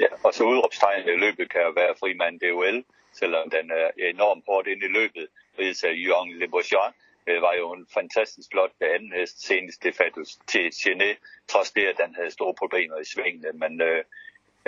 Ja, 0.00 0.06
og 0.24 0.34
så 0.34 0.44
udråbstegnet 0.44 1.06
i 1.06 1.16
løbet 1.16 1.50
kan 1.50 1.60
jo 1.60 1.72
være 1.76 1.94
frimand 2.00 2.40
DOL, 2.40 2.84
selvom 3.12 3.50
den 3.50 3.70
er 3.70 3.90
enormt 3.96 4.44
hårdt 4.48 4.66
ind 4.68 4.82
i 4.82 4.90
løbet. 4.98 5.26
Rides 5.58 5.84
af 5.84 5.92
Jørgen 6.06 6.32
Le 6.38 6.48
Bourgeois, 6.48 6.92
det 7.26 7.42
var 7.42 7.54
jo 7.58 7.72
en 7.72 7.86
fantastisk 7.94 8.48
flot 8.52 8.70
anden 8.80 9.12
hest 9.12 9.46
senest 9.46 9.82
det 9.82 9.96
Fatus 9.96 10.38
til 10.46 10.70
Genet, 10.82 11.16
trods 11.48 11.70
det, 11.70 11.84
at 11.86 11.96
den 12.04 12.14
havde 12.14 12.30
store 12.30 12.54
problemer 12.58 12.96
i 12.96 13.04
svingene, 13.04 13.50
men 13.52 13.80
øh, 13.80 14.04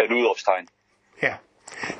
et 0.04 0.12
udråbstegn. 0.12 0.68
Ja, 1.22 1.34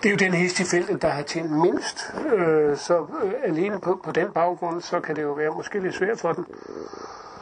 det 0.02 0.06
er 0.06 0.10
jo 0.10 0.16
den 0.16 0.34
hest 0.34 0.60
i 0.60 0.64
feltet, 0.64 1.02
der 1.02 1.08
har 1.08 1.22
tjent 1.22 1.50
mindst, 1.50 1.98
øh, 2.34 2.76
så 2.76 3.06
øh, 3.22 3.32
alene 3.42 3.80
på, 3.80 4.00
på 4.04 4.12
den 4.12 4.32
baggrund, 4.32 4.80
så 4.80 5.00
kan 5.00 5.16
det 5.16 5.22
jo 5.22 5.32
være 5.32 5.50
måske 5.50 5.80
lidt 5.80 5.94
svært 5.94 6.20
for 6.20 6.32
den 6.32 6.46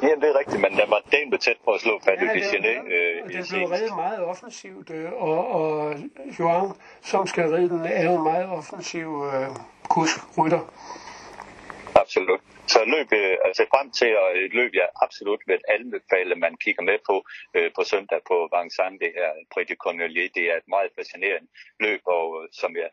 Ja, 0.03 0.15
det 0.21 0.25
er 0.25 0.39
rigtigt, 0.39 0.61
men 0.61 0.73
den 0.73 0.91
var 0.91 1.03
dæmt 1.13 1.41
tæt 1.41 1.57
på 1.65 1.71
at 1.71 1.81
slå 1.81 2.01
fat 2.05 2.19
ja, 2.23 2.27
Gené. 2.27 2.75
Øh, 2.95 3.17
den 3.35 3.45
blev 3.51 3.65
reddet 3.75 3.97
meget 3.97 4.25
offensivt, 4.25 4.91
øh, 4.91 5.13
og, 5.13 5.47
og 5.49 5.95
Joan, 6.39 6.69
som 7.03 7.27
skal 7.27 7.45
redde 7.45 7.69
den, 7.69 7.85
er 7.85 8.11
en 8.11 8.23
meget 8.23 8.49
offensiv 8.49 9.09
øh, 9.33 9.49
kusk-rytter. 9.89 10.63
Absolut. 11.95 12.41
Så 12.67 12.79
løb, 12.85 13.13
øh, 13.13 13.37
altså 13.45 13.63
frem 13.73 13.91
til 13.91 14.11
et 14.47 14.55
løb, 14.55 14.71
jeg 14.75 14.89
absolut 15.03 15.43
vil 15.47 15.61
anbefale, 15.69 16.35
man 16.35 16.57
kigger 16.65 16.83
med 16.83 16.99
på 17.09 17.17
øh, 17.57 17.71
på 17.77 17.83
søndag 17.85 18.21
på 18.31 18.37
Vincennes, 18.55 19.01
det 19.03 19.13
her 19.19 19.31
Prix 19.53 19.67
de 19.69 19.77
Cornelier. 19.85 20.29
Det 20.35 20.45
er 20.53 20.57
et 20.57 20.69
meget 20.69 20.91
fascinerende 20.99 21.49
løb, 21.81 22.01
og 22.17 22.27
øh, 22.39 22.49
som 22.53 22.77
jeg 22.77 22.91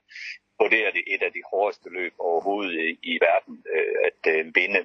vurderer 0.61 0.91
det 0.91 1.03
et 1.13 1.21
af 1.27 1.31
de 1.37 1.43
hårdeste 1.51 1.89
løb 1.89 2.13
overhovedet 2.19 2.73
i, 2.87 2.89
i 3.11 3.13
verden 3.27 3.55
øh, 3.75 3.95
at 4.07 4.21
øh, 4.33 4.55
vinde. 4.55 4.81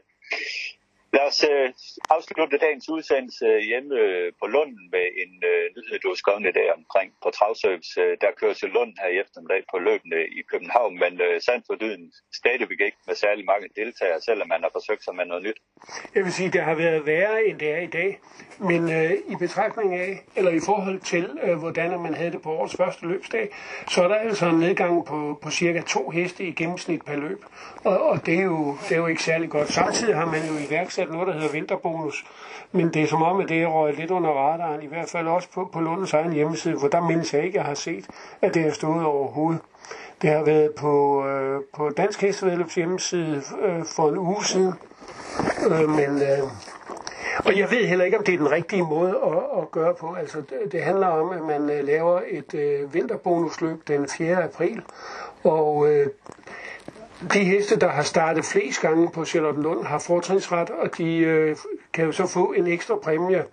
Lad 1.12 1.26
os 1.30 1.44
øh, 1.52 1.68
afslutte 2.10 2.58
dagens 2.58 2.88
udsendelse 2.88 3.46
hjemme 3.70 3.94
øh, 3.94 4.32
på 4.40 4.46
Lunden 4.46 4.84
med 4.94 5.06
en 5.22 5.32
øh, 5.50 5.64
nyhed, 5.76 5.98
du 6.02 6.08
har 6.08 6.18
skrevet 6.22 6.46
i 6.48 6.58
dag 6.60 6.68
omkring 6.78 7.10
på 7.22 7.28
Travservice. 7.36 8.00
Øh, 8.00 8.16
der 8.20 8.30
kører 8.40 8.54
til 8.54 8.68
Lund 8.68 8.92
her 9.00 9.08
i 9.14 9.20
eftermiddag 9.22 9.62
på 9.72 9.78
løbende 9.78 10.20
i 10.38 10.40
København, 10.50 10.92
men 11.02 11.12
øh, 11.26 11.40
sandt 11.40 11.62
for 11.66 11.74
dyden 11.74 12.12
stadigvæk 12.40 12.80
ikke 12.86 13.00
med 13.06 13.14
særlig 13.14 13.44
mange 13.52 13.66
deltagere, 13.80 14.20
selvom 14.20 14.48
man 14.48 14.62
har 14.62 14.70
forsøgt 14.78 15.04
sig 15.04 15.14
med 15.14 15.26
noget 15.30 15.42
nyt. 15.46 15.58
Jeg 16.14 16.22
vil 16.24 16.32
sige, 16.32 16.46
at 16.46 16.52
det 16.52 16.62
har 16.70 16.74
været 16.74 17.06
værre, 17.06 17.44
end 17.46 17.58
det 17.58 17.70
er 17.76 17.82
i 17.88 17.92
dag. 17.98 18.10
Men 18.70 18.82
øh, 18.98 19.12
i 19.32 19.34
betragtning 19.44 19.94
af, 19.94 20.12
eller 20.36 20.50
i 20.50 20.62
forhold 20.68 21.00
til, 21.00 21.24
øh, 21.42 21.56
hvordan 21.58 22.00
man 22.06 22.14
havde 22.14 22.32
det 22.32 22.42
på 22.42 22.50
årets 22.58 22.76
første 22.76 23.06
løbsdag, 23.06 23.44
så 23.92 24.04
er 24.04 24.08
der 24.08 24.18
altså 24.28 24.46
en 24.46 24.58
nedgang 24.58 25.06
på, 25.06 25.38
på 25.42 25.50
cirka 25.50 25.80
to 25.80 26.10
heste 26.10 26.44
i 26.44 26.52
gennemsnit 26.52 27.02
per 27.04 27.16
løb. 27.16 27.40
Og, 27.84 27.96
og 28.10 28.26
det, 28.26 28.34
er 28.38 28.46
jo, 28.54 28.76
det 28.88 28.92
er 28.92 29.00
jo 29.00 29.06
ikke 29.06 29.22
særlig 29.22 29.50
godt. 29.50 29.68
Samtidig 29.68 30.14
har 30.14 30.26
man 30.26 30.42
jo 30.50 30.54
iværksat 30.68 30.97
noget, 31.06 31.26
der 31.26 31.32
hedder 31.32 31.52
vinterbonus. 31.52 32.24
Men 32.72 32.94
det 32.94 33.02
er 33.02 33.06
som 33.06 33.22
om, 33.22 33.40
at 33.40 33.48
det 33.48 33.62
er 33.62 33.66
røget 33.66 33.98
lidt 33.98 34.10
under 34.10 34.30
radaren, 34.30 34.82
i 34.82 34.86
hvert 34.86 35.08
fald 35.08 35.26
også 35.26 35.48
på, 35.54 35.70
på 35.72 35.80
Lundens 35.80 36.12
egen 36.12 36.32
hjemmeside, 36.32 36.80
for 36.80 36.88
der 36.88 37.00
mindes 37.00 37.34
jeg 37.34 37.44
ikke, 37.44 37.58
jeg 37.58 37.64
har 37.64 37.74
set, 37.74 38.06
at 38.42 38.54
det 38.54 38.62
har 38.62 38.70
stået 38.70 39.04
overhovedet. 39.04 39.60
Det 40.22 40.30
har 40.30 40.44
været 40.44 40.70
på, 40.74 41.26
øh, 41.26 41.60
på 41.76 41.90
Dansk 41.96 42.20
Hestevedløbs 42.20 42.74
hjemmeside 42.74 43.42
øh, 43.62 43.84
for 43.84 44.08
en 44.08 44.18
uge 44.18 44.44
siden. 44.44 44.74
Øh, 45.70 45.88
men, 45.88 46.22
øh, 46.22 46.48
og 47.44 47.58
jeg 47.58 47.70
ved 47.70 47.86
heller 47.86 48.04
ikke, 48.04 48.18
om 48.18 48.24
det 48.24 48.34
er 48.34 48.38
den 48.38 48.50
rigtige 48.50 48.82
måde 48.82 49.18
at, 49.26 49.62
at 49.62 49.70
gøre 49.70 49.94
på. 49.94 50.14
Altså, 50.14 50.38
det, 50.38 50.72
det 50.72 50.82
handler 50.82 51.06
om, 51.06 51.30
at 51.30 51.42
man 51.42 51.70
øh, 51.70 51.84
laver 51.84 52.20
et 52.28 52.54
øh, 52.54 52.94
vinterbonusløb 52.94 53.88
den 53.88 54.08
4. 54.08 54.44
april, 54.44 54.82
og 55.44 55.88
øh, 55.90 56.06
de 57.20 57.44
heste, 57.44 57.80
der 57.80 57.88
har 57.88 58.02
startet 58.02 58.44
flest 58.44 58.80
gange 58.80 59.10
på 59.14 59.24
Charlottenlund, 59.24 59.86
har 59.86 59.98
fortrinsret, 59.98 60.70
og 60.70 60.98
de 60.98 61.16
øh, 61.16 61.56
kan 61.92 62.04
jo 62.04 62.12
så 62.12 62.26
få 62.26 62.52
en 62.52 62.66
ekstra 62.66 62.96
præmie, 62.96 63.44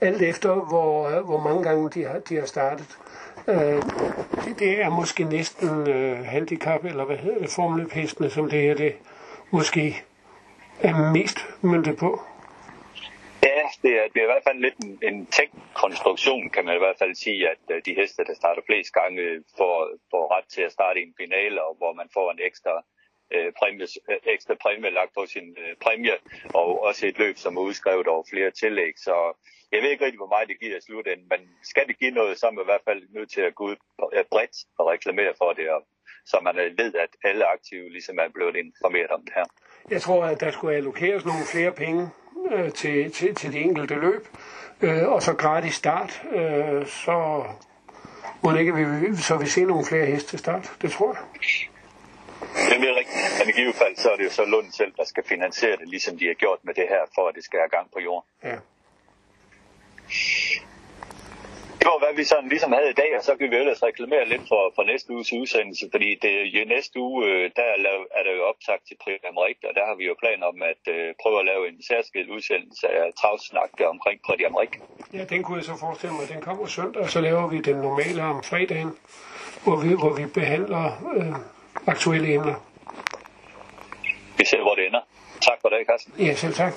alt 0.00 0.22
efter 0.22 0.54
hvor, 0.54 1.08
øh, 1.08 1.24
hvor 1.24 1.40
mange 1.40 1.62
gange 1.62 1.90
de 1.90 2.04
har, 2.04 2.18
de 2.18 2.36
har 2.36 2.46
startet. 2.46 2.98
Øh, 3.48 3.82
det, 4.44 4.58
det 4.58 4.82
er 4.82 4.90
måske 4.90 5.24
næsten 5.24 5.88
øh, 5.88 6.24
handicap, 6.24 6.84
eller 6.84 7.04
hvad 7.04 7.16
hedder 7.16 7.38
det, 7.38 7.50
formløbhestene, 7.50 8.30
som 8.30 8.50
det 8.50 8.62
her 8.62 8.74
det 8.74 8.96
måske 9.50 10.04
er 10.80 11.12
mest 11.12 11.38
myndet 11.62 11.96
på. 11.96 12.22
det 13.82 13.92
er, 14.00 14.06
det 14.12 14.18
er 14.20 14.26
i 14.28 14.32
hvert 14.32 14.46
fald 14.48 14.58
lidt 14.60 14.78
en, 14.84 14.98
en 15.02 15.28
konstruktion, 15.74 16.50
kan 16.50 16.64
man 16.64 16.74
i 16.74 16.78
hvert 16.78 16.98
fald 16.98 17.14
sige, 17.14 17.48
at 17.50 17.62
øh, 17.70 17.82
de 17.86 17.94
heste, 17.94 18.24
der 18.24 18.34
starter 18.34 18.62
flest 18.66 18.92
gange, 18.92 19.22
får, 19.56 19.76
får 20.10 20.36
ret 20.36 20.48
til 20.54 20.62
at 20.62 20.72
starte 20.72 21.00
i 21.00 21.02
en 21.02 21.14
finale, 21.22 21.62
og 21.66 21.74
hvor 21.78 21.92
man 21.92 22.08
får 22.14 22.30
en 22.30 22.38
ekstra 22.48 22.84
øh, 23.34 23.52
præmie, 23.58 23.86
øh, 24.10 24.16
ekstra 24.34 24.54
præmie 24.62 24.90
lagt 24.90 25.12
på 25.14 25.26
sin 25.26 25.48
øh, 25.62 25.74
præmie, 25.84 26.16
og 26.54 26.82
også 26.82 27.06
et 27.06 27.18
løb, 27.18 27.36
som 27.38 27.56
er 27.56 27.60
udskrevet 27.60 28.06
over 28.06 28.24
flere 28.32 28.50
tillæg. 28.50 28.92
Så 28.96 29.14
jeg 29.72 29.82
ved 29.82 29.90
ikke 29.90 30.04
rigtig, 30.04 30.18
hvor 30.18 30.34
meget 30.34 30.48
det 30.48 30.60
giver 30.60 30.76
i 30.76 30.80
slutenden, 30.80 31.26
men 31.32 31.40
skal 31.62 31.86
det 31.88 31.98
give 31.98 32.10
noget, 32.10 32.38
så 32.38 32.46
er 32.46 32.50
man 32.50 32.64
i 32.64 32.70
hvert 32.72 32.86
fald 32.88 33.02
nødt 33.16 33.30
til 33.30 33.40
at 33.40 33.54
gå 33.54 33.64
ud 33.64 33.76
øh, 34.12 34.24
bredt 34.30 34.56
og 34.78 34.86
reklamere 34.86 35.32
for 35.38 35.52
det, 35.52 35.70
og 35.70 35.80
så 36.26 36.36
man 36.42 36.58
øh, 36.58 36.78
ved, 36.78 36.94
at 36.94 37.12
alle 37.24 37.44
aktive 37.46 37.90
ligesom 37.90 38.18
er 38.18 38.28
blevet 38.34 38.56
informeret 38.56 39.10
om 39.10 39.22
det 39.24 39.32
her. 39.34 39.44
Jeg 39.90 40.02
tror, 40.02 40.24
at 40.24 40.40
der 40.40 40.50
skulle 40.50 40.76
allokeres 40.76 41.24
nogle 41.24 41.44
flere 41.52 41.72
penge 41.72 42.08
øh, 42.52 42.72
til, 42.72 43.12
til, 43.12 43.34
til 43.34 43.52
det 43.52 43.60
enkelte 43.60 43.94
løb, 43.94 44.26
øh, 44.82 45.08
og 45.08 45.22
så 45.22 45.34
gratis 45.34 45.74
start, 45.74 46.22
øh, 46.32 46.86
så 46.86 47.44
må 48.42 48.56
ikke 48.56 48.74
vi, 48.74 49.16
så 49.16 49.36
vi 49.36 49.46
se 49.46 49.64
nogle 49.64 49.84
flere 49.84 50.06
heste 50.06 50.38
start. 50.38 50.72
Det 50.82 50.90
tror 50.90 51.12
jeg. 51.14 51.71
Det 52.68 52.88
er 52.90 52.96
rigtigt. 53.00 53.18
Men 53.38 53.48
i 53.48 53.52
givet 53.58 53.74
fald, 53.74 53.96
så 53.96 54.10
er 54.12 54.16
det 54.16 54.24
jo 54.24 54.30
så 54.30 54.44
Lund 54.44 54.72
selv, 54.72 54.92
der 54.96 55.04
skal 55.04 55.24
finansiere 55.24 55.76
det, 55.76 55.88
ligesom 55.88 56.18
de 56.18 56.26
har 56.26 56.34
gjort 56.34 56.58
med 56.62 56.74
det 56.74 56.86
her, 56.88 57.02
for 57.14 57.28
at 57.28 57.34
det 57.34 57.44
skal 57.44 57.58
have 57.58 57.68
gang 57.68 57.86
på 57.92 58.00
jorden. 58.00 58.28
Ja. 58.44 58.56
Det 61.82 61.90
var, 61.92 61.98
hvad 62.04 62.14
vi 62.20 62.24
sådan 62.32 62.48
ligesom 62.54 62.72
havde 62.78 62.90
i 62.90 62.98
dag, 63.02 63.10
og 63.18 63.22
så 63.28 63.32
kan 63.36 63.50
vi 63.50 63.56
ellers 63.56 63.82
reklamere 63.82 64.24
lidt 64.32 64.44
for, 64.52 64.62
for 64.76 64.82
næste 64.92 65.08
uges 65.16 65.32
udsendelse, 65.40 65.84
fordi 65.94 66.08
det, 66.22 66.34
i 66.58 66.64
næste 66.74 66.94
uge, 67.06 67.18
øh, 67.28 67.50
der 67.56 67.66
er, 67.74 67.78
er 68.18 68.22
der 68.26 68.32
jo 68.38 68.42
optagt 68.50 68.82
til 68.88 68.96
Prix 69.04 69.20
Amerik, 69.32 69.58
og 69.68 69.72
der 69.78 69.84
har 69.88 69.96
vi 70.00 70.04
jo 70.10 70.14
planer 70.22 70.46
om 70.52 70.58
at 70.72 70.82
uh, 70.94 71.08
prøve 71.22 71.38
at 71.40 71.46
lave 71.52 71.62
en 71.70 71.78
særskilt 71.90 72.30
udsendelse 72.36 72.86
af 72.88 73.06
travsnak 73.20 73.70
omkring 73.94 74.18
Prix 74.26 74.40
Amerik. 74.50 74.72
Ja, 75.16 75.22
den 75.32 75.40
kunne 75.42 75.56
jeg 75.58 75.66
så 75.70 75.76
forestille 75.86 76.14
mig, 76.18 76.24
den 76.34 76.40
kommer 76.48 76.66
søndag, 76.66 77.02
og 77.06 77.10
så 77.16 77.20
laver 77.20 77.46
vi 77.52 77.58
den 77.70 77.76
normale 77.88 78.22
om 78.32 78.38
fredagen, 78.50 78.92
hvor 79.64 79.76
vi, 79.84 79.90
hvor 80.02 80.12
vi 80.20 80.24
behandler 80.38 80.84
øh, 81.16 81.34
aktuelle 81.86 82.34
emner. 82.34 82.54
Vi 84.38 84.44
ser, 84.44 84.62
hvor 84.62 84.74
det 84.74 84.86
ender. 84.86 85.00
Tak 85.40 85.58
for 85.60 85.68
det, 85.68 85.78
Carsten. 85.90 86.26
Ja, 86.26 86.34
selv 86.34 86.54
tak. 86.54 86.72